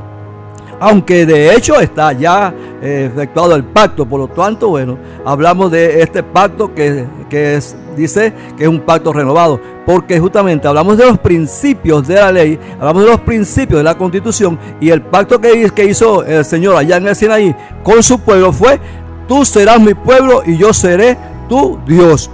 Aunque 0.81 1.25
de 1.25 1.55
hecho 1.55 1.81
está 1.81 2.13
ya 2.13 2.53
eh, 2.83 3.11
efectuado 3.11 3.55
el 3.55 3.65
pacto, 3.65 4.05
por 4.05 4.21
lo 4.21 4.29
tanto, 4.29 4.69
bueno, 4.69 4.99
hablamos 5.25 5.71
de 5.71 6.03
este 6.03 6.23
pacto 6.23 6.75
que, 6.75 7.07
que 7.31 7.57
es, 7.57 7.75
dice 7.97 8.35
que 8.55 8.65
es 8.65 8.69
un 8.69 8.81
pacto 8.81 9.11
renovado, 9.11 9.59
porque 9.87 10.21
justamente 10.21 10.69
hablamos 10.69 10.99
de 10.99 11.07
los 11.07 11.19
principios 11.19 12.07
de 12.07 12.17
la 12.17 12.31
ley, 12.31 12.59
hablamos 12.79 13.05
de 13.05 13.11
los 13.13 13.21
principios 13.21 13.79
de 13.81 13.85
la 13.85 13.97
constitución 13.97 14.59
y 14.79 14.91
el 14.91 15.01
pacto 15.01 15.41
que, 15.41 15.71
que 15.71 15.87
hizo 15.87 16.23
el 16.23 16.45
Señor 16.45 16.77
allá 16.77 16.99
en 16.99 17.09
el 17.09 17.17
Sinaí 17.17 17.57
con 17.83 18.03
su 18.03 18.19
pueblo 18.19 18.53
fue, 18.53 18.79
tú 19.27 19.43
serás 19.47 19.81
mi 19.81 19.95
pueblo 19.95 20.43
y 20.45 20.59
yo 20.59 20.75
seré 20.75 21.17
tu 21.49 21.79
Dios. 21.87 22.31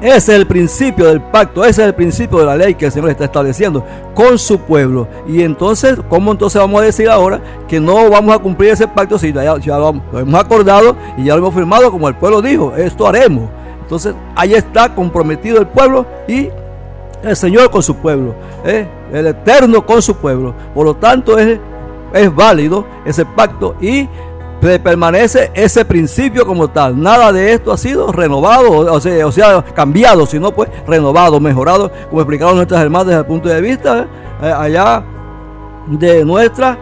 Ese 0.00 0.16
es 0.16 0.28
el 0.28 0.46
principio 0.46 1.06
del 1.06 1.22
pacto, 1.22 1.64
ese 1.64 1.82
es 1.82 1.88
el 1.88 1.94
principio 1.94 2.38
de 2.38 2.44
la 2.44 2.56
ley 2.56 2.74
que 2.74 2.86
el 2.86 2.92
Señor 2.92 3.08
está 3.08 3.24
estableciendo 3.24 3.82
con 4.14 4.38
su 4.38 4.58
pueblo. 4.58 5.08
Y 5.26 5.42
entonces, 5.42 5.98
¿cómo 6.08 6.32
entonces 6.32 6.60
vamos 6.60 6.82
a 6.82 6.84
decir 6.84 7.08
ahora 7.08 7.40
que 7.66 7.80
no 7.80 8.10
vamos 8.10 8.34
a 8.34 8.38
cumplir 8.38 8.70
ese 8.70 8.86
pacto 8.86 9.18
si 9.18 9.32
ya, 9.32 9.56
ya 9.58 9.78
lo, 9.78 9.94
hemos 10.12 10.34
acordado 10.40 10.96
y 11.16 11.24
ya 11.24 11.34
lo 11.34 11.38
hemos 11.38 11.54
firmado 11.54 11.90
como 11.90 12.08
el 12.08 12.14
pueblo 12.14 12.42
dijo? 12.42 12.74
Esto 12.76 13.06
haremos. 13.06 13.48
Entonces, 13.80 14.14
ahí 14.34 14.52
está 14.52 14.94
comprometido 14.94 15.58
el 15.58 15.66
pueblo 15.66 16.04
y 16.28 16.50
el 17.22 17.36
Señor 17.36 17.70
con 17.70 17.82
su 17.82 17.96
pueblo, 17.96 18.34
¿eh? 18.64 18.86
el 19.12 19.26
Eterno 19.28 19.86
con 19.86 20.02
su 20.02 20.14
pueblo. 20.16 20.54
Por 20.74 20.84
lo 20.84 20.94
tanto, 20.94 21.38
es 21.38 21.58
es 22.12 22.34
válido 22.34 22.86
ese 23.04 23.24
pacto 23.24 23.76
y 23.80 24.08
permanece 24.60 25.50
ese 25.54 25.84
principio 25.84 26.46
como 26.46 26.68
tal. 26.68 27.00
Nada 27.00 27.32
de 27.32 27.52
esto 27.52 27.72
ha 27.72 27.76
sido 27.76 28.12
renovado, 28.12 28.92
o 28.92 29.00
sea, 29.00 29.26
o 29.26 29.32
sea 29.32 29.64
cambiado, 29.74 30.26
sino 30.26 30.52
pues 30.52 30.70
renovado, 30.86 31.40
mejorado, 31.40 31.90
como 32.08 32.20
explicaron 32.20 32.56
nuestras 32.56 32.82
hermanas 32.82 33.08
desde 33.08 33.20
el 33.20 33.26
punto 33.26 33.48
de 33.48 33.60
vista 33.60 34.08
eh, 34.42 34.52
allá 34.56 35.04
de 35.86 36.24
nuestra 36.24 36.78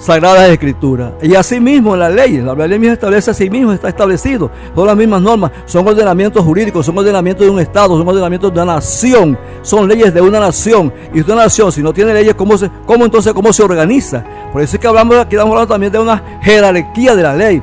Sagradas 0.00 0.48
Escrituras. 0.48 1.12
Y 1.20 1.34
así 1.34 1.60
mismo 1.60 1.92
en 1.92 2.00
la 2.00 2.08
ley, 2.08 2.38
la 2.38 2.54
ley 2.54 2.78
misma 2.78 2.94
establece 2.94 3.30
así 3.30 3.50
mismo, 3.50 3.72
está 3.72 3.90
establecido. 3.90 4.50
Son 4.74 4.86
las 4.86 4.96
mismas 4.96 5.20
normas, 5.20 5.50
son 5.66 5.86
ordenamientos 5.86 6.42
jurídicos, 6.42 6.86
son 6.86 6.96
ordenamientos 6.96 7.44
de 7.44 7.50
un 7.52 7.60
Estado, 7.60 7.98
son 7.98 8.08
ordenamientos 8.08 8.52
de 8.52 8.62
una 8.62 8.74
nación, 8.76 9.38
son 9.60 9.86
leyes 9.86 10.14
de 10.14 10.22
una 10.22 10.40
nación. 10.40 10.90
Y 11.12 11.20
una 11.20 11.34
nación, 11.34 11.70
si 11.70 11.82
no 11.82 11.92
tiene 11.92 12.14
leyes, 12.14 12.34
¿cómo, 12.34 12.56
se, 12.56 12.70
cómo 12.86 13.04
entonces 13.04 13.34
cómo 13.34 13.52
se 13.52 13.62
organiza? 13.62 14.24
Por 14.52 14.62
eso 14.62 14.76
es 14.76 14.80
que 14.80 14.88
hablamos, 14.88 15.16
aquí 15.18 15.36
estamos 15.36 15.52
hablando 15.52 15.74
también 15.74 15.92
de 15.92 15.98
una 15.98 16.40
jerarquía 16.40 17.14
de 17.14 17.22
la 17.22 17.34
ley. 17.34 17.62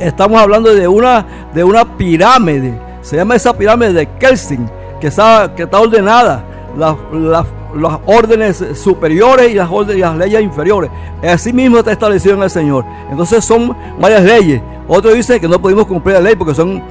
Estamos 0.00 0.40
hablando 0.40 0.74
de 0.74 0.88
una, 0.88 1.26
de 1.52 1.64
una 1.64 1.96
pirámide. 1.98 2.80
Se 3.02 3.16
llama 3.16 3.36
esa 3.36 3.52
pirámide 3.52 3.92
de 3.92 4.08
Kelsen, 4.18 4.70
que 5.00 5.08
está, 5.08 5.52
que 5.54 5.64
está 5.64 5.78
ordenada. 5.78 6.44
La, 6.78 6.96
la, 7.12 7.44
las 7.76 7.98
órdenes 8.06 8.64
superiores 8.74 9.50
y 9.50 9.54
las, 9.54 9.68
órdenes, 9.70 10.00
las 10.00 10.16
leyes 10.16 10.42
inferiores. 10.42 10.90
Así 11.22 11.52
mismo 11.52 11.78
está 11.78 11.92
establecido 11.92 12.34
en 12.34 12.42
el 12.42 12.50
Señor. 12.50 12.84
Entonces 13.10 13.44
son 13.44 13.76
varias 14.00 14.22
leyes. 14.22 14.62
Otros 14.86 15.14
dicen 15.14 15.40
que 15.40 15.48
no 15.48 15.60
pudimos 15.60 15.86
cumplir 15.86 16.14
la 16.14 16.22
ley 16.22 16.36
porque 16.36 16.54
son 16.54 16.82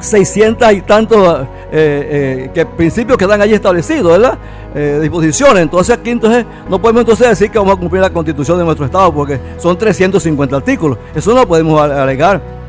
600 0.00 0.72
y 0.72 0.80
tantos 0.82 1.46
eh, 1.72 2.46
eh, 2.50 2.50
que 2.54 2.66
principios 2.66 3.16
que 3.16 3.24
están 3.24 3.40
allí 3.40 3.54
establecidos, 3.54 4.12
¿verdad? 4.12 4.38
Eh, 4.74 4.98
disposiciones. 5.00 5.62
Entonces 5.62 5.96
aquí 5.96 6.10
entonces 6.10 6.44
no 6.68 6.80
podemos 6.80 7.00
entonces 7.00 7.28
decir 7.28 7.50
que 7.50 7.58
vamos 7.58 7.76
a 7.76 7.80
cumplir 7.80 8.02
la 8.02 8.10
constitución 8.10 8.58
de 8.58 8.64
nuestro 8.64 8.86
estado 8.86 9.12
porque 9.12 9.40
son 9.58 9.76
350 9.76 10.56
artículos. 10.56 10.98
Eso 11.14 11.34
no 11.34 11.46
podemos 11.46 11.80
alegar 11.80 12.59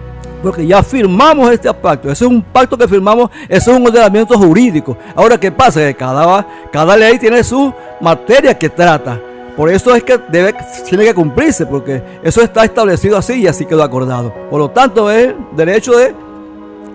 porque 0.42 0.66
ya 0.66 0.82
firmamos 0.84 1.52
este 1.52 1.72
pacto. 1.74 2.12
Ese 2.12 2.26
es 2.26 2.32
un 2.32 2.42
pacto 2.42 2.78
que 2.78 2.88
firmamos, 2.88 3.30
ese 3.48 3.72
es 3.72 3.78
un 3.78 3.86
ordenamiento 3.86 4.38
jurídico. 4.38 4.98
Ahora, 5.16 5.40
¿qué 5.40 5.52
pasa? 5.52 5.80
Que 5.82 5.96
cada, 5.96 6.46
cada 6.72 6.98
ley 6.98 7.18
tiene 7.18 7.44
su 7.44 7.74
materia 8.00 8.58
que 8.58 8.70
trata. 8.70 9.20
Por 9.56 9.70
eso 9.70 9.94
es 9.94 10.04
que 10.04 10.18
debe, 10.30 10.56
tiene 10.88 11.04
que 11.06 11.14
cumplirse, 11.14 11.66
porque 11.66 12.02
eso 12.24 12.42
está 12.42 12.64
establecido 12.64 13.18
así 13.18 13.34
y 13.34 13.48
así 13.48 13.66
quedó 13.66 13.84
acordado. 13.84 14.34
Por 14.50 14.60
lo 14.60 14.70
tanto, 14.70 15.12
es 15.12 15.34
derecho 15.56 15.96
de 15.98 16.16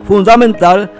fundamental 0.06 0.90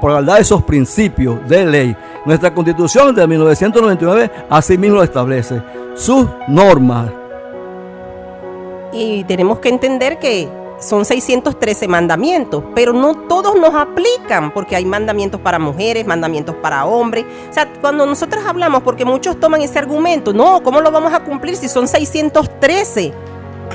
por 0.00 0.12
verdad 0.12 0.38
esos 0.38 0.62
principios 0.62 1.46
de 1.48 1.66
ley. 1.66 1.96
Nuestra 2.24 2.52
constitución 2.52 3.14
de 3.14 3.26
1999 3.26 4.30
así 4.50 4.78
mismo 4.78 4.96
lo 4.96 5.02
establece. 5.02 5.62
Sus 5.94 6.26
normas. 6.48 7.10
Y 8.92 9.24
tenemos 9.24 9.58
que 9.58 9.68
entender 9.68 10.18
que 10.18 10.48
son 10.84 11.04
613 11.04 11.88
mandamientos, 11.88 12.62
pero 12.74 12.92
no 12.92 13.14
todos 13.26 13.56
nos 13.56 13.74
aplican 13.74 14.52
porque 14.52 14.76
hay 14.76 14.84
mandamientos 14.84 15.40
para 15.40 15.58
mujeres, 15.58 16.06
mandamientos 16.06 16.54
para 16.56 16.84
hombres. 16.84 17.24
O 17.50 17.52
sea, 17.52 17.72
cuando 17.80 18.06
nosotros 18.06 18.44
hablamos, 18.46 18.82
porque 18.82 19.04
muchos 19.04 19.40
toman 19.40 19.62
ese 19.62 19.78
argumento, 19.78 20.32
no, 20.32 20.62
¿cómo 20.62 20.80
lo 20.80 20.90
vamos 20.90 21.12
a 21.12 21.20
cumplir 21.20 21.56
si 21.56 21.68
son 21.68 21.88
613? 21.88 23.12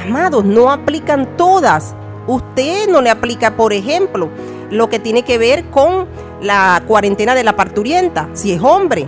Amados, 0.05 0.45
no 0.45 0.71
aplican 0.71 1.35
todas. 1.35 1.95
Usted 2.27 2.87
no 2.87 3.01
le 3.01 3.09
aplica, 3.09 3.55
por 3.55 3.73
ejemplo, 3.73 4.29
lo 4.69 4.87
que 4.87 4.99
tiene 4.99 5.23
que 5.23 5.37
ver 5.37 5.65
con 5.71 6.07
la 6.41 6.83
cuarentena 6.87 7.33
de 7.33 7.43
la 7.43 7.55
parturienta, 7.55 8.29
si 8.33 8.51
es 8.51 8.61
hombre. 8.61 9.07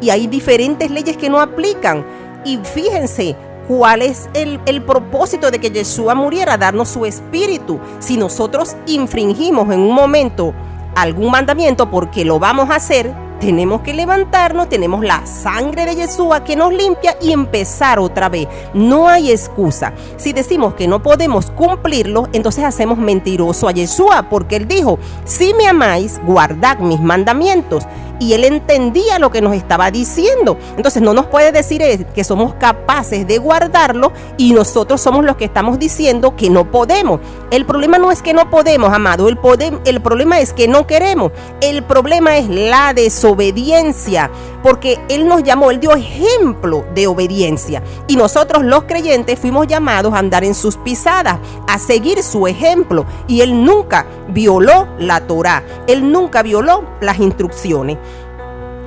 Y 0.00 0.10
hay 0.10 0.26
diferentes 0.26 0.90
leyes 0.90 1.16
que 1.16 1.28
no 1.28 1.38
aplican. 1.38 2.04
Y 2.44 2.58
fíjense, 2.58 3.36
¿Cuál 3.68 4.02
es 4.02 4.28
el, 4.34 4.82
propósito 4.82 5.50
de 5.50 5.60
que 5.60 5.70
Yeshua 5.70 6.14
muriera? 6.14 6.56
Darnos 6.56 6.88
su 6.88 7.06
espíritu. 7.06 7.78
Si 8.00 8.16
nosotros 8.16 8.76
infringimos 8.86 9.72
en 9.72 9.80
un 9.80 9.94
momento 9.94 10.52
algún 10.96 11.30
mandamiento 11.30 11.90
porque 11.90 12.24
lo 12.24 12.38
vamos 12.38 12.70
a 12.70 12.76
hacer, 12.76 13.14
tenemos 13.40 13.80
que 13.80 13.92
levantarnos, 13.92 14.68
tenemos 14.68 15.04
la 15.04 15.26
sangre 15.26 15.84
de 15.84 15.96
Yeshua 15.96 16.44
que 16.44 16.54
nos 16.54 16.72
limpia 16.72 17.16
y 17.20 17.32
empezar 17.32 17.98
otra 17.98 18.28
vez. 18.28 18.46
No 18.72 19.08
hay 19.08 19.30
excusa. 19.30 19.92
Si 20.16 20.32
decimos 20.32 20.74
que 20.74 20.86
no 20.86 21.02
podemos 21.02 21.50
cumplirlo, 21.50 22.28
entonces 22.32 22.64
hacemos 22.64 22.98
mentiroso 22.98 23.68
a 23.68 23.72
Yeshua, 23.72 24.28
porque 24.28 24.56
él 24.56 24.68
dijo, 24.68 24.98
si 25.24 25.54
me 25.54 25.66
amáis, 25.66 26.20
guardad 26.24 26.78
mis 26.78 27.00
mandamientos 27.00 27.84
y 28.22 28.34
él 28.34 28.44
entendía 28.44 29.18
lo 29.18 29.30
que 29.30 29.40
nos 29.42 29.54
estaba 29.54 29.90
diciendo. 29.90 30.56
Entonces 30.76 31.02
no 31.02 31.12
nos 31.12 31.26
puede 31.26 31.50
decir 31.50 32.06
que 32.14 32.22
somos 32.22 32.54
capaces 32.54 33.26
de 33.26 33.38
guardarlo 33.38 34.12
y 34.36 34.52
nosotros 34.52 35.00
somos 35.00 35.24
los 35.24 35.36
que 35.36 35.44
estamos 35.44 35.78
diciendo 35.78 36.36
que 36.36 36.48
no 36.48 36.70
podemos. 36.70 37.20
El 37.50 37.66
problema 37.66 37.98
no 37.98 38.12
es 38.12 38.22
que 38.22 38.32
no 38.32 38.48
podemos, 38.48 38.92
amado, 38.92 39.28
el, 39.28 39.38
el 39.84 40.00
problema 40.00 40.40
es 40.40 40.52
que 40.52 40.68
no 40.68 40.86
queremos. 40.86 41.32
El 41.60 41.82
problema 41.82 42.36
es 42.36 42.48
la 42.48 42.94
desobediencia, 42.94 44.30
porque 44.62 44.98
él 45.08 45.26
nos 45.26 45.42
llamó, 45.42 45.70
él 45.70 45.80
dio 45.80 45.92
ejemplo 45.92 46.84
de 46.94 47.06
obediencia. 47.06 47.82
Y 48.06 48.16
nosotros 48.16 48.64
los 48.64 48.84
creyentes 48.84 49.38
fuimos 49.38 49.66
llamados 49.66 50.14
a 50.14 50.18
andar 50.18 50.44
en 50.44 50.54
sus 50.54 50.76
pisadas, 50.76 51.38
a 51.66 51.78
seguir 51.78 52.22
su 52.22 52.46
ejemplo. 52.46 53.04
Y 53.26 53.40
él 53.40 53.64
nunca 53.64 54.06
violó 54.28 54.88
la 54.98 55.26
Torah, 55.26 55.62
él 55.86 56.10
nunca 56.10 56.42
violó 56.42 56.84
las 57.00 57.18
instrucciones. 57.18 57.98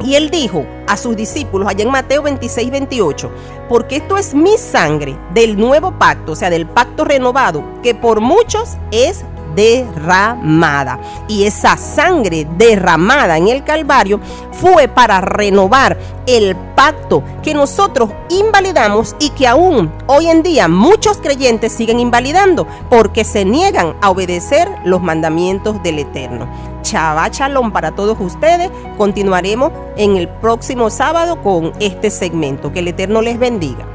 Y 0.04 0.16
él 0.16 0.30
dijo 0.30 0.66
a 0.88 0.98
sus 0.98 1.16
discípulos 1.16 1.68
allá 1.68 1.84
en 1.84 1.90
Mateo 1.90 2.22
26, 2.22 2.70
28, 2.70 3.32
porque 3.70 3.98
esto 3.98 4.18
es 4.18 4.34
mi 4.36 4.58
sangre 4.58 5.18
del 5.34 5.58
nuevo 5.58 5.98
pacto, 5.98 6.34
o 6.34 6.36
sea, 6.36 6.50
del 6.50 6.68
pacto 6.68 7.06
renovado, 7.06 7.64
que 7.82 7.96
por 7.96 8.20
muchos 8.20 8.78
es 8.92 9.24
derramada. 9.56 11.00
Y 11.28 11.46
esa 11.46 11.78
sangre 11.78 12.48
derramada 12.58 13.38
en 13.38 13.48
el 13.48 13.64
Calvario 13.64 14.20
fue 14.52 14.88
para 14.88 15.22
renovar 15.22 15.98
el 16.26 16.56
pacto 16.76 17.24
que 17.44 17.54
nosotros 17.54 18.10
invalidamos 18.30 19.16
y 19.20 19.30
que 19.30 19.48
aún 19.48 19.92
hoy 20.08 20.28
en 20.28 20.44
día 20.44 20.68
muchos 20.68 21.18
creyentes 21.18 21.72
siguen 21.72 22.00
invalidando 22.00 22.68
porque 22.90 23.24
se 23.24 23.46
niegan 23.46 23.96
a 24.02 24.10
obedecer 24.10 24.70
los 24.84 25.02
mandamientos 25.02 25.82
del 25.84 26.00
Eterno. 26.00 26.48
Chava 26.82 27.30
Chalón 27.32 27.72
para 27.72 27.92
todos 27.92 28.18
ustedes. 28.20 28.70
Continuaremos 28.98 29.72
en 29.98 30.18
el 30.18 30.28
próximo 30.28 30.90
sábado 30.90 31.42
con 31.42 31.74
este 31.80 32.12
segmento. 32.12 32.72
Que 32.72 32.80
el 32.80 32.90
Eterno 32.90 33.22
les 33.22 33.40
bendiga. 33.40 33.95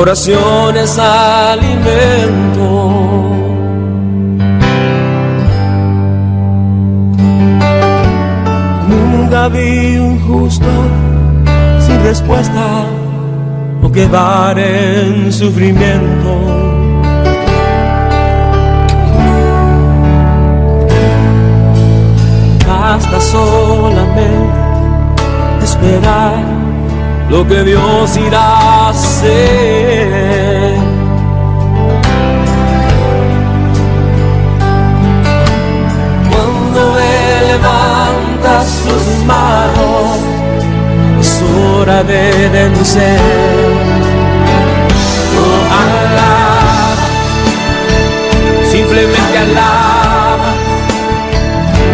Oraciones 0.00 0.98
alimento. 0.98 2.68
Nunca 8.88 9.48
vi 9.48 9.98
un 9.98 10.18
justo 10.26 10.66
sin 11.80 12.02
respuesta 12.02 12.86
o 13.82 13.92
quedar 13.92 14.58
en 14.58 15.30
sufrimiento. 15.30 16.32
Basta 22.66 23.20
solamente 23.20 24.24
esperar 25.62 26.59
lo 27.30 27.46
que 27.46 27.62
Dios 27.62 28.16
irá 28.16 28.40
a 28.40 28.88
hacer. 28.90 30.74
Cuando 36.30 36.80
levanta 36.98 38.52
sus 38.82 39.04
manos, 39.24 40.18
es 41.20 41.42
hora 41.42 42.02
de 42.02 42.48
vencer. 42.48 43.20
Oh, 45.42 45.62
alaba, 45.82 47.06
simplemente 48.70 49.38
alaba, 49.38 50.50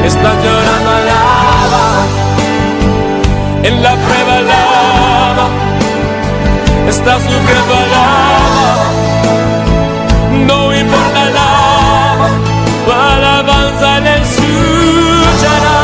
está 0.04 0.30
llorando 0.42 0.90
alaba, 1.00 1.86
en 3.62 3.74
la 3.82 3.94
prueba 3.96 4.25
está 6.96 7.14
sujeto 7.20 7.72
a 7.72 7.84
lava. 7.94 8.76
No 10.48 10.60
importa 10.74 11.22
lava, 11.38 12.28
tu 12.84 12.90
alabanza 12.92 14.00
le 14.04 14.14
escuchará. 14.26 15.80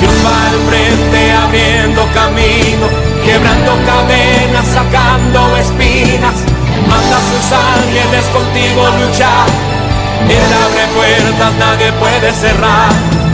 Dios 0.00 0.16
va 0.24 0.36
al 0.50 0.58
frente 0.68 1.18
abriendo 1.44 2.00
camino, 2.20 2.86
quebrando 3.24 3.72
cadenas, 3.90 4.66
sacando 4.76 5.40
espinas. 5.64 6.36
Manda 6.90 7.16
a 7.20 7.26
sus 7.30 7.46
ángeles 7.76 8.24
contigo 8.36 8.80
luchar. 9.00 9.46
Él 10.38 10.50
abre 10.64 10.84
puertas, 10.96 11.52
nadie 11.62 11.92
puede 12.02 12.32
cerrar 12.32 13.33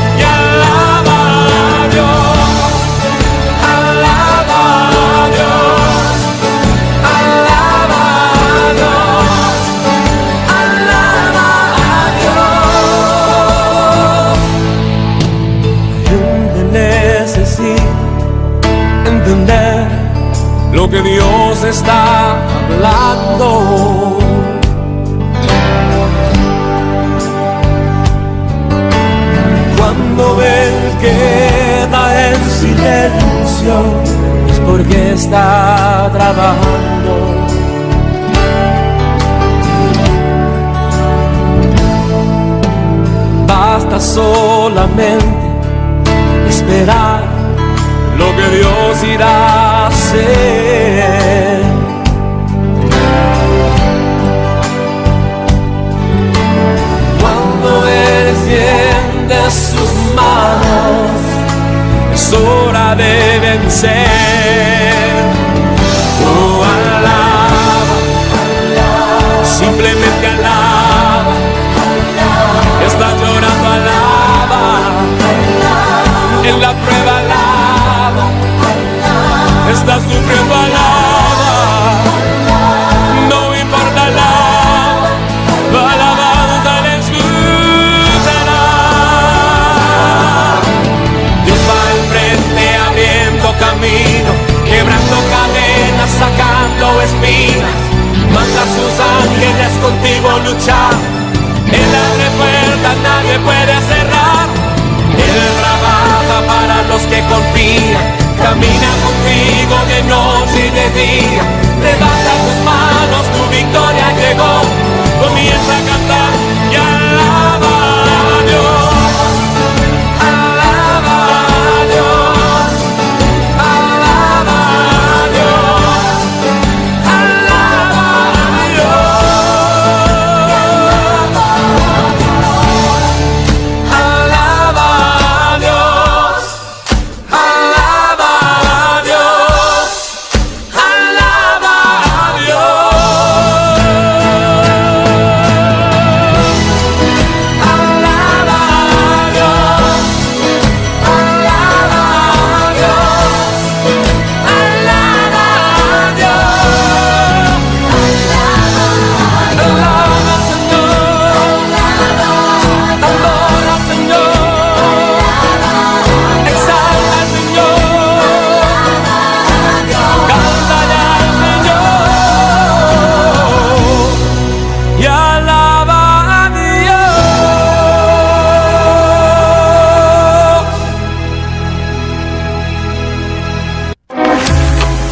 lo 20.73 20.89
que 20.89 21.01
Dios 21.01 21.63
está 21.63 22.31
hablando. 22.31 24.19
Cuando 29.77 30.41
Él 30.41 30.73
queda 31.01 32.29
en 32.29 32.49
silencio 32.49 33.75
es 34.49 34.59
porque 34.59 35.13
está 35.13 36.09
trabajando. 36.13 37.13
Basta 43.47 43.99
solamente 43.99 45.25
esperar 46.47 47.23
lo 48.17 48.35
que 48.35 48.57
Dios 48.57 49.03
irá 49.03 49.70
Cuando 57.21 57.87
Él 57.87 58.27
extiende 58.27 59.49
sus 59.49 59.91
manos, 60.13 61.11
es 62.13 62.33
hora 62.33 62.93
de 62.95 63.39
vencer. 63.39 64.80
Contigo 100.01 100.29
luchar. 100.45 100.93
Él 101.67 101.91
abre 101.95 102.27
puertas, 102.37 102.97
nadie 103.03 103.39
puede 103.39 103.75
cerrar. 103.87 104.47
Él 105.13 105.37
trabaja 105.61 106.47
para 106.47 106.81
los 106.83 107.01
que 107.03 107.21
confían. 107.29 108.15
Camina 108.41 108.91
contigo 109.05 109.77
de 109.87 110.03
noche 110.03 110.67
y 110.67 110.71
de 110.71 110.89
día. 110.99 111.43
Levanta 111.83 112.31
tus 112.43 112.57
manos, 112.65 113.25
tu 113.35 113.55
victoria 113.55 114.11
llegó. 114.17 114.90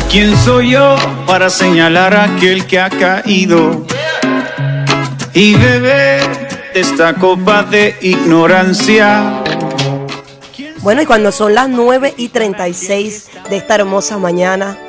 ¿Quién 0.10 0.36
soy 0.38 0.72
yo 0.72 0.96
para 1.28 1.52
señalar 1.52 2.16
a 2.16 2.24
aquel 2.24 2.66
que 2.66 2.80
ha 2.80 2.90
caído 2.90 3.86
y 5.36 5.54
beber 5.54 6.50
de 6.74 6.80
esta 6.80 7.14
copa 7.14 7.62
de 7.62 7.96
ignorancia? 8.02 9.44
Bueno, 10.82 11.04
y 11.04 11.06
cuando 11.06 11.32
son 11.32 11.54
las 11.54 11.70
9 11.70 12.16
y 12.18 12.30
36 12.30 13.30
de 13.52 13.58
esta 13.58 13.76
hermosa 13.76 14.18
mañana, 14.18 14.80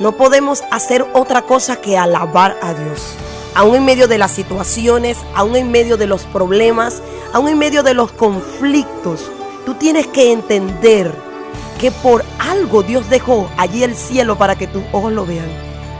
no 0.00 0.18
podemos 0.18 0.62
hacer 0.70 1.06
otra 1.14 1.42
cosa 1.42 1.80
que 1.80 1.96
alabar 1.96 2.58
a 2.60 2.74
Dios. 2.74 3.14
Aún 3.54 3.74
en 3.74 3.86
medio 3.86 4.06
de 4.06 4.18
las 4.18 4.32
situaciones, 4.32 5.16
aún 5.34 5.56
en 5.56 5.70
medio 5.70 5.96
de 5.96 6.06
los 6.06 6.24
problemas, 6.24 7.02
aún 7.32 7.48
en 7.48 7.56
medio 7.58 7.82
de 7.82 7.94
los 7.94 8.12
conflictos, 8.12 9.32
tú 9.64 9.72
tienes 9.76 10.06
que 10.08 10.30
entender 10.30 11.27
que 11.78 11.90
por 11.92 12.24
algo 12.38 12.82
Dios 12.82 13.08
dejó 13.08 13.48
allí 13.56 13.84
el 13.84 13.94
cielo 13.94 14.36
para 14.36 14.56
que 14.56 14.66
tus 14.66 14.82
ojos 14.92 15.12
lo 15.12 15.24
vean, 15.24 15.48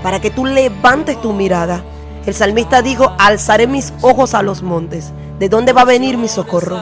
para 0.03 0.21
que 0.21 0.31
tú 0.31 0.45
levantes 0.45 1.21
tu 1.23 1.33
mirada. 1.33 1.83
El 2.27 2.35
salmista 2.35 2.83
dijo, 2.83 3.15
alzaré 3.19 3.67
mis 3.67 3.93
ojos 4.03 4.35
a 4.35 4.43
los 4.43 4.63
montes. 4.63 5.13
¿De 5.39 5.49
dónde 5.49 5.73
va 5.73 5.83
a 5.83 5.87
venir 5.87 6.19
mi 6.19 6.29
socorro? 6.29 6.77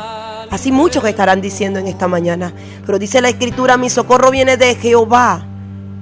Así 0.51 0.73
muchos 0.73 1.05
estarán 1.05 1.41
diciendo 1.41 1.79
en 1.79 1.87
esta 1.87 2.09
mañana. 2.09 2.53
Pero 2.85 2.99
dice 2.99 3.21
la 3.21 3.29
escritura, 3.29 3.77
mi 3.77 3.91
socorro 3.91 4.31
viene 4.31 4.57
de 4.57 4.75
Jehová, 4.75 5.47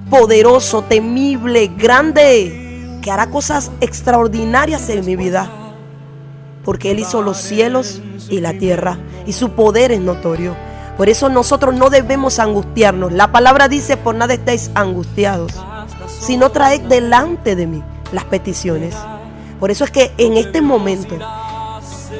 poderoso, 0.09 0.83
temible, 0.83 1.73
grande, 1.77 3.01
que 3.03 3.11
hará 3.11 3.29
cosas 3.29 3.71
extraordinarias 3.81 4.89
en 4.89 5.05
mi 5.05 5.17
vida. 5.17 5.51
Porque 6.65 6.93
Él 6.93 7.01
hizo 7.01 7.21
los 7.21 7.37
cielos 7.37 8.01
y 8.31 8.41
la 8.41 8.55
tierra, 8.55 8.99
y 9.27 9.33
su 9.33 9.51
poder 9.51 9.93
es 9.93 10.01
notorio. 10.01 10.55
Por 10.97 11.09
eso 11.09 11.29
nosotros 11.29 11.75
no 11.75 11.91
debemos 11.91 12.39
angustiarnos. 12.39 13.13
La 13.13 13.33
palabra 13.33 13.69
dice, 13.69 13.97
por 13.97 14.15
nada 14.15 14.35
estáis 14.35 14.71
angustiados, 14.75 15.53
sino 16.07 16.51
traed 16.51 16.83
delante 16.83 17.57
de 17.57 17.67
mí 17.67 17.83
las 18.13 18.25
peticiones. 18.25 18.95
Por 19.59 19.71
eso 19.71 19.85
es 19.85 19.91
que 19.91 20.13
en 20.19 20.37
este 20.37 20.61
momento 20.61 21.17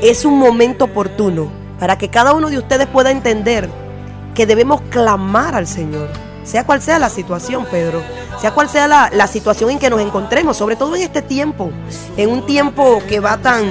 es 0.03 0.25
un 0.25 0.39
momento 0.39 0.87
oportuno 0.87 1.49
para 1.79 1.99
que 1.99 2.09
cada 2.09 2.33
uno 2.33 2.51
de 2.51 2.59
ustedes 2.59 2.87
pueda 2.89 3.11
entender 3.11 3.69
que 4.35 4.47
debemos 4.47 4.81
clamar 4.91 5.55
al 5.55 5.67
Señor. 5.67 6.09
Sea 6.43 6.67
cual 6.67 6.83
sea 6.83 6.99
la 6.99 7.09
situación, 7.09 7.67
Pedro. 7.71 8.03
Sea 8.41 8.53
cual 8.53 8.69
sea 8.69 8.89
la, 8.89 9.11
la 9.13 9.27
situación 9.29 9.71
en 9.71 9.79
que 9.79 9.89
nos 9.89 10.01
encontremos, 10.01 10.57
sobre 10.57 10.77
todo 10.77 10.97
en 10.97 11.03
este 11.03 11.23
tiempo. 11.23 11.71
En 12.17 12.29
un 12.29 12.45
tiempo 12.45 13.03
que 13.09 13.21
va 13.21 13.39
tan, 13.39 13.65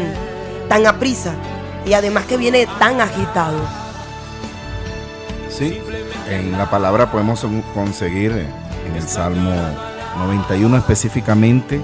tan 0.70 0.88
a 0.88 0.98
prisa 0.98 1.34
y 1.86 1.94
además 1.94 2.26
que 2.26 2.38
viene 2.38 2.68
tan 2.80 3.02
agitado. 3.02 3.83
Sí, 5.54 5.80
en 6.30 6.52
la 6.54 6.70
palabra 6.70 7.12
podemos 7.12 7.46
conseguir 7.76 8.32
en 8.32 8.96
el 8.96 9.08
Salmo 9.08 9.52
91 10.18 10.78
específicamente 10.78 11.80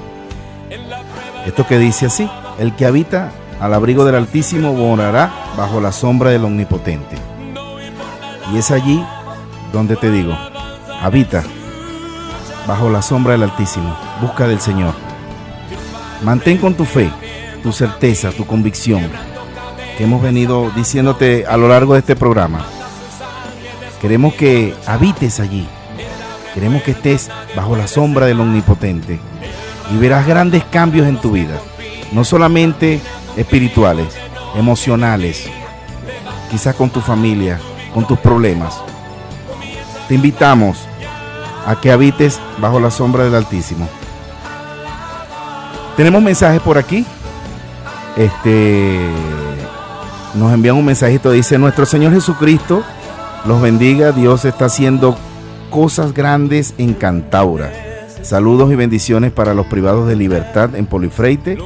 esto 1.45 1.65
que 1.65 1.77
dice 1.77 2.07
así, 2.07 2.29
el 2.57 2.75
que 2.75 2.85
habita 2.85 3.31
al 3.59 3.73
abrigo 3.73 4.05
del 4.05 4.15
Altísimo 4.15 4.73
morará 4.73 5.31
bajo 5.55 5.79
la 5.79 5.91
sombra 5.91 6.31
del 6.31 6.45
Omnipotente. 6.45 7.15
Y 8.53 8.57
es 8.57 8.71
allí 8.71 9.03
donde 9.71 9.95
te 9.95 10.11
digo, 10.11 10.35
habita 11.01 11.43
bajo 12.67 12.89
la 12.89 13.01
sombra 13.01 13.33
del 13.33 13.43
Altísimo, 13.43 13.95
busca 14.21 14.47
del 14.47 14.59
Señor. 14.59 14.93
Mantén 16.23 16.57
con 16.57 16.73
tu 16.73 16.85
fe, 16.85 17.09
tu 17.63 17.71
certeza, 17.71 18.31
tu 18.31 18.45
convicción, 18.45 19.09
que 19.97 20.03
hemos 20.03 20.21
venido 20.21 20.71
diciéndote 20.75 21.45
a 21.47 21.55
lo 21.55 21.67
largo 21.67 21.93
de 21.93 21.99
este 21.99 22.15
programa. 22.15 22.65
Queremos 24.01 24.33
que 24.33 24.73
habites 24.85 25.39
allí. 25.39 25.67
Queremos 26.53 26.81
que 26.83 26.91
estés 26.91 27.29
bajo 27.55 27.75
la 27.75 27.87
sombra 27.87 28.25
del 28.25 28.39
Omnipotente 28.39 29.19
y 29.93 29.97
verás 29.97 30.25
grandes 30.25 30.63
cambios 30.65 31.07
en 31.07 31.19
tu 31.19 31.31
vida, 31.31 31.59
no 32.11 32.23
solamente 32.23 32.99
espirituales, 33.37 34.07
emocionales, 34.55 35.49
quizás 36.49 36.75
con 36.75 36.89
tu 36.89 37.01
familia, 37.01 37.59
con 37.93 38.05
tus 38.07 38.17
problemas. 38.19 38.81
Te 40.07 40.15
invitamos 40.15 40.77
a 41.65 41.79
que 41.79 41.91
habites 41.91 42.39
bajo 42.59 42.79
la 42.79 42.89
sombra 42.89 43.23
del 43.23 43.35
Altísimo. 43.35 43.87
Tenemos 45.95 46.21
mensajes 46.21 46.61
por 46.61 46.77
aquí. 46.77 47.05
Este 48.15 48.99
nos 50.33 50.53
envían 50.53 50.75
un 50.75 50.85
mensajito, 50.85 51.31
dice, 51.31 51.57
nuestro 51.57 51.85
Señor 51.85 52.13
Jesucristo 52.13 52.83
los 53.45 53.61
bendiga, 53.61 54.11
Dios 54.11 54.45
está 54.45 54.65
haciendo 54.65 55.17
cosas 55.69 56.13
grandes 56.13 56.73
en 56.77 56.93
Cantaura. 56.93 57.71
Saludos 58.21 58.71
y 58.71 58.75
bendiciones 58.75 59.31
para 59.31 59.53
los 59.53 59.65
privados 59.67 60.07
de 60.07 60.15
libertad 60.15 60.75
en 60.75 60.85
Polifreite 60.85 61.57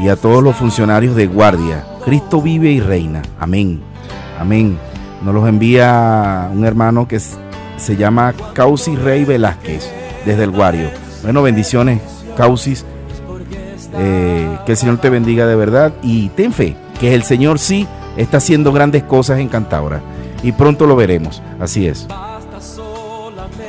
y 0.00 0.08
a 0.08 0.16
todos 0.16 0.42
los 0.42 0.56
funcionarios 0.56 1.16
de 1.16 1.26
guardia. 1.26 1.84
Cristo 2.04 2.40
vive 2.40 2.70
y 2.70 2.80
reina. 2.80 3.22
Amén. 3.38 3.80
Amén. 4.38 4.78
Nos 5.24 5.34
los 5.34 5.48
envía 5.48 6.48
un 6.52 6.64
hermano 6.64 7.08
que 7.08 7.18
se 7.18 7.96
llama 7.96 8.32
Causi 8.54 8.94
Rey 8.94 9.24
Velázquez 9.24 9.90
desde 10.24 10.44
el 10.44 10.52
Guario. 10.52 10.88
Bueno, 11.22 11.42
bendiciones, 11.42 12.00
Causis. 12.36 12.84
Eh, 13.94 14.58
que 14.64 14.72
el 14.72 14.78
Señor 14.78 14.98
te 14.98 15.10
bendiga 15.10 15.46
de 15.46 15.56
verdad 15.56 15.92
y 16.02 16.28
ten 16.28 16.52
fe 16.52 16.76
que 17.00 17.14
el 17.14 17.24
Señor 17.24 17.58
sí 17.58 17.88
está 18.16 18.36
haciendo 18.36 18.72
grandes 18.72 19.02
cosas 19.02 19.40
en 19.40 19.48
Cantaura 19.48 20.00
y 20.42 20.52
pronto 20.52 20.86
lo 20.86 20.96
veremos. 20.96 21.42
Así 21.60 21.86
es. 21.86 22.06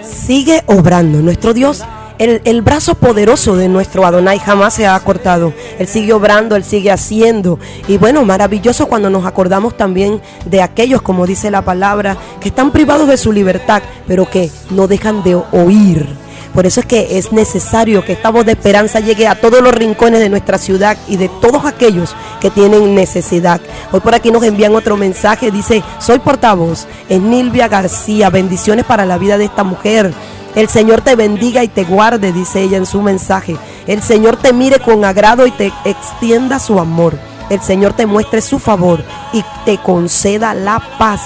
Sigue 0.04 0.64
obrando. 0.68 1.22
Nuestro 1.22 1.54
Dios 1.54 1.84
el, 2.20 2.42
el, 2.44 2.62
brazo 2.62 2.96
poderoso 2.96 3.56
de 3.56 3.70
nuestro 3.70 4.06
Adonai 4.06 4.40
jamás 4.40 4.74
se 4.74 4.86
ha 4.86 5.00
cortado. 5.00 5.54
Él 5.80 5.88
sigue 5.88 6.12
obrando, 6.12 6.58
Él 6.58 6.66
sigue 6.66 6.92
haciendo. 6.92 7.60
Y 7.88 7.98
bueno, 7.98 8.26
maravilloso 8.26 8.88
cuando 8.88 9.10
nos 9.10 9.26
acordamos 9.26 9.78
también 9.78 10.22
de 10.46 10.62
aquellos, 10.62 11.02
como 11.02 11.26
dice 11.26 11.50
la 11.50 11.64
palabra, 11.64 12.18
que 12.42 12.50
están 12.50 12.72
privados 12.72 13.08
de 13.08 13.16
su 13.16 13.32
libertad, 13.32 13.82
pero 14.06 14.30
que 14.30 14.52
no 14.70 14.88
dejan 14.88 15.24
de 15.24 15.36
oír. 15.36 16.10
Por 16.54 16.66
eso 16.66 16.80
es 16.80 16.86
que 16.86 17.18
es 17.18 17.32
necesario 17.32 18.04
que 18.04 18.14
esta 18.14 18.30
voz 18.30 18.46
de 18.46 18.54
esperanza 18.54 19.00
llegue 19.00 19.28
a 19.28 19.40
todos 19.40 19.62
los 19.62 19.74
rincones 19.74 20.20
de 20.20 20.30
nuestra 20.30 20.58
ciudad 20.58 20.98
y 21.08 21.18
de 21.18 21.30
todos 21.42 21.66
aquellos 21.66 22.16
que 22.42 22.50
tienen 22.50 22.96
necesidad. 22.96 23.62
Hoy 23.92 24.00
por 24.00 24.16
aquí 24.16 24.32
nos 24.32 24.44
envían 24.44 24.76
otro 24.76 24.98
mensaje, 24.98 25.52
dice, 25.52 25.84
soy 26.00 26.20
portavoz, 26.20 26.88
es 27.08 27.22
Nilvia 27.22 27.68
García, 27.68 28.30
bendiciones 28.30 28.86
para 28.86 29.06
la 29.06 29.18
vida 29.18 29.38
de 29.38 29.46
esta 29.46 29.64
mujer. 29.64 30.12
El 30.56 30.68
Señor 30.68 31.02
te 31.02 31.16
bendiga 31.16 31.64
y 31.64 31.68
te 31.68 31.84
guarde, 31.84 32.34
dice 32.34 32.62
ella 32.62 32.78
en 32.78 32.88
su 32.88 33.02
mensaje. 33.02 33.56
El 33.86 34.02
Señor 34.02 34.36
te 34.38 34.52
mire 34.52 34.80
con 34.80 35.06
agrado 35.06 35.46
y 35.46 35.52
te 35.52 35.72
extienda 35.86 36.60
su 36.60 36.80
amor. 36.80 37.18
El 37.50 37.62
Señor 37.62 37.94
te 37.94 38.06
muestre 38.06 38.42
su 38.42 38.60
favor 38.60 39.04
y 39.34 39.44
te 39.66 39.78
conceda 39.78 40.54
la 40.54 40.82
paz. 40.98 41.22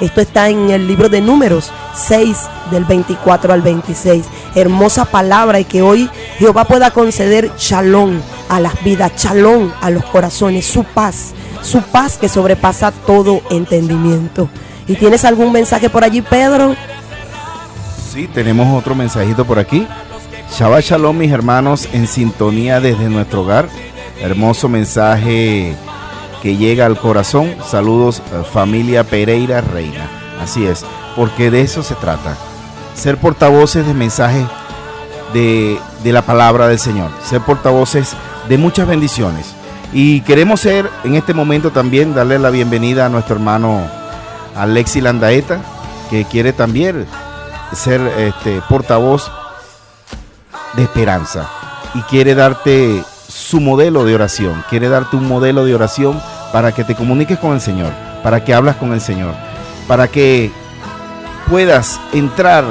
Esto 0.00 0.20
está 0.20 0.48
en 0.48 0.70
el 0.70 0.86
libro 0.86 1.08
de 1.08 1.20
números 1.20 1.72
6 1.94 2.36
del 2.70 2.84
24 2.84 3.52
al 3.52 3.62
26. 3.62 4.24
Hermosa 4.54 5.04
palabra 5.04 5.58
y 5.58 5.64
que 5.64 5.82
hoy 5.82 6.08
Jehová 6.38 6.64
pueda 6.64 6.92
conceder 6.92 7.50
shalom 7.58 8.20
a 8.48 8.60
las 8.60 8.82
vidas, 8.84 9.12
shalom 9.16 9.72
a 9.80 9.90
los 9.90 10.04
corazones, 10.04 10.66
su 10.66 10.84
paz, 10.84 11.34
su 11.62 11.82
paz 11.82 12.16
que 12.16 12.28
sobrepasa 12.28 12.92
todo 12.92 13.42
entendimiento. 13.50 14.48
¿Y 14.86 14.94
tienes 14.94 15.24
algún 15.24 15.50
mensaje 15.52 15.90
por 15.90 16.04
allí, 16.04 16.22
Pedro? 16.22 16.76
Sí, 18.12 18.28
tenemos 18.28 18.78
otro 18.78 18.94
mensajito 18.94 19.44
por 19.44 19.58
aquí. 19.58 19.86
Shabbat 20.56 20.82
Shalom, 20.82 21.18
mis 21.18 21.32
hermanos, 21.32 21.88
en 21.92 22.06
sintonía 22.06 22.80
desde 22.80 23.08
nuestro 23.08 23.42
hogar. 23.42 23.68
Hermoso 24.20 24.68
mensaje 24.68 25.76
que 26.42 26.56
llega 26.56 26.86
al 26.86 26.98
corazón. 26.98 27.54
Saludos, 27.66 28.22
eh, 28.32 28.42
familia 28.52 29.04
Pereira 29.04 29.60
Reina. 29.60 30.08
Así 30.42 30.66
es, 30.66 30.84
porque 31.16 31.50
de 31.50 31.62
eso 31.62 31.82
se 31.82 31.94
trata. 31.96 32.36
Ser 32.94 33.18
portavoces 33.18 33.86
de 33.86 33.94
mensajes 33.94 34.46
de, 35.32 35.78
de 36.02 36.12
la 36.12 36.22
palabra 36.22 36.68
del 36.68 36.78
Señor. 36.78 37.10
Ser 37.24 37.40
portavoces 37.40 38.14
de 38.48 38.58
muchas 38.58 38.86
bendiciones. 38.86 39.54
Y 39.92 40.20
queremos 40.22 40.60
ser 40.60 40.90
en 41.04 41.14
este 41.14 41.34
momento 41.34 41.70
también 41.70 42.14
darle 42.14 42.38
la 42.38 42.50
bienvenida 42.50 43.06
a 43.06 43.08
nuestro 43.08 43.36
hermano 43.36 43.80
Alexi 44.54 45.00
Landaeta, 45.00 45.60
que 46.10 46.24
quiere 46.24 46.52
también 46.52 47.06
ser 47.72 48.00
este, 48.18 48.60
portavoz 48.68 49.30
de 50.74 50.82
esperanza 50.82 51.48
y 51.94 52.02
quiere 52.02 52.34
darte 52.34 53.02
su 53.48 53.60
modelo 53.60 54.04
de 54.04 54.14
oración, 54.14 54.62
quiere 54.68 54.90
darte 54.90 55.16
un 55.16 55.26
modelo 55.26 55.64
de 55.64 55.74
oración 55.74 56.20
para 56.52 56.72
que 56.72 56.84
te 56.84 56.94
comuniques 56.94 57.38
con 57.38 57.54
el 57.54 57.62
Señor, 57.62 57.94
para 58.22 58.44
que 58.44 58.52
hablas 58.52 58.76
con 58.76 58.92
el 58.92 59.00
Señor, 59.00 59.32
para 59.86 60.06
que 60.06 60.52
puedas 61.48 61.98
entrar, 62.12 62.62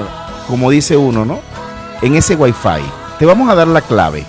como 0.48 0.70
dice 0.70 0.96
uno, 0.96 1.26
¿no? 1.26 1.40
En 2.04 2.16
ese 2.16 2.36
wifi. 2.36 2.84
Te 3.18 3.26
vamos 3.26 3.50
a 3.50 3.56
dar 3.56 3.68
la 3.68 3.82
clave, 3.82 4.24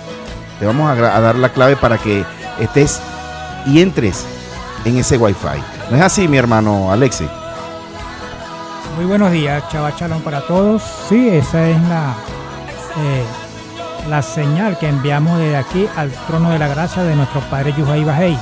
te 0.59 0.65
vamos 0.65 0.89
a, 0.89 0.95
dar 0.95 1.35
la 1.35 1.49
clave 1.49 1.75
para 1.75 1.99
que 1.99 2.25
estés 2.59 2.99
y 3.67 3.83
entres 3.83 4.25
en 4.85 4.97
ese 4.97 5.17
wifi. 5.17 5.61
¿No 5.91 5.97
es 5.97 6.01
así, 6.01 6.27
mi 6.27 6.37
hermano 6.37 6.91
Alexi? 6.91 7.29
Muy 8.95 9.05
buenos 9.05 9.31
días, 9.31 9.69
Chava 9.69 9.95
Chalón 9.95 10.21
para 10.21 10.41
todos. 10.47 10.81
Sí, 11.07 11.29
esa 11.29 11.69
es 11.69 11.79
la, 11.83 12.15
eh, 12.97 13.23
la 14.07 14.21
señal 14.21 14.77
que 14.77 14.87
enviamos 14.87 15.37
desde 15.39 15.57
aquí 15.57 15.87
al 15.95 16.11
trono 16.27 16.51
de 16.51 16.59
la 16.59 16.67
gracia 16.67 17.03
de 17.03 17.15
nuestro 17.15 17.41
Padre 17.49 17.73
Yuhai 17.77 18.03
Bajei. 18.03 18.37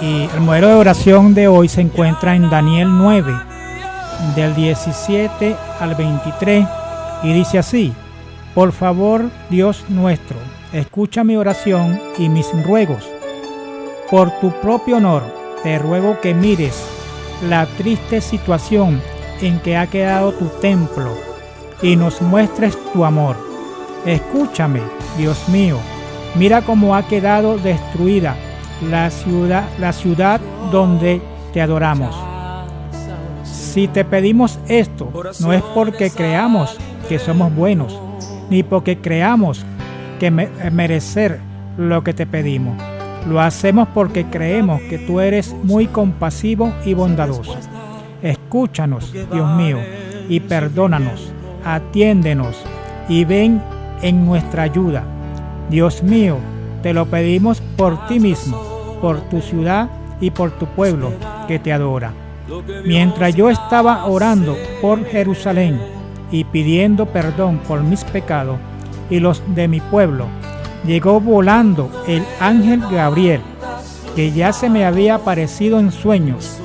Y 0.00 0.28
el 0.34 0.40
modelo 0.40 0.68
de 0.68 0.74
oración 0.74 1.34
de 1.34 1.48
hoy 1.48 1.68
se 1.68 1.80
encuentra 1.80 2.34
en 2.34 2.50
Daniel 2.50 2.88
9, 2.90 3.32
del 4.34 4.54
17 4.54 5.56
al 5.80 5.94
23, 5.94 6.66
y 7.22 7.32
dice 7.32 7.58
así, 7.58 7.92
por 8.54 8.72
favor, 8.72 9.30
Dios 9.48 9.84
nuestro, 9.88 10.36
escucha 10.72 11.24
mi 11.24 11.36
oración 11.36 12.00
y 12.18 12.28
mis 12.28 12.46
ruegos. 12.64 13.08
Por 14.10 14.30
tu 14.40 14.50
propio 14.60 14.96
honor, 14.96 15.22
te 15.62 15.78
ruego 15.78 16.20
que 16.20 16.34
mires 16.34 16.84
la 17.48 17.66
triste 17.66 18.20
situación 18.20 19.00
en 19.40 19.58
que 19.60 19.76
ha 19.76 19.86
quedado 19.86 20.32
tu 20.32 20.46
templo 20.60 21.12
y 21.80 21.96
nos 21.96 22.20
muestres 22.22 22.76
tu 22.92 23.04
amor. 23.04 23.51
Escúchame, 24.06 24.80
Dios 25.16 25.48
mío, 25.48 25.78
mira 26.34 26.62
cómo 26.62 26.96
ha 26.96 27.06
quedado 27.06 27.56
destruida 27.58 28.34
la 28.90 29.10
ciudad, 29.10 29.64
la 29.78 29.92
ciudad 29.92 30.40
donde 30.72 31.22
te 31.52 31.62
adoramos. 31.62 32.14
Si 33.44 33.86
te 33.86 34.04
pedimos 34.04 34.58
esto, 34.66 35.12
no 35.40 35.52
es 35.52 35.62
porque 35.74 36.10
creamos 36.10 36.76
que 37.08 37.20
somos 37.20 37.54
buenos, 37.54 37.98
ni 38.50 38.64
porque 38.64 38.98
creamos 38.98 39.64
que 40.18 40.30
me 40.30 40.48
merecer 40.72 41.38
lo 41.76 42.02
que 42.02 42.12
te 42.12 42.26
pedimos. 42.26 42.76
Lo 43.28 43.40
hacemos 43.40 43.86
porque 43.94 44.26
creemos 44.26 44.80
que 44.82 44.98
tú 44.98 45.20
eres 45.20 45.54
muy 45.62 45.86
compasivo 45.86 46.72
y 46.84 46.94
bondadoso. 46.94 47.56
Escúchanos, 48.20 49.12
Dios 49.12 49.56
mío, 49.56 49.78
y 50.28 50.40
perdónanos, 50.40 51.32
atiéndenos 51.64 52.56
y 53.08 53.24
ven 53.24 53.62
en 54.02 54.26
nuestra 54.26 54.64
ayuda. 54.64 55.04
Dios 55.70 56.02
mío, 56.02 56.38
te 56.82 56.92
lo 56.92 57.06
pedimos 57.06 57.60
por 57.76 58.06
ti 58.06 58.20
mismo, 58.20 58.98
por 59.00 59.20
tu 59.22 59.40
ciudad 59.40 59.88
y 60.20 60.30
por 60.30 60.50
tu 60.50 60.66
pueblo 60.66 61.12
que 61.48 61.58
te 61.58 61.72
adora. 61.72 62.12
Mientras 62.84 63.34
yo 63.34 63.48
estaba 63.48 64.04
orando 64.06 64.56
por 64.80 65.04
Jerusalén 65.06 65.80
y 66.30 66.44
pidiendo 66.44 67.06
perdón 67.06 67.58
por 67.66 67.82
mis 67.82 68.04
pecados 68.04 68.58
y 69.08 69.20
los 69.20 69.42
de 69.54 69.68
mi 69.68 69.80
pueblo, 69.80 70.26
llegó 70.84 71.20
volando 71.20 71.90
el 72.06 72.24
ángel 72.40 72.80
Gabriel, 72.90 73.40
que 74.16 74.32
ya 74.32 74.52
se 74.52 74.68
me 74.68 74.84
había 74.84 75.14
aparecido 75.14 75.78
en 75.78 75.92
sueños 75.92 76.60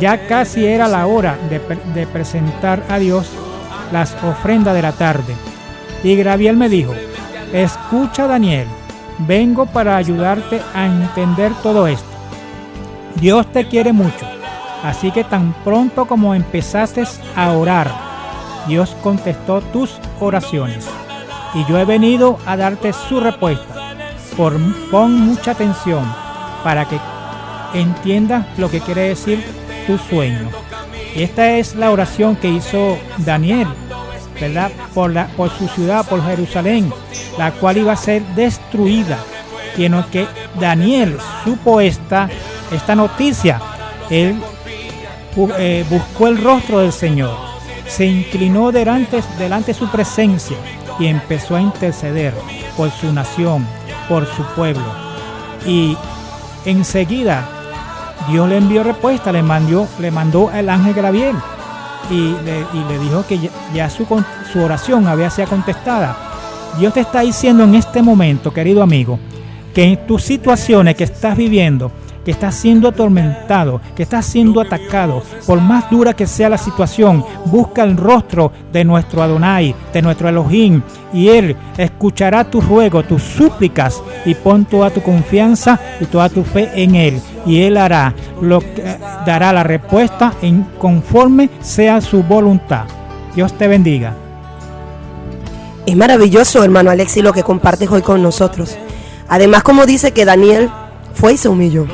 ya 0.00 0.26
casi 0.26 0.66
era 0.66 0.88
la 0.88 1.06
hora 1.06 1.38
de, 1.48 1.60
de, 1.94 2.06
presentar 2.06 2.82
a 2.88 2.98
Dios 2.98 3.28
las 3.92 4.14
ofrendas 4.24 4.74
de 4.74 4.82
la 4.82 4.92
tarde. 4.92 5.34
Y 6.04 6.14
Gabriel 6.22 6.56
me 6.56 6.68
dijo, 6.68 6.92
escucha 7.52 8.26
Daniel, 8.26 8.68
vengo 9.26 9.66
para 9.66 9.96
ayudarte 9.96 10.60
a 10.74 10.84
entender 10.86 11.52
todo 11.62 11.86
esto. 11.86 12.06
Dios 13.16 13.46
te 13.52 13.66
quiere 13.66 13.92
mucho, 13.92 14.26
así 14.82 15.10
que 15.10 15.24
tan 15.24 15.54
pronto 15.64 16.04
como 16.04 16.34
empezaste 16.34 17.04
a 17.34 17.52
orar, 17.52 17.90
Dios 18.68 18.94
contestó 19.02 19.60
tus 19.60 19.98
oraciones 20.20 20.86
y 21.54 21.64
yo 21.66 21.78
he 21.78 21.84
venido 21.84 22.38
a 22.44 22.56
darte 22.56 22.92
su 22.92 23.20
respuesta. 23.20 23.64
Por, 24.36 24.58
pon 24.90 25.20
mucha 25.20 25.52
atención 25.52 26.04
para 26.64 26.86
que 26.86 26.98
entiendas 27.72 28.46
lo 28.58 28.70
que 28.70 28.80
quiere 28.80 29.08
decir 29.08 29.44
tu 29.86 29.96
sueño. 29.96 30.50
Esta 31.14 31.52
es 31.52 31.76
la 31.76 31.92
oración 31.92 32.34
que 32.34 32.48
hizo 32.48 32.98
Daniel, 33.18 33.68
¿verdad? 34.40 34.70
Por, 34.92 35.12
la, 35.12 35.26
por 35.28 35.50
su 35.50 35.68
ciudad, 35.68 36.06
por 36.06 36.24
Jerusalén, 36.24 36.92
la 37.38 37.52
cual 37.52 37.78
iba 37.78 37.92
a 37.92 37.96
ser 37.96 38.22
destruida. 38.34 39.18
Lo 39.76 40.08
que 40.08 40.26
Daniel 40.60 41.18
supo 41.42 41.80
esta, 41.80 42.28
esta 42.70 42.94
noticia, 42.94 43.60
él 44.08 44.40
eh, 45.58 45.84
buscó 45.90 46.28
el 46.28 46.40
rostro 46.40 46.78
del 46.78 46.92
Señor, 46.92 47.36
se 47.88 48.06
inclinó 48.06 48.70
delante, 48.70 49.20
delante 49.36 49.72
de 49.72 49.78
su 49.78 49.88
presencia 49.88 50.56
y 51.00 51.06
empezó 51.06 51.56
a 51.56 51.60
interceder 51.60 52.32
por 52.76 52.90
su 52.92 53.12
nación, 53.12 53.66
por 54.08 54.26
su 54.26 54.44
pueblo. 54.54 54.84
Y 55.66 55.96
enseguida 56.64 57.48
Dios 58.28 58.48
le 58.48 58.58
envió 58.58 58.84
respuesta, 58.84 59.32
le 59.32 59.42
mandó, 59.42 59.88
le 59.98 60.12
mandó 60.12 60.52
el 60.52 60.68
ángel 60.68 60.94
Gabriel 60.94 61.36
y 62.10 62.36
le, 62.44 62.98
dijo 62.98 63.24
que 63.26 63.38
ya, 63.74 63.90
su, 63.90 64.06
su 64.52 64.60
oración 64.60 65.06
había 65.06 65.30
sido 65.30 65.48
contestada. 65.48 66.16
Dios 66.78 66.92
te 66.92 67.00
está 67.00 67.20
diciendo 67.20 67.64
en 67.64 67.74
este 67.74 68.02
momento, 68.02 68.52
querido 68.52 68.82
amigo, 68.82 69.18
que 69.74 69.84
en 69.84 70.06
tus 70.06 70.22
situaciones 70.22 70.94
que 70.96 71.04
estás 71.04 71.36
viviendo, 71.36 71.90
que 72.24 72.30
estás 72.30 72.54
siendo 72.54 72.88
atormentado, 72.88 73.80
que 73.94 74.02
estás 74.02 74.26
siendo 74.26 74.60
atacado, 74.60 75.22
por 75.46 75.60
más 75.60 75.90
dura 75.90 76.14
que 76.14 76.26
sea 76.26 76.48
la 76.48 76.58
situación, 76.58 77.24
busca 77.46 77.82
el 77.82 77.96
rostro 77.96 78.52
de 78.72 78.84
nuestro 78.84 79.22
Adonai, 79.22 79.74
de 79.92 80.02
nuestro 80.02 80.28
Elohim, 80.28 80.82
y 81.12 81.28
Él 81.28 81.56
escuchará 81.76 82.44
tu 82.44 82.60
ruego, 82.60 83.02
tus 83.02 83.22
súplicas, 83.22 84.02
y 84.24 84.34
pon 84.34 84.64
toda 84.64 84.90
tu 84.90 85.02
confianza 85.02 85.78
y 86.00 86.06
toda 86.06 86.28
tu 86.28 86.42
fe 86.44 86.70
en 86.74 86.94
Él, 86.94 87.20
y 87.46 87.62
Él 87.62 87.76
hará 87.76 88.14
lo 88.40 88.60
que 88.60 88.96
dará 89.26 89.52
la 89.52 89.62
respuesta 89.62 90.32
en 90.42 90.64
conforme 90.78 91.50
sea 91.60 92.00
su 92.00 92.22
voluntad. 92.22 92.84
Dios 93.34 93.52
te 93.52 93.68
bendiga. 93.68 94.14
Es 95.86 95.96
maravilloso, 95.96 96.64
hermano 96.64 96.90
Alexi, 96.90 97.20
lo 97.20 97.34
que 97.34 97.42
compartes 97.42 97.90
hoy 97.90 98.00
con 98.00 98.22
nosotros. 98.22 98.78
Además, 99.28 99.62
como 99.62 99.84
dice 99.84 100.12
que 100.12 100.24
Daniel 100.24 100.70
fue 101.12 101.34
y 101.34 101.36
se 101.36 101.48
humilló, 101.48 101.86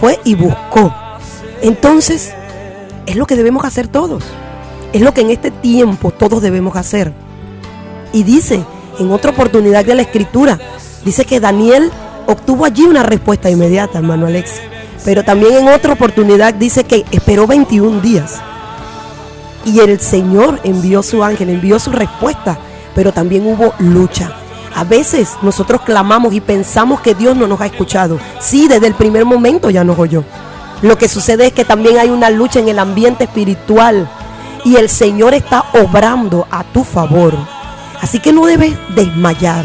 fue 0.00 0.20
y 0.24 0.34
buscó. 0.34 0.92
Entonces, 1.62 2.32
es 3.06 3.16
lo 3.16 3.26
que 3.26 3.36
debemos 3.36 3.64
hacer 3.64 3.88
todos. 3.88 4.24
Es 4.92 5.00
lo 5.00 5.12
que 5.12 5.22
en 5.22 5.30
este 5.30 5.50
tiempo 5.50 6.10
todos 6.10 6.42
debemos 6.42 6.76
hacer. 6.76 7.12
Y 8.12 8.22
dice, 8.22 8.64
en 8.98 9.10
otra 9.10 9.30
oportunidad 9.32 9.84
de 9.84 9.94
la 9.94 10.02
escritura, 10.02 10.58
dice 11.04 11.24
que 11.24 11.40
Daniel 11.40 11.90
obtuvo 12.26 12.64
allí 12.64 12.84
una 12.84 13.02
respuesta 13.02 13.50
inmediata, 13.50 13.98
hermano 13.98 14.26
Alexi. 14.26 14.60
Pero 15.04 15.24
también 15.24 15.54
en 15.54 15.68
otra 15.68 15.92
oportunidad 15.92 16.54
dice 16.54 16.84
que 16.84 17.04
esperó 17.10 17.46
21 17.46 18.00
días. 18.00 18.40
Y 19.64 19.80
el 19.80 20.00
Señor 20.00 20.60
envió 20.64 21.02
su 21.02 21.24
ángel, 21.24 21.50
envió 21.50 21.78
su 21.78 21.90
respuesta, 21.90 22.58
pero 22.94 23.12
también 23.12 23.46
hubo 23.46 23.72
lucha. 23.78 24.43
A 24.74 24.84
veces 24.84 25.30
nosotros 25.42 25.82
clamamos 25.82 26.34
y 26.34 26.40
pensamos 26.40 27.00
que 27.00 27.14
Dios 27.14 27.36
no 27.36 27.46
nos 27.46 27.60
ha 27.60 27.66
escuchado. 27.66 28.18
Sí, 28.40 28.66
desde 28.66 28.88
el 28.88 28.94
primer 28.94 29.24
momento 29.24 29.70
ya 29.70 29.84
nos 29.84 29.98
oyó. 29.98 30.24
Lo 30.82 30.98
que 30.98 31.08
sucede 31.08 31.46
es 31.46 31.52
que 31.52 31.64
también 31.64 31.98
hay 31.98 32.10
una 32.10 32.28
lucha 32.28 32.58
en 32.58 32.68
el 32.68 32.78
ambiente 32.78 33.24
espiritual 33.24 34.08
y 34.64 34.76
el 34.76 34.88
Señor 34.88 35.32
está 35.32 35.64
obrando 35.74 36.46
a 36.50 36.64
tu 36.64 36.82
favor. 36.82 37.34
Así 38.00 38.18
que 38.18 38.32
no 38.32 38.46
debes 38.46 38.74
desmayar. 38.94 39.64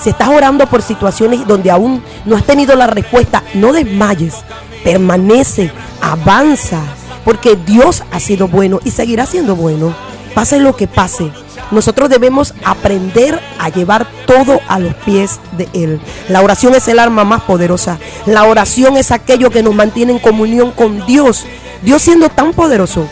Si 0.00 0.10
estás 0.10 0.28
orando 0.28 0.66
por 0.66 0.82
situaciones 0.82 1.46
donde 1.46 1.70
aún 1.70 2.02
no 2.24 2.36
has 2.36 2.44
tenido 2.44 2.74
la 2.74 2.86
respuesta, 2.86 3.42
no 3.54 3.72
desmayes. 3.72 4.34
Permanece, 4.82 5.72
avanza, 6.02 6.80
porque 7.24 7.56
Dios 7.56 8.02
ha 8.12 8.20
sido 8.20 8.48
bueno 8.48 8.80
y 8.84 8.90
seguirá 8.90 9.24
siendo 9.24 9.56
bueno. 9.56 9.94
Pase 10.34 10.58
lo 10.58 10.76
que 10.76 10.88
pase, 10.88 11.30
nosotros 11.70 12.08
debemos 12.08 12.54
aprender 12.64 13.40
a 13.58 13.68
llevar 13.68 14.06
todo 14.26 14.60
a 14.68 14.78
los 14.78 14.94
pies 14.94 15.40
de 15.56 15.68
Él. 15.72 16.00
La 16.28 16.42
oración 16.42 16.74
es 16.74 16.86
el 16.88 16.98
arma 16.98 17.24
más 17.24 17.42
poderosa. 17.42 17.98
La 18.26 18.44
oración 18.44 18.96
es 18.96 19.10
aquello 19.10 19.50
que 19.50 19.62
nos 19.62 19.74
mantiene 19.74 20.12
en 20.12 20.18
comunión 20.18 20.70
con 20.70 21.04
Dios. 21.06 21.46
Dios 21.82 22.02
siendo 22.02 22.28
tan 22.28 22.52
poderoso, 22.52 23.06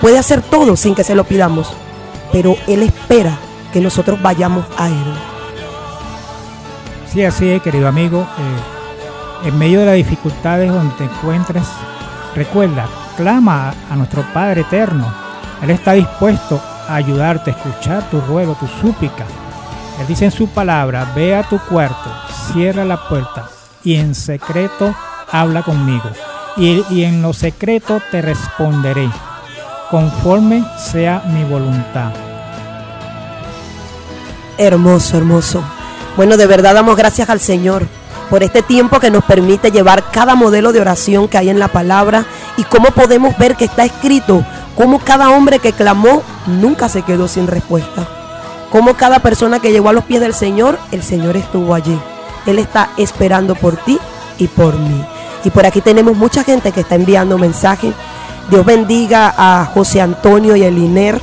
puede 0.00 0.18
hacer 0.18 0.42
todo 0.42 0.76
sin 0.76 0.94
que 0.94 1.04
se 1.04 1.14
lo 1.14 1.24
pidamos. 1.24 1.72
Pero 2.32 2.56
Él 2.66 2.82
espera 2.82 3.38
que 3.72 3.80
nosotros 3.80 4.20
vayamos 4.20 4.64
a 4.76 4.88
Él. 4.88 5.14
Sí, 7.12 7.24
así 7.24 7.48
es, 7.48 7.62
querido 7.62 7.86
amigo. 7.86 8.26
Eh, 8.38 9.48
en 9.48 9.58
medio 9.58 9.80
de 9.80 9.86
las 9.86 9.94
dificultades 9.94 10.72
donde 10.72 10.94
te 10.96 11.04
encuentres, 11.04 11.64
recuerda, 12.34 12.86
clama 13.16 13.74
a, 13.90 13.96
nuestro 13.96 14.24
Padre 14.32 14.62
Eterno. 14.62 15.12
Él 15.62 15.70
está 15.70 15.92
dispuesto 15.92 16.60
ayudarte, 16.88 17.50
escuchar 17.50 18.08
tu 18.10 18.20
ruego, 18.20 18.56
tu 18.58 18.66
súplica. 18.66 19.24
Él 20.00 20.06
dice 20.06 20.26
en 20.26 20.30
su 20.30 20.48
palabra, 20.48 21.12
ve 21.14 21.36
a 21.36 21.42
tu 21.42 21.58
cuarto, 21.58 22.10
cierra 22.52 22.84
la 22.84 23.08
puerta 23.08 23.48
y 23.84 23.96
en 23.96 24.14
secreto 24.14 24.94
habla 25.30 25.62
conmigo. 25.62 26.10
Y 26.56 27.02
en 27.02 27.20
lo 27.20 27.32
secreto 27.32 28.00
te 28.10 28.22
responderé, 28.22 29.10
conforme 29.90 30.64
sea 30.78 31.22
mi 31.26 31.42
voluntad. 31.44 32.12
Hermoso, 34.56 35.18
hermoso. 35.18 35.64
Bueno, 36.16 36.36
de 36.36 36.46
verdad 36.46 36.74
damos 36.74 36.96
gracias 36.96 37.28
al 37.28 37.40
Señor 37.40 37.88
por 38.30 38.42
este 38.42 38.62
tiempo 38.62 39.00
que 39.00 39.10
nos 39.10 39.24
permite 39.24 39.70
llevar 39.70 40.10
cada 40.12 40.34
modelo 40.34 40.72
de 40.72 40.80
oración 40.80 41.28
que 41.28 41.38
hay 41.38 41.50
en 41.50 41.58
la 41.58 41.68
palabra 41.68 42.24
y 42.56 42.62
cómo 42.64 42.90
podemos 42.90 43.36
ver 43.36 43.56
que 43.56 43.64
está 43.64 43.84
escrito, 43.84 44.44
cómo 44.76 44.98
cada 44.98 45.30
hombre 45.30 45.58
que 45.58 45.72
clamó 45.72 46.22
nunca 46.46 46.88
se 46.88 47.02
quedó 47.02 47.28
sin 47.28 47.46
respuesta. 47.46 48.06
Cómo 48.70 48.94
cada 48.94 49.20
persona 49.20 49.60
que 49.60 49.70
llegó 49.70 49.88
a 49.88 49.92
los 49.92 50.04
pies 50.04 50.20
del 50.20 50.34
Señor, 50.34 50.78
el 50.90 51.02
Señor 51.02 51.36
estuvo 51.36 51.74
allí. 51.74 51.98
Él 52.46 52.58
está 52.58 52.90
esperando 52.96 53.54
por 53.54 53.76
ti 53.76 53.98
y 54.38 54.48
por 54.48 54.78
mí. 54.78 55.04
Y 55.44 55.50
por 55.50 55.64
aquí 55.66 55.80
tenemos 55.80 56.16
mucha 56.16 56.42
gente 56.42 56.72
que 56.72 56.80
está 56.80 56.96
enviando 56.96 57.38
mensajes. 57.38 57.94
Dios 58.50 58.64
bendiga 58.64 59.32
a 59.36 59.64
José 59.66 60.00
Antonio 60.00 60.56
y 60.56 60.64
a 60.64 60.68
Eliner, 60.68 61.20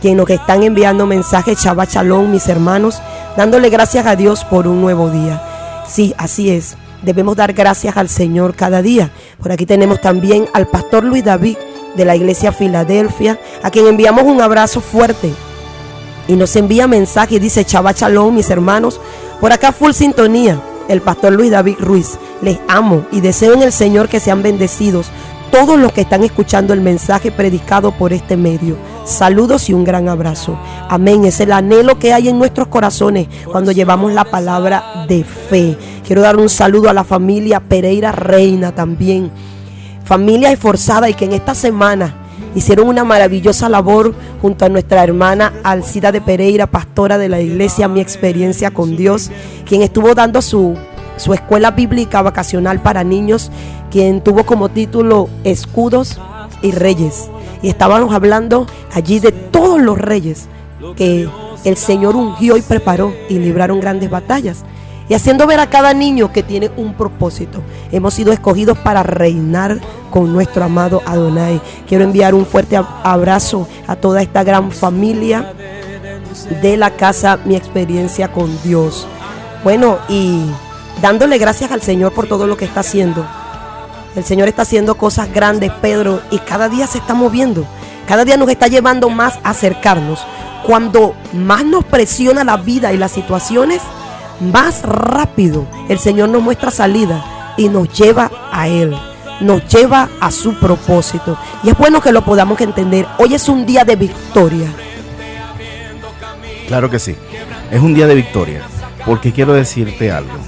quienes 0.00 0.26
que 0.26 0.34
están 0.34 0.62
enviando 0.62 1.06
mensajes, 1.06 1.60
Chava 1.60 1.86
Chalón, 1.86 2.30
mis 2.30 2.48
hermanos, 2.48 3.00
dándole 3.36 3.70
gracias 3.70 4.06
a 4.06 4.16
Dios 4.16 4.44
por 4.44 4.66
un 4.66 4.80
nuevo 4.80 5.10
día. 5.10 5.42
Sí, 5.88 6.14
así 6.18 6.50
es. 6.50 6.76
Debemos 7.02 7.36
dar 7.36 7.52
gracias 7.52 7.96
al 7.96 8.08
Señor 8.08 8.54
cada 8.54 8.82
día. 8.82 9.10
Por 9.40 9.50
aquí 9.50 9.66
tenemos 9.66 10.00
también 10.00 10.46
al 10.52 10.68
pastor 10.68 11.04
Luis 11.04 11.24
David 11.24 11.56
de 11.96 12.04
la 12.04 12.16
iglesia 12.16 12.52
Filadelfia, 12.52 13.38
a 13.62 13.70
quien 13.70 13.86
enviamos 13.86 14.24
un 14.24 14.40
abrazo 14.40 14.80
fuerte. 14.80 15.32
Y 16.28 16.34
nos 16.34 16.54
envía 16.56 16.86
mensaje 16.86 17.40
dice, 17.40 17.64
Chava 17.64 17.94
Chalón, 17.94 18.34
mis 18.34 18.50
hermanos, 18.50 19.00
por 19.40 19.52
acá 19.52 19.72
full 19.72 19.92
sintonía. 19.92 20.60
El 20.88 21.00
pastor 21.00 21.32
Luis 21.32 21.50
David 21.50 21.76
Ruiz, 21.78 22.18
les 22.42 22.58
amo 22.68 23.06
y 23.12 23.20
deseo 23.20 23.54
en 23.54 23.62
el 23.62 23.72
Señor 23.72 24.08
que 24.08 24.20
sean 24.20 24.42
bendecidos 24.42 25.10
todos 25.52 25.78
los 25.78 25.92
que 25.92 26.00
están 26.00 26.24
escuchando 26.24 26.72
el 26.72 26.80
mensaje 26.80 27.30
predicado 27.30 27.92
por 27.92 28.14
este 28.14 28.38
medio. 28.38 28.76
Saludos 29.04 29.68
y 29.68 29.74
un 29.74 29.84
gran 29.84 30.08
abrazo. 30.08 30.58
Amén. 30.88 31.26
Es 31.26 31.40
el 31.40 31.52
anhelo 31.52 31.98
que 31.98 32.14
hay 32.14 32.30
en 32.30 32.38
nuestros 32.38 32.68
corazones 32.68 33.28
cuando 33.44 33.70
llevamos 33.70 34.12
la 34.12 34.24
palabra 34.24 35.04
de 35.06 35.24
fe. 35.24 35.76
Quiero 36.06 36.22
dar 36.22 36.36
un 36.36 36.48
saludo 36.48 36.88
a 36.88 36.94
la 36.94 37.04
familia 37.04 37.60
Pereira 37.60 38.12
Reina 38.12 38.74
también. 38.74 39.30
Familia 40.12 40.52
esforzada 40.52 41.08
y 41.08 41.14
que 41.14 41.24
en 41.24 41.32
esta 41.32 41.54
semana 41.54 42.12
hicieron 42.54 42.86
una 42.86 43.02
maravillosa 43.02 43.70
labor 43.70 44.14
junto 44.42 44.66
a 44.66 44.68
nuestra 44.68 45.02
hermana 45.02 45.54
Alcida 45.64 46.12
de 46.12 46.20
Pereira, 46.20 46.66
pastora 46.66 47.16
de 47.16 47.30
la 47.30 47.40
iglesia 47.40 47.88
Mi 47.88 48.02
Experiencia 48.02 48.72
con 48.72 48.94
Dios, 48.94 49.30
quien 49.64 49.80
estuvo 49.80 50.14
dando 50.14 50.42
su, 50.42 50.76
su 51.16 51.32
escuela 51.32 51.70
bíblica 51.70 52.20
vacacional 52.20 52.82
para 52.82 53.04
niños, 53.04 53.50
quien 53.90 54.20
tuvo 54.20 54.44
como 54.44 54.68
título 54.68 55.30
Escudos 55.44 56.20
y 56.60 56.72
Reyes. 56.72 57.30
Y 57.62 57.70
estábamos 57.70 58.14
hablando 58.14 58.66
allí 58.92 59.18
de 59.18 59.32
todos 59.32 59.80
los 59.80 59.96
reyes 59.96 60.46
que 60.94 61.26
el 61.64 61.76
Señor 61.78 62.16
ungió 62.16 62.58
y 62.58 62.60
preparó 62.60 63.14
y 63.30 63.38
libraron 63.38 63.80
grandes 63.80 64.10
batallas. 64.10 64.62
Y 65.08 65.14
haciendo 65.14 65.46
ver 65.46 65.60
a 65.60 65.68
cada 65.68 65.94
niño 65.94 66.32
que 66.32 66.42
tiene 66.42 66.70
un 66.76 66.94
propósito. 66.94 67.60
Hemos 67.90 68.14
sido 68.14 68.32
escogidos 68.32 68.78
para 68.78 69.02
reinar 69.02 69.80
con 70.10 70.32
nuestro 70.32 70.64
amado 70.64 71.02
Adonai. 71.06 71.60
Quiero 71.86 72.04
enviar 72.04 72.34
un 72.34 72.46
fuerte 72.46 72.76
abrazo 72.76 73.68
a 73.86 73.96
toda 73.96 74.22
esta 74.22 74.44
gran 74.44 74.70
familia 74.70 75.52
de 76.62 76.76
la 76.76 76.90
casa 76.90 77.38
Mi 77.44 77.56
Experiencia 77.56 78.32
con 78.32 78.50
Dios. 78.62 79.06
Bueno, 79.64 79.98
y 80.08 80.42
dándole 81.00 81.38
gracias 81.38 81.72
al 81.72 81.82
Señor 81.82 82.12
por 82.12 82.26
todo 82.26 82.46
lo 82.46 82.56
que 82.56 82.64
está 82.64 82.80
haciendo. 82.80 83.26
El 84.14 84.24
Señor 84.24 84.48
está 84.48 84.62
haciendo 84.62 84.96
cosas 84.96 85.32
grandes, 85.32 85.72
Pedro, 85.80 86.20
y 86.30 86.38
cada 86.38 86.68
día 86.68 86.86
se 86.86 86.98
está 86.98 87.14
moviendo. 87.14 87.64
Cada 88.06 88.24
día 88.24 88.36
nos 88.36 88.48
está 88.50 88.68
llevando 88.68 89.08
más 89.08 89.38
a 89.42 89.50
acercarnos. 89.50 90.20
Cuando 90.66 91.14
más 91.32 91.64
nos 91.64 91.84
presiona 91.84 92.44
la 92.44 92.56
vida 92.56 92.92
y 92.92 92.98
las 92.98 93.12
situaciones, 93.12 93.80
más 94.42 94.82
rápido 94.82 95.66
el 95.88 95.98
Señor 95.98 96.28
nos 96.28 96.42
muestra 96.42 96.70
salida 96.70 97.54
y 97.56 97.68
nos 97.68 97.88
lleva 97.92 98.30
a 98.50 98.68
Él, 98.68 98.94
nos 99.40 99.66
lleva 99.68 100.08
a 100.20 100.30
su 100.30 100.58
propósito. 100.58 101.38
Y 101.62 101.70
es 101.70 101.78
bueno 101.78 102.00
que 102.00 102.12
lo 102.12 102.24
podamos 102.24 102.60
entender. 102.60 103.06
Hoy 103.18 103.34
es 103.34 103.48
un 103.48 103.64
día 103.66 103.84
de 103.84 103.96
victoria. 103.96 104.68
Claro 106.66 106.90
que 106.90 106.98
sí. 106.98 107.16
Es 107.70 107.80
un 107.80 107.94
día 107.94 108.06
de 108.06 108.14
victoria. 108.14 108.62
Porque 109.04 109.32
quiero 109.32 109.52
decirte 109.52 110.10
algo. 110.10 110.38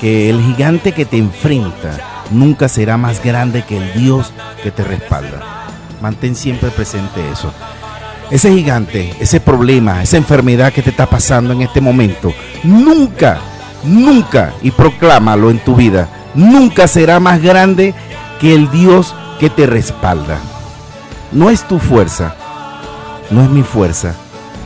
Que 0.00 0.30
el 0.30 0.40
gigante 0.40 0.92
que 0.92 1.04
te 1.04 1.18
enfrenta 1.18 2.24
nunca 2.30 2.68
será 2.68 2.96
más 2.96 3.22
grande 3.22 3.64
que 3.64 3.76
el 3.76 3.92
Dios 3.94 4.32
que 4.62 4.70
te 4.70 4.84
respalda. 4.84 5.66
Mantén 6.00 6.34
siempre 6.34 6.70
presente 6.70 7.20
eso. 7.30 7.52
Ese 8.30 8.52
gigante, 8.52 9.14
ese 9.20 9.40
problema, 9.40 10.02
esa 10.02 10.16
enfermedad 10.16 10.72
que 10.72 10.82
te 10.82 10.90
está 10.90 11.06
pasando 11.06 11.52
en 11.52 11.62
este 11.62 11.80
momento, 11.80 12.32
nunca, 12.62 13.38
nunca, 13.84 14.52
y 14.62 14.70
proclámalo 14.70 15.50
en 15.50 15.58
tu 15.58 15.76
vida, 15.76 16.08
nunca 16.34 16.88
será 16.88 17.20
más 17.20 17.42
grande 17.42 17.94
que 18.40 18.54
el 18.54 18.70
Dios 18.70 19.14
que 19.38 19.50
te 19.50 19.66
respalda. 19.66 20.38
No 21.32 21.50
es 21.50 21.66
tu 21.68 21.78
fuerza, 21.78 22.34
no 23.30 23.42
es 23.42 23.50
mi 23.50 23.62
fuerza, 23.62 24.14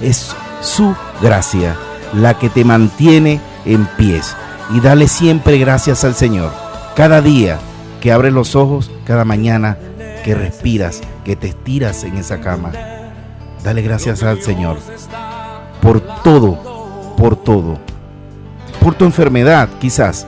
es 0.00 0.34
su 0.61 0.94
gracia 1.20 1.76
la 2.14 2.38
que 2.38 2.48
te 2.48 2.64
mantiene 2.64 3.40
en 3.64 3.86
pies. 3.96 4.36
Y 4.74 4.80
dale 4.80 5.09
siempre 5.09 5.59
gracias 5.59 6.04
al 6.04 6.14
Señor. 6.14 6.52
Cada 6.94 7.20
día 7.20 7.59
que 8.00 8.12
abres 8.12 8.32
los 8.32 8.54
ojos, 8.54 8.90
cada 9.04 9.24
mañana 9.24 9.78
que 10.24 10.34
respiras, 10.34 11.00
que 11.24 11.36
te 11.36 11.48
estiras 11.48 12.04
en 12.04 12.16
esa 12.16 12.40
cama. 12.40 12.72
Dale 13.62 13.82
gracias 13.82 14.22
al 14.22 14.40
Señor 14.42 14.78
por 15.88 16.00
todo, 16.22 17.14
por 17.16 17.36
todo. 17.36 17.78
Por 18.80 18.94
tu 18.94 19.04
enfermedad, 19.04 19.68
quizás. 19.80 20.26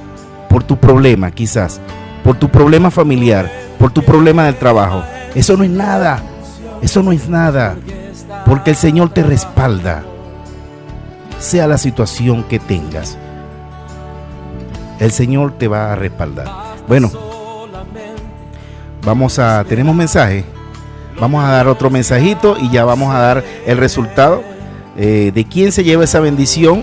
Por 0.49 0.63
tu 0.63 0.77
problema, 0.77 1.31
quizás. 1.31 1.81
Por 2.25 2.37
tu 2.37 2.49
problema 2.49 2.91
familiar, 2.91 3.51
por 3.79 3.91
tu 3.91 4.03
problema 4.03 4.45
del 4.45 4.57
trabajo. 4.57 5.03
Eso 5.35 5.57
no 5.57 5.65
es 5.65 5.71
nada. 5.71 6.23
Eso 6.83 7.03
no 7.03 7.13
es 7.13 7.29
nada. 7.29 7.77
Porque 8.47 8.71
el 8.71 8.77
Señor 8.77 9.11
te 9.11 9.23
respalda. 9.23 10.03
Sea 11.39 11.67
la 11.67 11.79
situación 11.79 12.45
que 12.45 12.59
tengas. 12.59 13.19
El 14.99 15.11
Señor 15.13 15.53
te 15.59 15.69
va 15.69 15.93
a 15.93 15.97
respaldar. 15.97 16.49
Bueno, 16.89 17.11
vamos 19.05 19.39
a, 19.39 19.65
tenemos 19.65 19.95
mensaje. 19.95 20.45
Vamos 21.21 21.45
a 21.45 21.49
dar 21.49 21.69
otro 21.69 21.91
mensajito 21.91 22.57
y 22.59 22.71
ya 22.71 22.85
vamos 22.85 23.15
a 23.15 23.19
dar 23.19 23.45
el 23.67 23.77
resultado 23.77 24.43
eh, 24.97 25.33
de 25.35 25.45
quién 25.45 25.71
se 25.71 25.85
lleva 25.85 26.05
esa 26.05 26.21
bendición 26.21 26.83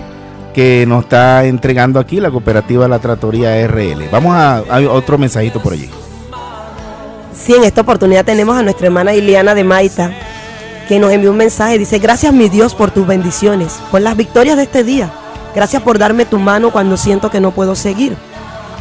que 0.54 0.86
nos 0.86 1.04
está 1.04 1.44
entregando 1.44 2.00
aquí 2.00 2.20
la 2.20 2.30
cooperativa 2.30 2.88
La 2.88 2.98
Tratoría 2.98 3.66
RL. 3.66 4.08
Vamos 4.10 4.34
a, 4.34 4.58
a 4.58 4.80
otro 4.90 5.18
mensajito 5.18 5.60
por 5.60 5.72
allí. 5.72 5.90
Sí, 7.34 7.54
en 7.54 7.64
esta 7.64 7.82
oportunidad 7.82 8.24
tenemos 8.24 8.56
a 8.56 8.62
nuestra 8.62 8.86
hermana 8.86 9.14
Iliana 9.14 9.54
de 9.54 9.64
Maita, 9.64 10.12
que 10.88 10.98
nos 10.98 11.12
envió 11.12 11.30
un 11.30 11.36
mensaje. 11.36 11.78
Dice, 11.78 11.98
gracias 11.98 12.32
mi 12.32 12.48
Dios 12.48 12.74
por 12.74 12.90
tus 12.90 13.06
bendiciones, 13.06 13.78
por 13.90 14.00
las 14.00 14.16
victorias 14.16 14.56
de 14.56 14.64
este 14.64 14.82
día. 14.82 15.10
Gracias 15.54 15.82
por 15.82 15.98
darme 15.98 16.24
tu 16.24 16.38
mano 16.38 16.70
cuando 16.70 16.96
siento 16.96 17.30
que 17.30 17.40
no 17.40 17.52
puedo 17.52 17.74
seguir. 17.74 18.16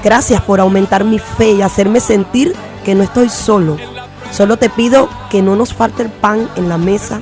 Gracias 0.04 0.42
por 0.42 0.60
aumentar 0.60 1.04
mi 1.04 1.20
fe 1.20 1.52
y 1.52 1.62
hacerme 1.62 2.00
sentir 2.00 2.56
que 2.86 2.96
no 2.96 3.04
estoy 3.04 3.30
solo. 3.30 3.78
Solo 4.32 4.58
te 4.58 4.70
pido 4.70 5.10
que 5.30 5.42
no 5.42 5.56
nos 5.56 5.74
falte 5.74 6.04
el 6.04 6.10
pan 6.10 6.50
en 6.56 6.70
la 6.70 6.78
mesa, 6.78 7.20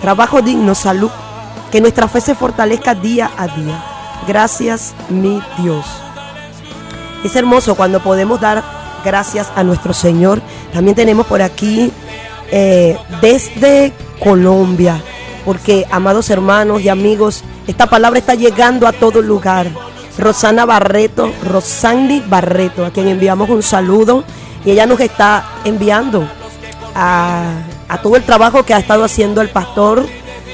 trabajo 0.00 0.42
digno, 0.42 0.74
salud, 0.74 1.10
que 1.72 1.80
nuestra 1.80 2.08
fe 2.08 2.20
se 2.20 2.34
fortalezca 2.34 2.94
día 2.94 3.30
a 3.36 3.48
día. 3.48 3.82
Gracias, 4.26 4.94
mi 5.08 5.42
Dios. 5.58 5.84
Es 7.24 7.34
hermoso 7.36 7.74
cuando 7.74 8.00
podemos 8.00 8.40
dar 8.40 8.62
gracias 9.04 9.50
a 9.56 9.64
nuestro 9.64 9.92
Señor. 9.92 10.40
También 10.72 10.94
tenemos 10.94 11.26
por 11.26 11.42
aquí 11.42 11.90
eh, 12.50 12.96
desde 13.20 13.92
Colombia, 14.22 15.00
porque 15.44 15.86
amados 15.90 16.30
hermanos 16.30 16.82
y 16.82 16.88
amigos, 16.88 17.42
esta 17.66 17.86
palabra 17.86 18.18
está 18.18 18.34
llegando 18.34 18.86
a 18.86 18.92
todo 18.92 19.20
lugar. 19.22 19.68
Rosana 20.16 20.64
Barreto, 20.64 21.32
Rosandi 21.42 22.22
Barreto, 22.28 22.86
a 22.86 22.90
quien 22.90 23.08
enviamos 23.08 23.50
un 23.50 23.62
saludo 23.62 24.22
y 24.64 24.70
ella 24.70 24.86
nos 24.86 25.00
está 25.00 25.44
enviando 25.64 26.28
a, 26.94 27.52
todo 28.02 28.16
el 28.16 28.24
trabajo 28.24 28.64
que 28.64 28.74
ha 28.74 28.78
estado 28.78 29.04
haciendo 29.04 29.40
el 29.40 29.48
pastor 29.50 30.06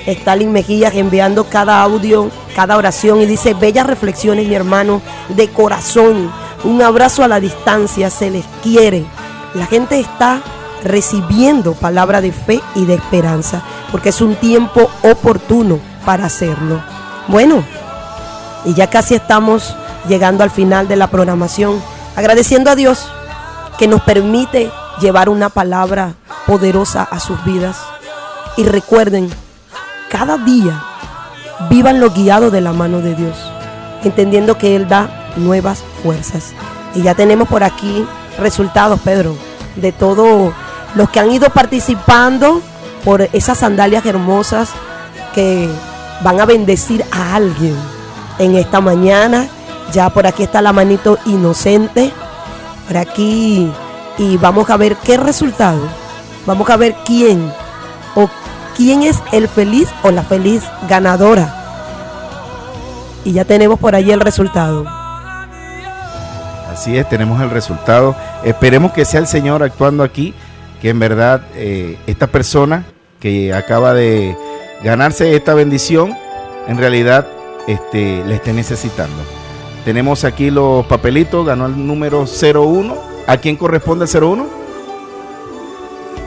Stalin 0.06 0.52
Mejías, 0.52 0.94
enviando 0.94 1.44
cada 1.44 1.82
audio, 1.82 2.30
cada 2.54 2.76
oración 2.76 3.20
y 3.20 3.26
dice, 3.26 3.54
bellas 3.54 3.86
reflexiones 3.86 4.48
mi 4.48 4.54
hermano, 4.54 5.00
de 5.28 5.48
corazón, 5.48 6.30
un 6.64 6.82
abrazo 6.82 7.22
a 7.22 7.28
la 7.28 7.40
distancia, 7.40 8.11
se 8.11 8.30
les 8.30 8.44
quiere. 8.62 9.04
La 9.54 9.66
gente 9.66 10.00
está 10.00 10.40
recibiendo 10.82 11.74
palabra 11.74 12.20
de 12.20 12.32
fe 12.32 12.61
y 12.74 12.86
de 12.86 12.94
esperanza, 12.94 13.62
porque 13.92 14.08
es 14.08 14.20
un 14.20 14.36
tiempo 14.36 14.90
oportuno 15.02 15.78
para 16.04 16.26
hacerlo. 16.26 16.82
Bueno, 17.28 17.62
y 18.64 18.74
ya 18.74 18.88
casi 18.88 19.14
estamos 19.14 19.76
llegando 20.08 20.42
al 20.42 20.50
final 20.50 20.88
de 20.88 20.96
la 20.96 21.08
programación, 21.08 21.80
agradeciendo 22.16 22.70
a 22.70 22.74
Dios 22.74 23.06
que 23.80 23.88
nos 23.88 24.02
permite 24.02 24.70
llevar 25.00 25.30
una 25.30 25.48
palabra 25.48 26.12
poderosa 26.46 27.02
a 27.02 27.18
sus 27.18 27.42
vidas. 27.46 27.78
Y 28.58 28.64
recuerden, 28.64 29.30
cada 30.10 30.36
día 30.36 30.84
vivan 31.70 31.98
lo 31.98 32.10
guiado 32.10 32.50
de 32.50 32.60
la 32.60 32.74
mano 32.74 32.98
de 33.00 33.14
Dios, 33.14 33.38
entendiendo 34.04 34.58
que 34.58 34.76
Él 34.76 34.86
da 34.86 35.32
nuevas 35.36 35.82
fuerzas. 36.02 36.52
Y 36.94 37.00
ya 37.00 37.14
tenemos 37.14 37.48
por 37.48 37.64
aquí 37.64 38.04
resultados, 38.38 39.00
Pedro, 39.00 39.34
de 39.76 39.92
todos 39.92 40.52
los 40.94 41.08
que 41.08 41.20
han 41.20 41.30
ido 41.30 41.48
participando 41.48 42.60
por 43.02 43.22
esas 43.32 43.56
sandalias 43.56 44.04
hermosas 44.04 44.68
que 45.34 45.70
van 46.22 46.38
a 46.38 46.44
bendecir 46.44 47.02
a 47.12 47.34
alguien 47.34 47.76
en 48.38 48.56
esta 48.56 48.82
mañana. 48.82 49.48
Ya 49.90 50.10
por 50.10 50.26
aquí 50.26 50.42
está 50.42 50.60
la 50.60 50.74
manito 50.74 51.16
inocente. 51.24 52.12
Por 52.91 52.99
aquí. 52.99 53.70
Y 54.18 54.36
vamos 54.38 54.68
a 54.68 54.76
ver 54.76 54.97
qué 54.97 55.16
resultado. 55.16 55.80
Vamos 56.45 56.68
a 56.70 56.76
ver 56.76 56.97
quién 57.07 57.53
o 58.16 58.28
quién 58.76 59.05
es 59.05 59.22
el 59.30 59.47
feliz 59.47 59.88
o 60.03 60.11
la 60.11 60.24
feliz 60.24 60.64
ganadora. 60.88 61.55
Y 63.24 63.30
ya 63.30 63.45
tenemos 63.45 63.79
por 63.79 63.95
allí 63.95 64.11
el 64.11 64.18
resultado. 64.18 64.87
Así 66.68 66.99
es, 66.99 67.08
tenemos 67.08 67.41
el 67.41 67.50
resultado. 67.50 68.17
Esperemos 68.42 68.91
que 68.91 69.04
sea 69.04 69.21
el 69.21 69.29
Señor 69.29 69.62
actuando 69.62 70.03
aquí, 70.03 70.34
que 70.83 70.88
en 70.88 70.99
verdad 70.99 71.42
eh, 71.54 71.96
esta 72.08 72.26
persona 72.26 72.87
que 73.21 73.54
acaba 73.54 73.95
de 73.95 74.37
ganarse 74.83 75.37
esta 75.37 75.54
bendición, 75.54 76.18
en 76.67 76.76
realidad 76.76 77.25
este, 77.68 78.25
le 78.25 78.34
esté 78.34 78.53
necesitando. 78.53 79.39
Tenemos 79.84 80.24
aquí 80.24 80.50
los 80.50 80.84
papelitos, 80.86 81.46
ganó 81.46 81.66
el 81.66 81.86
número 81.86 82.24
01. 82.26 82.94
¿A 83.26 83.36
quién 83.38 83.57
corresponde 83.57 84.04
el 84.04 84.22
01? 84.22 84.46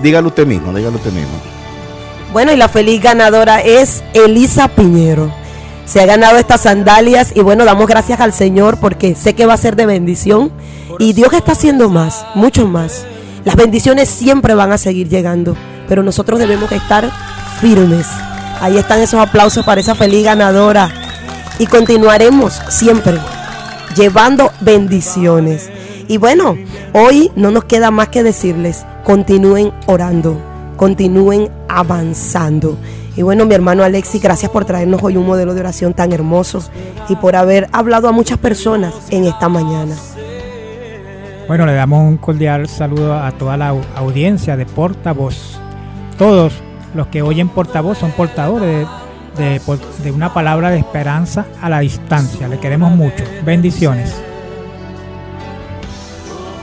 Dígalo 0.01 0.29
usted 0.29 0.47
mismo, 0.47 0.73
dígalo 0.73 0.97
usted 0.97 1.11
mismo. 1.11 1.31
Bueno, 2.31 2.51
y 2.51 2.57
la 2.57 2.67
feliz 2.67 3.01
ganadora 3.01 3.61
es 3.61 4.03
Elisa 4.13 4.67
Piñero. 4.69 5.31
Se 5.85 6.01
ha 6.01 6.05
ganado 6.05 6.37
estas 6.37 6.61
sandalias 6.61 7.33
y 7.35 7.41
bueno, 7.41 7.65
damos 7.65 7.87
gracias 7.87 8.19
al 8.19 8.33
Señor 8.33 8.79
porque 8.79 9.15
sé 9.15 9.35
que 9.35 9.45
va 9.45 9.53
a 9.53 9.57
ser 9.57 9.75
de 9.75 9.85
bendición 9.85 10.51
y 10.97 11.13
Dios 11.13 11.33
está 11.33 11.51
haciendo 11.51 11.89
más, 11.89 12.25
mucho 12.35 12.67
más. 12.67 13.05
Las 13.45 13.55
bendiciones 13.55 14.09
siempre 14.09 14.55
van 14.55 14.71
a 14.71 14.77
seguir 14.77 15.09
llegando, 15.09 15.55
pero 15.87 16.01
nosotros 16.01 16.39
debemos 16.39 16.71
estar 16.71 17.11
firmes. 17.59 18.07
Ahí 18.61 18.77
están 18.77 18.99
esos 18.99 19.19
aplausos 19.19 19.65
para 19.65 19.81
esa 19.81 19.93
feliz 19.93 20.23
ganadora 20.23 20.89
y 21.59 21.67
continuaremos 21.67 22.59
siempre 22.69 23.19
llevando 23.95 24.51
bendiciones. 24.61 25.69
Y 26.07 26.17
bueno, 26.17 26.57
hoy 26.93 27.31
no 27.35 27.51
nos 27.51 27.63
queda 27.65 27.91
más 27.91 28.09
que 28.09 28.23
decirles, 28.23 28.85
continúen 29.03 29.71
orando, 29.85 30.37
continúen 30.75 31.49
avanzando. 31.69 32.77
Y 33.15 33.21
bueno, 33.21 33.45
mi 33.45 33.53
hermano 33.53 33.83
Alexi, 33.83 34.19
gracias 34.19 34.51
por 34.51 34.65
traernos 34.65 35.01
hoy 35.03 35.17
un 35.17 35.25
modelo 35.25 35.53
de 35.53 35.59
oración 35.61 35.93
tan 35.93 36.11
hermoso 36.13 36.63
y 37.09 37.15
por 37.15 37.35
haber 37.35 37.69
hablado 37.71 38.07
a 38.07 38.11
muchas 38.11 38.37
personas 38.39 38.93
en 39.11 39.25
esta 39.25 39.49
mañana. 39.49 39.95
Bueno, 41.47 41.65
le 41.65 41.73
damos 41.73 42.01
un 42.01 42.17
cordial 42.17 42.67
saludo 42.69 43.13
a 43.13 43.31
toda 43.33 43.57
la 43.57 43.73
au- 43.73 43.81
audiencia 43.95 44.55
de 44.57 44.65
Portavoz. 44.65 45.59
Todos 46.17 46.53
los 46.95 47.07
que 47.07 47.21
oyen 47.21 47.49
Portavoz 47.49 47.97
son 47.97 48.11
portadores 48.11 48.67
de, 48.69 48.87
de 49.37 49.61
de 50.03 50.11
una 50.11 50.33
palabra 50.33 50.69
de 50.69 50.79
esperanza 50.79 51.45
a 51.61 51.69
la 51.69 51.79
distancia. 51.79 52.47
Le 52.47 52.59
queremos 52.59 52.91
mucho. 52.91 53.23
Bendiciones. 53.43 54.13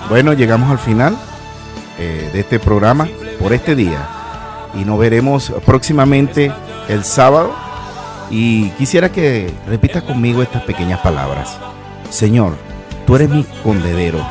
Bueno, 0.09 0.32
llegamos 0.32 0.70
al 0.70 0.78
final 0.78 1.16
eh, 1.98 2.30
de 2.32 2.40
este 2.40 2.59
programa 2.59 3.09
por 3.38 3.52
este 3.52 3.74
día. 3.76 4.09
y 4.74 4.84
nos 4.84 4.98
veremos 4.98 5.52
próximamente 5.66 6.52
el 6.88 7.05
sábado. 7.05 7.52
Y 8.30 8.70
quisiera 8.70 9.10
que 9.10 9.52
repitas 9.66 10.05
conmigo 10.05 10.42
estas 10.42 10.62
pequeñas 10.62 11.01
palabras. 11.01 11.59
Señor, 12.10 12.56
tú 13.06 13.16
eres 13.16 13.28
mi 13.28 13.44
condedero 13.64 14.24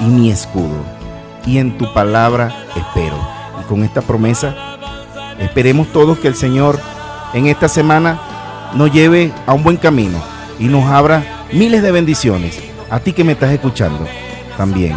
y 0.00 0.04
mi 0.04 0.30
escudo, 0.30 0.84
y 1.46 1.58
en 1.58 1.76
tu 1.78 1.92
palabra 1.92 2.66
espero. 2.76 3.16
Y 3.60 3.64
con 3.64 3.82
esta 3.82 4.02
promesa, 4.02 4.54
esperemos 5.38 5.88
todos 5.88 6.18
que 6.18 6.28
el 6.28 6.34
Señor 6.34 6.78
en 7.32 7.46
esta 7.46 7.68
semana 7.68 8.20
nos 8.74 8.92
lleve 8.92 9.32
a 9.46 9.52
un 9.52 9.62
buen 9.62 9.76
camino 9.76 10.18
y 10.58 10.64
nos 10.64 10.84
abra 10.90 11.44
miles 11.52 11.82
de 11.82 11.92
bendiciones. 11.92 12.58
A 12.90 13.00
ti 13.00 13.12
que 13.12 13.24
me 13.24 13.32
estás 13.32 13.52
escuchando 13.52 14.06
también. 14.56 14.96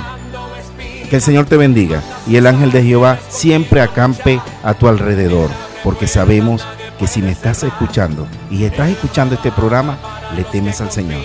Que 1.09 1.17
el 1.17 1.21
Señor 1.21 1.45
te 1.45 1.57
bendiga 1.57 2.01
y 2.27 2.37
el 2.37 2.47
ángel 2.47 2.71
de 2.71 2.83
Jehová 2.83 3.19
siempre 3.29 3.81
acampe 3.81 4.41
a 4.63 4.73
tu 4.73 4.87
alrededor, 4.87 5.49
porque 5.83 6.07
sabemos 6.07 6.65
que 6.97 7.07
si 7.07 7.21
me 7.21 7.31
estás 7.31 7.63
escuchando 7.63 8.27
y 8.49 8.63
estás 8.63 8.89
escuchando 8.89 9.35
este 9.35 9.51
programa, 9.51 9.97
le 10.35 10.43
temes 10.43 10.81
al 10.81 10.91
Señor. 10.91 11.21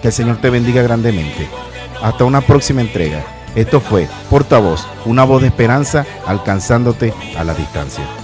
Que 0.00 0.08
el 0.08 0.14
Señor 0.14 0.36
te 0.36 0.50
bendiga 0.50 0.82
grandemente. 0.82 1.48
Hasta 2.02 2.24
una 2.24 2.40
próxima 2.40 2.80
entrega. 2.80 3.24
Esto 3.54 3.80
fue 3.80 4.08
Portavoz, 4.30 4.86
una 5.04 5.24
voz 5.24 5.42
de 5.42 5.48
esperanza 5.48 6.06
alcanzándote 6.26 7.12
a 7.36 7.44
la 7.44 7.54
distancia. 7.54 8.21